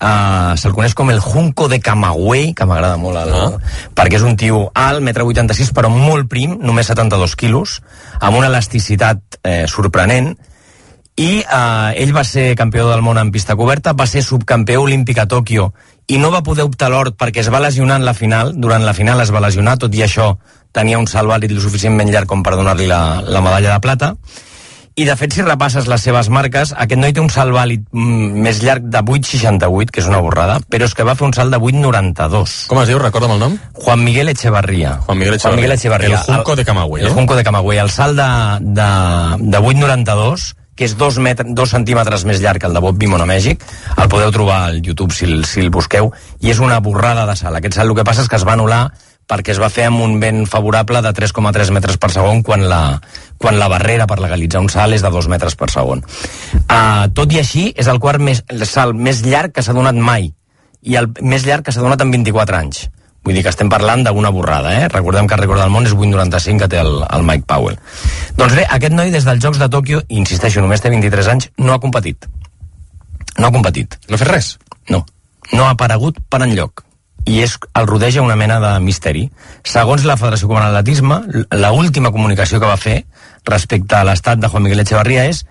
uh, 0.02 0.56
se'l 0.58 0.74
coneix 0.74 0.96
com 0.98 1.12
el 1.14 1.22
Junco 1.22 1.68
de 1.70 1.78
Camagüey, 1.80 2.52
que 2.58 2.66
m'agrada 2.66 2.98
molt, 2.98 3.22
el, 3.22 3.34
ah. 3.34 3.78
perquè 3.94 4.18
és 4.18 4.26
un 4.26 4.36
tio 4.36 4.66
alt, 4.74 5.00
metre 5.06 5.24
86, 5.24 5.70
però 5.76 5.92
molt 5.94 6.28
prim, 6.28 6.58
només 6.58 6.90
72 6.90 7.38
quilos, 7.38 7.78
amb 8.18 8.40
una 8.40 8.50
elasticitat 8.50 9.38
eh, 9.44 9.64
sorprenent, 9.70 10.34
i 11.18 11.30
eh, 11.42 12.02
ell 12.02 12.14
va 12.14 12.26
ser 12.26 12.50
campió 12.58 12.88
del 12.90 13.02
món 13.06 13.18
en 13.18 13.30
pista 13.34 13.56
coberta, 13.58 13.94
va 13.94 14.06
ser 14.10 14.24
subcampió 14.26 14.82
olímpic 14.82 15.22
a 15.22 15.30
Tòquio 15.30 15.72
i 16.09 16.18
no 16.18 16.32
va 16.32 16.42
poder 16.42 16.64
optar 16.64 16.88
l'or 16.92 17.12
perquè 17.20 17.42
es 17.44 17.50
va 17.52 17.61
lesionar 17.61 18.00
en 18.00 18.06
la 18.09 18.16
final, 18.16 18.54
durant 18.56 18.84
la 18.84 18.96
final 18.96 19.20
es 19.20 19.32
va 19.34 19.44
lesionar, 19.44 19.76
tot 19.78 19.94
i 19.94 20.02
això 20.04 20.34
tenia 20.72 20.98
un 21.00 21.06
salt 21.06 21.28
vàlid 21.28 21.52
lo 21.52 21.61
suficientment 21.61 22.11
llarg 22.12 22.28
com 22.28 22.42
per 22.42 22.56
donar-li 22.56 22.88
la, 22.88 23.20
la 23.24 23.44
medalla 23.44 23.74
de 23.74 23.82
plata, 23.84 24.14
i 24.98 25.04
de 25.06 25.14
fet 25.14 25.30
si 25.30 25.44
repasses 25.44 25.86
les 25.86 26.02
seves 26.02 26.26
marques 26.34 26.72
aquest 26.74 26.98
noi 26.98 27.12
té 27.14 27.22
un 27.22 27.30
salt 27.30 27.54
vàlid 27.54 27.84
mm, 27.92 28.40
més 28.42 28.59
llarg 28.64 28.88
de 28.90 28.98
8,68 28.98 29.94
que 29.94 30.02
és 30.02 30.09
una 30.11 30.18
borrada 30.24 30.59
però 30.66 30.88
és 30.88 30.94
que 30.96 31.06
va 31.06 31.14
fer 31.18 31.28
un 31.28 31.34
salt 31.36 31.54
de 31.54 31.61
8,92 31.61 32.56
Com 32.72 32.80
es 32.82 32.90
diu? 32.90 32.98
Recorda'm 32.98 33.36
el 33.36 33.42
nom. 33.44 33.54
Juan 33.78 34.02
Miguel 34.02 34.32
Echevarría. 34.32 34.96
Juan 35.06 35.20
Miguel 35.20 35.38
Juan 35.38 35.54
Miguel 35.54 35.76
Echevarría. 35.76 36.18
El 36.18 36.34
Junco 36.34 36.56
de 36.56 36.64
Camagüey, 36.66 37.04
el 37.04 37.12
eh? 37.12 37.14
Junco 37.14 37.36
de 37.38 37.44
Camagüey. 37.46 37.78
El 37.78 37.92
salt 37.94 38.18
de, 38.18 38.26
de, 38.80 38.88
de 39.52 39.61
8,92 39.61 40.54
que 40.79 40.87
és 40.87 40.95
dos, 40.97 41.18
metre, 41.18 41.49
dos 41.59 41.74
centímetres 41.74 42.24
més 42.29 42.39
llarg 42.39 42.62
que 42.62 42.70
el 42.70 42.76
de 42.76 42.83
Bob 42.85 43.03
a 43.03 43.26
Mèxic, 43.26 43.64
el 43.99 44.09
podeu 44.09 44.31
trobar 44.31 44.68
al 44.68 44.81
YouTube 44.81 45.12
si, 45.12 45.26
si 45.43 45.61
el 45.61 45.70
busqueu, 45.74 46.12
i 46.41 46.51
és 46.51 46.61
una 46.62 46.79
borrada 46.79 47.26
de 47.26 47.35
salt. 47.37 47.59
Aquest 47.59 47.74
salt 47.74 47.91
el 47.91 47.97
que 47.97 48.07
passa 48.07 48.22
és 48.22 48.29
que 48.31 48.39
es 48.39 48.47
va 48.47 48.55
anul·lar 48.55 48.87
perquè 49.29 49.53
es 49.53 49.61
va 49.61 49.68
fer 49.68 49.89
amb 49.91 50.01
un 50.01 50.16
vent 50.22 50.47
favorable 50.49 51.03
de 51.05 51.12
3,3 51.12 51.72
metres 51.76 51.99
per 52.01 52.09
segon 52.14 52.41
quan 52.43 52.64
la, 52.70 53.01
quan 53.37 53.59
la 53.61 53.68
barrera 53.68 54.07
per 54.09 54.20
legalitzar 54.22 54.62
un 54.64 54.70
salt 54.72 54.97
és 54.97 55.05
de 55.05 55.11
2 55.12 55.29
metres 55.29 55.59
per 55.59 55.68
segon. 55.74 56.01
Uh, 56.64 57.11
tot 57.12 57.35
i 57.35 57.43
així, 57.43 57.68
és 57.76 57.91
el 57.93 58.01
quart 58.01 58.22
més, 58.24 58.41
el 58.49 58.64
salt 58.66 58.97
més 58.97 59.20
llarg 59.26 59.53
que 59.53 59.66
s'ha 59.66 59.76
donat 59.76 59.99
mai 59.99 60.31
i 60.81 60.97
el 60.97 61.11
més 61.20 61.45
llarg 61.45 61.66
que 61.66 61.74
s'ha 61.74 61.85
donat 61.85 62.01
en 62.01 62.14
24 62.14 62.57
anys. 62.57 62.87
Vull 63.29 63.37
dir 63.37 63.43
que 63.45 63.53
estem 63.53 63.68
parlant 63.68 64.07
d'una 64.07 64.33
borrada, 64.33 64.72
eh? 64.72 64.89
Recordem 64.89 65.29
que 65.29 65.37
el 65.37 65.43
record 65.43 65.61
del 65.61 65.72
món 65.74 65.85
és 65.85 65.93
8,95 65.93 66.64
que 66.64 66.70
té 66.72 66.81
el, 66.81 66.95
el 67.05 67.29
Mike 67.29 67.45
Powell. 67.45 67.76
Doncs 68.41 68.57
bé, 68.57 68.64
aquest 68.64 68.97
noi 68.97 69.12
des 69.12 69.29
dels 69.29 69.45
Jocs 69.45 69.61
de 69.61 69.68
Tòquio, 69.68 70.01
insisteixo, 70.09 70.64
només 70.64 70.81
té 70.81 70.89
23 70.89 71.29
anys, 71.35 71.51
no 71.61 71.76
ha 71.76 71.81
competit. 71.85 72.24
No 73.37 73.51
ha 73.51 73.53
competit. 73.53 74.01
No 74.09 74.16
ha 74.16 74.24
fet 74.24 74.33
res? 74.33 74.53
No. 74.89 75.05
No 75.53 75.66
ha 75.66 75.74
aparegut 75.76 76.24
per 76.33 76.41
enlloc 76.49 76.89
i 77.29 77.43
és, 77.45 77.59
el 77.76 77.87
rodeja 77.87 78.24
una 78.24 78.37
mena 78.41 78.59
de 78.62 78.72
misteri. 78.81 79.26
Segons 79.68 80.07
la 80.09 80.16
Federació 80.16 80.49
Cubana 80.49 80.70
d'Atletisme, 80.72 81.45
la 81.53 81.72
última 81.76 82.12
comunicació 82.14 82.61
que 82.62 82.70
va 82.70 82.81
fer 82.81 83.03
respecte 83.45 83.99
a 83.99 84.05
l'estat 84.09 84.41
de 84.41 84.49
Juan 84.49 84.64
Miguel 84.64 84.81
Echevarría 84.81 85.26
és 85.29 85.45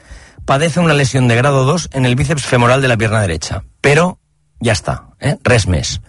padece 0.48 0.80
una 0.80 0.96
lesión 0.98 1.28
de 1.28 1.36
grado 1.36 1.66
2 1.66 1.90
en 1.94 2.06
el 2.10 2.16
bíceps 2.16 2.46
femoral 2.46 2.82
de 2.82 2.88
la 2.88 2.98
pierna 2.98 3.22
derecha. 3.22 3.62
Però 3.82 4.16
ja 4.64 4.74
està, 4.74 5.04
eh? 5.20 5.36
res 5.44 5.68
més. 5.68 6.00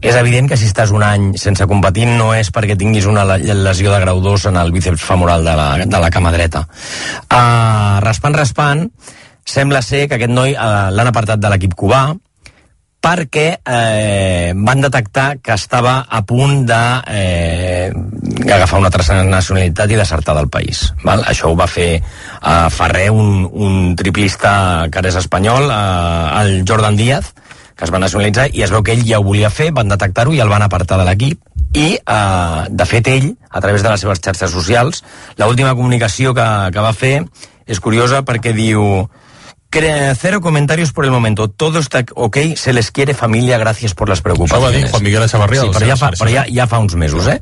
És 0.00 0.16
evident 0.16 0.48
que 0.48 0.56
si 0.56 0.66
estàs 0.70 0.90
un 0.96 1.02
any 1.04 1.30
sense 1.40 1.66
competir 1.68 2.06
no 2.08 2.30
és 2.34 2.48
perquè 2.54 2.76
tinguis 2.78 3.06
una 3.10 3.24
le- 3.28 3.54
lesió 3.64 3.92
de 3.92 4.00
grau 4.00 4.20
2 4.24 4.46
en 4.52 4.56
el 4.56 4.72
bíceps 4.72 5.02
femoral 5.04 5.44
de 5.44 5.54
la, 5.56 5.68
de 5.84 6.00
la 6.00 6.10
cama 6.10 6.32
dreta. 6.32 6.64
Uh, 7.28 8.00
raspant, 8.00 8.34
raspant, 8.34 8.86
sembla 9.44 9.82
ser 9.82 10.06
que 10.08 10.16
aquest 10.16 10.32
noi 10.32 10.54
uh, 10.56 10.88
l'han 10.94 11.10
apartat 11.12 11.40
de 11.42 11.50
l'equip 11.52 11.74
cubà, 11.76 12.08
perquè 13.00 13.46
eh, 13.64 14.52
van 14.54 14.82
detectar 14.84 15.38
que 15.40 15.54
estava 15.56 16.02
a 16.04 16.20
punt 16.28 16.66
de 16.68 16.80
eh, 17.08 17.92
una 17.96 18.58
altra 18.60 19.22
nacionalitat 19.24 19.88
i 19.88 19.96
desertar 19.96 20.34
del 20.36 20.50
país. 20.52 20.82
Val? 21.02 21.24
Això 21.24 21.48
ho 21.48 21.56
va 21.56 21.64
fer 21.64 21.94
eh, 21.96 22.66
Ferrer, 22.68 23.08
un, 23.10 23.46
un 23.48 23.96
triplista 23.96 24.84
que 24.92 25.00
ara 25.00 25.08
és 25.08 25.16
espanyol, 25.16 25.70
eh, 25.72 26.42
el 26.42 26.52
Jordan 26.68 27.00
Díaz, 27.00 27.32
que 27.80 27.86
es 27.88 27.92
va 27.94 27.98
nacionalitzar 28.02 28.50
i 28.52 28.60
es 28.60 28.72
veu 28.74 28.82
que 28.84 28.92
ell 28.92 29.06
ja 29.08 29.18
ho 29.18 29.24
volia 29.24 29.48
fer, 29.48 29.70
van 29.72 29.88
detectar-ho 29.88 30.34
i 30.36 30.42
el 30.44 30.52
van 30.52 30.66
apartar 30.66 30.98
de 31.00 31.06
l'equip 31.08 31.40
i, 31.72 31.94
eh, 31.96 32.64
de 32.68 32.86
fet, 32.86 33.08
ell, 33.08 33.30
a 33.48 33.62
través 33.64 33.80
de 33.82 33.88
les 33.88 34.04
seves 34.04 34.20
xarxes 34.20 34.52
socials, 34.52 35.00
l'última 35.40 35.72
comunicació 35.78 36.34
que, 36.36 36.46
que 36.74 36.84
va 36.84 36.92
fer 36.92 37.14
és 37.64 37.80
curiosa 37.80 38.20
perquè 38.26 38.52
diu 38.52 39.08
Cero 39.72 40.40
comentarios 40.40 40.92
por 40.92 41.04
el 41.04 41.12
momento. 41.12 41.48
Todo 41.48 41.78
está 41.78 42.04
ok. 42.16 42.38
Se 42.56 42.72
les 42.72 42.90
quiere 42.90 43.14
familia. 43.14 43.56
Gracias 43.56 43.94
por 43.94 44.08
las 44.08 44.18
Això 44.18 44.26
ho 44.26 44.34
va 44.34 44.34
preocupaciones. 44.34 44.82
dir 44.82 44.90
Juan 44.90 45.02
Miguel 45.04 45.22
Echevarría. 45.22 45.60
Sí, 45.60 45.68
però 45.68 45.86
ja 45.86 45.96
fa, 45.96 46.10
però 46.10 46.30
ja, 46.32 46.44
ja 46.50 46.66
fa 46.66 46.80
uns 46.80 46.96
mesos, 46.96 47.28
eh? 47.28 47.40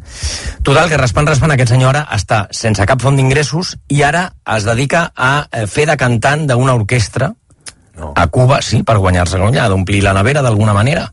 Total, 0.62 0.90
que 0.90 0.98
raspant, 0.98 1.26
raspant, 1.26 1.50
aquest 1.52 1.72
senyor 1.72 1.96
ara 1.96 2.06
està 2.12 2.46
sense 2.52 2.84
cap 2.84 3.00
font 3.00 3.16
d'ingressos 3.16 3.78
i 3.88 4.02
ara 4.02 4.34
es 4.44 4.68
dedica 4.68 5.10
a 5.16 5.48
eh, 5.50 5.66
fer 5.66 5.86
de 5.88 5.96
cantant 5.96 6.46
d'una 6.46 6.74
orquestra 6.76 7.32
a 8.14 8.26
Cuba, 8.28 8.60
sí, 8.62 8.82
per 8.82 8.98
guanyar-se 8.98 9.38
allà, 9.38 9.68
d'omplir 9.68 10.02
la 10.02 10.14
nevera 10.16 10.42
d'alguna 10.42 10.74
manera. 10.76 11.08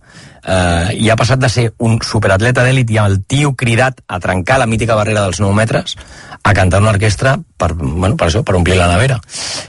Eh, 0.46 0.98
I 1.02 1.10
ha 1.10 1.18
passat 1.18 1.42
de 1.42 1.50
ser 1.50 1.66
un 1.82 1.98
superatleta 2.06 2.64
d'èlit 2.66 2.92
i 2.94 3.00
el 3.02 3.20
tio 3.26 3.56
cridat 3.58 4.02
a 4.08 4.20
trencar 4.22 4.60
la 4.62 4.70
mítica 4.70 4.96
barrera 4.96 5.24
dels 5.26 5.42
9 5.42 5.56
metres 5.58 5.96
a 6.44 6.54
cantar 6.54 6.82
una 6.84 6.94
orquestra 6.94 7.40
per, 7.58 7.74
bueno, 7.74 8.16
per 8.16 8.28
això, 8.30 8.44
per 8.46 8.56
omplir 8.56 8.78
la 8.78 8.92
nevera. 8.92 9.18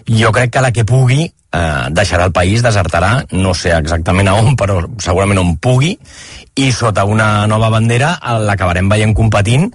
Jo 0.06 0.32
crec 0.36 0.52
que 0.52 0.64
la 0.64 0.72
que 0.76 0.84
pugui 0.84 1.24
eh, 1.24 1.86
deixarà 1.90 2.28
el 2.28 2.34
país, 2.36 2.62
desertarà, 2.62 3.24
no 3.32 3.54
sé 3.54 3.72
exactament 3.76 4.28
a 4.28 4.36
on, 4.36 4.52
però 4.56 4.82
segurament 5.00 5.40
on 5.40 5.56
pugui, 5.56 5.96
i 6.56 6.70
sota 6.72 7.04
una 7.04 7.46
nova 7.48 7.70
bandera 7.72 8.16
l'acabarem 8.44 8.88
veient 8.88 9.16
competint 9.16 9.70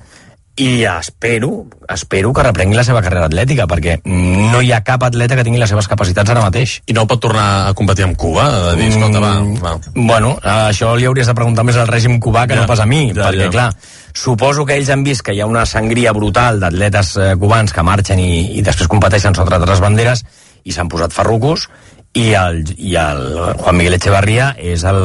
i 0.61 0.83
espero, 0.85 1.65
espero 1.89 2.31
que 2.37 2.43
reprengui 2.45 2.77
la 2.77 2.83
seva 2.85 3.01
carrera 3.01 3.25
atlètica, 3.25 3.65
perquè 3.65 3.95
no 4.05 4.59
hi 4.61 4.69
ha 4.69 4.83
cap 4.85 5.01
atleta 5.07 5.33
que 5.39 5.45
tingui 5.47 5.57
les 5.61 5.71
seves 5.73 5.87
capacitats 5.89 6.29
ara 6.29 6.43
mateix. 6.43 6.75
I 6.85 6.93
no 6.93 7.07
pot 7.09 7.23
tornar 7.23 7.45
a 7.69 7.71
competir 7.77 8.05
amb 8.05 8.17
Cuba? 8.19 8.45
De 8.67 8.75
dir, 8.77 8.91
escolta, 8.91 9.23
va, 9.23 9.31
va. 9.63 9.71
Bueno, 9.95 10.35
això 10.67 10.91
li 10.99 11.07
hauries 11.09 11.31
de 11.31 11.35
preguntar 11.37 11.65
més 11.65 11.79
al 11.81 11.89
règim 11.89 12.19
cubà 12.21 12.45
que 12.45 12.53
Ja, 12.53 12.61
no 12.61 12.69
pas 12.69 12.83
a 12.83 12.85
mi, 12.85 13.07
ja, 13.09 13.31
perquè, 13.31 13.47
ja. 13.47 13.55
clar, 13.55 13.65
suposo 14.13 14.67
que 14.67 14.77
ells 14.77 14.91
han 14.93 15.05
vist 15.07 15.25
que 15.25 15.33
hi 15.33 15.41
ha 15.41 15.49
una 15.49 15.65
sangria 15.65 16.13
brutal 16.13 16.61
d'atletes 16.61 17.15
eh, 17.17 17.31
cubans 17.41 17.73
que 17.73 17.87
marxen 17.87 18.21
i, 18.21 18.59
i 18.59 18.61
després 18.61 18.91
competeixen 18.91 19.37
sota 19.37 19.57
altres 19.57 19.81
banderes 19.81 20.21
i 20.61 20.75
s'han 20.75 20.91
posat 20.93 21.15
farrucos 21.15 21.65
i 22.13 22.35
el, 22.37 22.61
i 22.77 22.93
el 23.01 23.25
Juan 23.63 23.79
Miguel 23.79 23.97
Echevarría 23.97 24.51
és 24.61 24.85
el, 24.85 25.01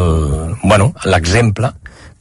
bueno, 0.67 0.93
l'exemple 1.09 1.73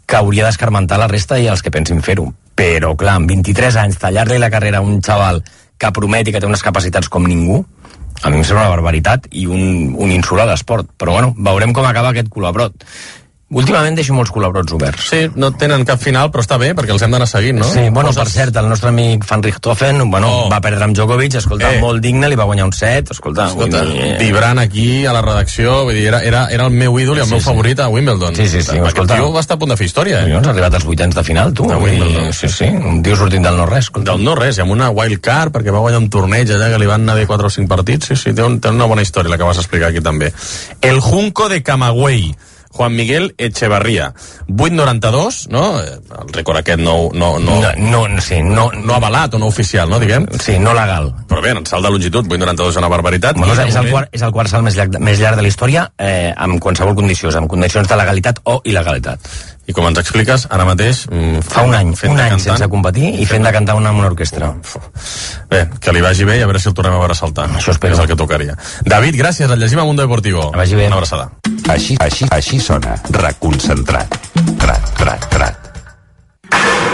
que 0.05 0.23
hauria 0.23 0.47
d'escarmentar 0.47 1.01
la 1.01 1.11
resta 1.11 1.41
i 1.41 1.49
els 1.51 1.65
que 1.65 1.73
pensin 1.73 1.99
fer-ho. 2.05 2.29
Però, 2.55 2.93
clar, 2.95 3.17
amb 3.19 3.29
23 3.29 3.77
anys, 3.83 3.99
tallar-li 3.99 4.39
la 4.39 4.51
carrera 4.53 4.79
a 4.79 4.85
un 4.85 5.01
xaval 5.03 5.41
que 5.77 5.91
promet 5.91 6.29
i 6.29 6.33
que 6.33 6.39
té 6.39 6.47
unes 6.47 6.63
capacitats 6.63 7.11
com 7.11 7.27
ningú, 7.27 7.59
a 8.23 8.31
mi 8.31 8.39
em 8.39 8.45
sembla 8.47 8.63
una 8.63 8.71
barbaritat 8.77 9.27
i 9.35 9.43
un, 9.51 9.93
un 9.99 10.11
insult 10.15 10.41
a 10.41 10.47
l'esport. 10.49 10.87
Però, 10.97 11.17
bueno, 11.17 11.33
veurem 11.35 11.75
com 11.75 11.85
acaba 11.85 12.13
aquest 12.13 12.31
colabrot. 12.31 12.87
Últimament 13.53 13.93
deixo 13.93 14.11
molts 14.17 14.31
colabrots 14.33 14.73
oberts. 14.73 15.03
Sí, 15.11 15.19
no 15.37 15.51
tenen 15.53 15.83
cap 15.85 15.99
final, 16.01 16.31
però 16.33 16.41
està 16.41 16.57
bé, 16.57 16.71
perquè 16.73 16.89
els 16.95 17.03
hem 17.05 17.11
d'anar 17.13 17.27
seguint, 17.29 17.59
no? 17.61 17.67
Sí, 17.69 17.83
bueno, 17.93 18.09
per 18.11 18.23
cert, 18.27 18.55
el 18.57 18.65
nostre 18.67 18.89
amic 18.89 19.21
Van 19.29 19.43
Richthofen 19.45 19.99
bueno, 20.09 20.31
oh. 20.31 20.47
va 20.49 20.57
perdre 20.65 20.81
amb 20.87 20.95
Djokovic, 20.97 21.35
escolta, 21.37 21.69
Eh. 21.75 21.79
molt 21.79 22.01
digne, 22.01 22.25
li 22.27 22.35
va 22.39 22.47
guanyar 22.49 22.65
un 22.65 22.73
set, 22.73 23.11
escolta, 23.13 23.45
Escolta, 23.51 23.83
dir, 23.85 24.01
eh, 24.01 24.15
vibrant 24.17 24.57
aquí 24.63 25.05
a 25.05 25.13
la 25.13 25.21
redacció, 25.21 25.83
vull 25.85 25.93
dir, 25.93 26.07
era, 26.07 26.23
era, 26.25 26.47
era 26.49 26.65
el 26.65 26.73
meu 26.73 26.97
ídol 26.99 27.17
i 27.17 27.21
el 27.21 27.27
Sí, 27.27 27.31
meu 27.35 27.39
sí. 27.39 27.45
favorit 27.45 27.79
a 27.79 27.87
Wimbledon. 27.87 28.33
Sí, 28.35 28.47
sí, 28.49 28.63
sí, 28.63 28.71
Aquest 28.79 28.87
escolta. 28.95 29.15
tio 29.21 29.31
va 29.31 29.39
estar 29.45 29.55
a 29.55 29.59
punt 29.61 29.69
de 29.69 29.77
fer 29.77 29.85
història, 29.91 30.23
eh? 30.25 30.33
Ha 30.33 30.39
arribat 30.49 30.73
als 30.73 30.83
vuitens 30.89 31.13
de 31.15 31.23
final, 31.23 31.53
tu. 31.53 31.69
A 31.71 31.77
Wimbledon. 31.77 32.33
Sí, 32.33 32.49
sí, 32.49 32.65
un 32.65 33.03
tio 33.03 33.15
sortint 33.15 33.45
del 33.45 33.57
no-res. 33.61 33.85
escolta. 33.85 34.11
Del 34.11 34.23
no 34.25 34.33
res, 34.33 34.57
i 34.57 34.61
amb 34.65 34.71
una 34.71 34.89
wild 34.89 35.21
card, 35.21 35.53
perquè 35.53 35.69
va 35.71 35.85
guanyar 35.85 35.99
un 36.01 36.09
torneig 36.09 36.49
allà 36.49 36.71
que 36.73 36.79
li 36.81 36.87
van 36.89 37.01
anar 37.05 37.15
bé 37.15 37.27
4 37.27 37.45
o 37.45 37.49
5 37.51 37.69
partits. 37.69 38.07
Sí, 38.07 38.15
sí, 38.15 38.33
té, 38.33 38.41
un, 38.41 38.59
té 38.59 38.69
una 38.73 38.85
bona 38.89 39.03
història 39.05 39.29
la 39.29 39.37
que 39.37 39.43
vas 39.43 39.57
explicar 39.61 39.89
aquí 39.93 40.01
també. 40.01 40.33
El 40.81 40.99
Junco 40.99 41.47
de 41.47 41.61
Camagüey. 41.61 42.33
Juan 42.75 42.95
Miguel 42.95 43.33
Echevarría. 43.37 44.13
8,92, 44.49 45.47
no? 45.49 45.79
Eh, 45.79 45.95
El 46.19 46.33
rècord 46.35 46.59
aquest 46.59 46.81
no, 46.83 47.09
no, 47.13 47.39
no, 47.39 47.61
No, 47.79 48.07
no, 48.07 48.21
sí, 48.21 48.41
no, 48.43 48.67
no 48.75 48.97
avalat 48.97 49.33
o 49.33 49.39
no 49.39 49.47
oficial, 49.47 49.89
no, 49.89 49.99
diguem? 49.99 50.27
Sí, 50.43 50.57
no 50.59 50.73
legal. 50.75 51.13
Però 51.29 51.41
bé, 51.43 51.53
en 51.55 51.63
salt 51.65 51.87
de 51.87 51.93
longitud, 51.93 52.27
8,92 52.27 52.73
és 52.73 52.79
una 52.83 52.91
barbaritat. 52.91 53.39
Bueno, 53.39 53.55
és, 53.55 53.63
és, 53.71 53.79
el 53.79 53.91
quart, 53.93 54.11
és 54.11 54.25
el 54.27 54.35
quart 54.35 54.51
salt 54.51 54.67
més 54.67 54.75
llarg, 54.75 54.99
més 54.99 55.23
llarg 55.23 55.39
de 55.39 55.45
la 55.47 55.51
història 55.53 55.87
eh, 55.95 56.33
amb 56.35 56.59
qualsevol 56.63 56.97
condició, 56.99 57.31
amb 57.39 57.51
condicions 57.51 57.87
de 57.87 57.99
legalitat 58.03 58.43
o 58.43 58.59
il·legalitat. 58.67 59.31
I 59.65 59.73
com 59.73 59.87
ens 59.89 59.97
expliques, 59.97 60.45
ara 60.53 60.65
mateix... 60.67 61.05
Mm, 61.09 61.39
Fa 61.41 61.63
un 61.65 61.73
any, 61.73 61.93
fent 61.97 62.11
un 62.13 62.19
de 62.19 62.23
any 62.27 62.35
cantant. 62.35 62.45
sense 62.59 62.67
competir 62.69 63.15
i 63.17 63.25
fent 63.25 63.43
de 63.47 63.51
cantar 63.55 63.75
una, 63.79 63.89
amb 63.89 64.03
una 64.03 64.11
orquestra. 64.11 64.51
Bé, 65.49 65.63
que 65.81 65.93
li 65.95 66.03
vagi 66.05 66.27
bé 66.27 66.37
i 66.37 66.43
a 66.45 66.49
veure 66.49 66.61
si 66.61 66.69
el 66.69 66.75
tornem 66.77 66.93
a 66.93 67.01
veure 67.01 67.17
saltar. 67.17 67.47
Això 67.57 67.73
espero. 67.73 67.97
És 67.97 68.03
el 68.03 68.11
que 68.11 68.17
tocaria. 68.19 68.57
David, 68.85 69.17
gràcies, 69.17 69.49
el 69.49 69.59
llegim 69.59 69.81
a 69.81 69.87
Mundo 69.89 70.05
Deportivo. 70.05 70.51
Que 70.51 70.61
vagi 70.61 70.77
bé. 70.77 70.85
Una 70.87 71.01
abraçada. 71.01 71.31
Així, 71.67 71.97
així, 71.99 72.29
així 72.29 72.59
sona. 72.61 72.99
Reconcentrat. 73.09 74.19
Trat, 74.61 74.91
trat, 75.01 75.29
trat. 75.33 75.61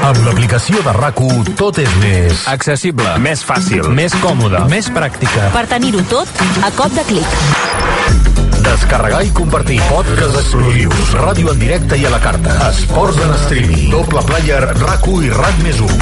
Amb 0.01 0.17
l'aplicació 0.25 0.79
de 0.81 0.93
rac 0.95 1.19
tot 1.59 1.77
és 1.77 1.91
més... 2.01 2.47
Accessible. 2.49 3.17
Més 3.21 3.43
fàcil. 3.45 3.85
Més 3.93 4.15
còmode. 4.23 4.63
Més 4.71 4.89
pràctica. 4.89 5.51
Per 5.53 5.67
tenir-ho 5.69 6.01
tot 6.09 6.41
a 6.65 6.71
cop 6.79 6.95
de 6.97 7.05
clic. 7.11 8.20
Descarregar 8.61 9.21
i 9.25 9.31
compartir 9.33 9.79
podcast 9.89 10.37
exclusius, 10.37 11.13
ràdio 11.17 11.49
en 11.53 11.59
directe 11.61 11.97
i 11.97 12.05
a 12.05 12.11
la 12.13 12.19
carta, 12.21 12.53
esports 12.69 13.17
en 13.25 13.33
streaming, 13.43 13.87
doble 13.93 14.21
player, 14.27 14.61
RAC1 14.75 15.25
i 15.25 15.31
RAC 15.33 15.61
més 15.65 15.81
1. 15.81 15.97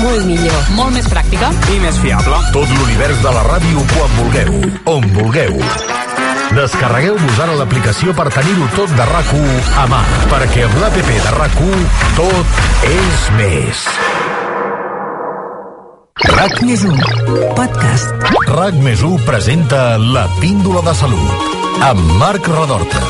Molt 0.00 0.26
millor. 0.28 0.60
Molt 0.76 0.94
més 0.96 1.08
pràctica. 1.10 1.50
I 1.72 1.78
més 1.82 1.98
fiable. 2.02 2.40
Tot 2.54 2.76
l'univers 2.76 3.22
de 3.24 3.32
la 3.36 3.46
ràdio 3.48 3.86
quan 3.94 4.14
vulgueu, 4.18 4.60
on 4.94 5.08
vulgueu. 5.16 5.58
Descarregueu-vos 6.56 7.42
ara 7.44 7.56
l'aplicació 7.58 8.14
per 8.16 8.28
tenir-ho 8.34 8.68
tot 8.76 8.92
de 8.98 9.08
rac 9.12 9.34
a 9.80 9.86
mà, 9.90 10.02
perquè 10.32 10.66
amb 10.66 10.80
l'APP 10.82 11.14
de 11.14 11.36
rac 11.38 11.60
tot 12.18 12.62
és 12.90 13.28
més. 13.38 13.88
RAC 16.28 16.58
més 16.68 16.82
1, 16.84 16.98
podcast. 17.56 18.26
RAC 18.52 18.76
més 18.84 19.00
1 19.06 19.24
presenta 19.24 19.96
La 19.96 20.26
Píndola 20.40 20.82
de 20.84 20.92
Salut 20.98 21.80
amb 21.86 22.12
Marc 22.20 22.50
Radorta. 22.52 23.00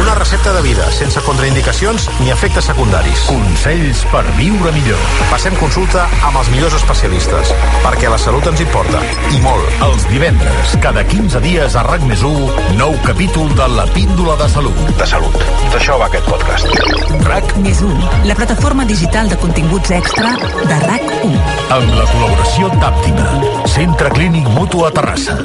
Una 0.00 0.14
recepta 0.14 0.52
de 0.52 0.62
vida, 0.62 0.90
sense 0.90 1.20
contraindicacions 1.20 2.08
ni 2.20 2.30
efectes 2.30 2.64
secundaris. 2.64 3.20
Consells 3.28 4.02
per 4.10 4.22
viure 4.38 4.72
millor. 4.72 4.98
Passem 5.30 5.54
consulta 5.60 6.06
amb 6.26 6.38
els 6.40 6.48
millors 6.54 6.74
especialistes, 6.78 7.52
perquè 7.84 8.10
la 8.10 8.18
salut 8.18 8.48
ens 8.50 8.62
importa, 8.64 9.02
i 9.30 9.38
molt. 9.44 9.68
Els 9.86 10.06
divendres, 10.10 10.74
cada 10.82 11.04
15 11.06 11.42
dies 11.44 11.76
a 11.76 11.84
RAC 11.86 12.06
més 12.08 12.24
1, 12.26 12.48
nou 12.80 12.96
capítol 13.06 13.52
de 13.58 13.68
La 13.76 13.86
Píndola 13.92 14.36
de 14.40 14.48
Salut. 14.54 14.82
De 14.98 15.06
salut. 15.06 15.38
D'això 15.74 16.00
va 16.00 16.08
aquest 16.10 16.26
podcast. 16.28 16.82
RAC 17.28 17.54
Més 17.62 17.84
1, 17.84 18.10
la 18.26 18.34
plataforma 18.34 18.84
digital 18.88 19.28
de 19.30 19.38
continguts 19.38 19.92
extra 19.94 20.34
de 20.40 20.82
RAC1. 20.88 21.38
amb 21.78 21.94
la 21.94 22.08
col·laboració 22.10 22.72
d'Àptima, 22.80 23.30
Centre 23.68 24.10
Clínic 24.10 24.48
Mutu 24.56 24.84
a 24.86 24.90
Terrassa. 24.90 25.38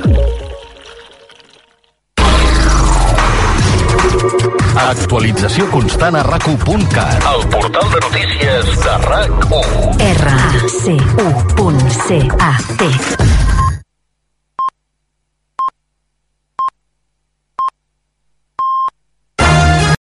Actualització 4.88 5.68
constant 5.72 6.16
a 6.20 6.24
rac1.cat. 6.28 7.24
El 7.34 7.44
portal 7.54 7.88
de 7.94 8.00
notícies 8.06 8.66
de 8.84 8.94
RAC1. 9.08 9.68
R-A-C-U.C-A-T 10.12 11.08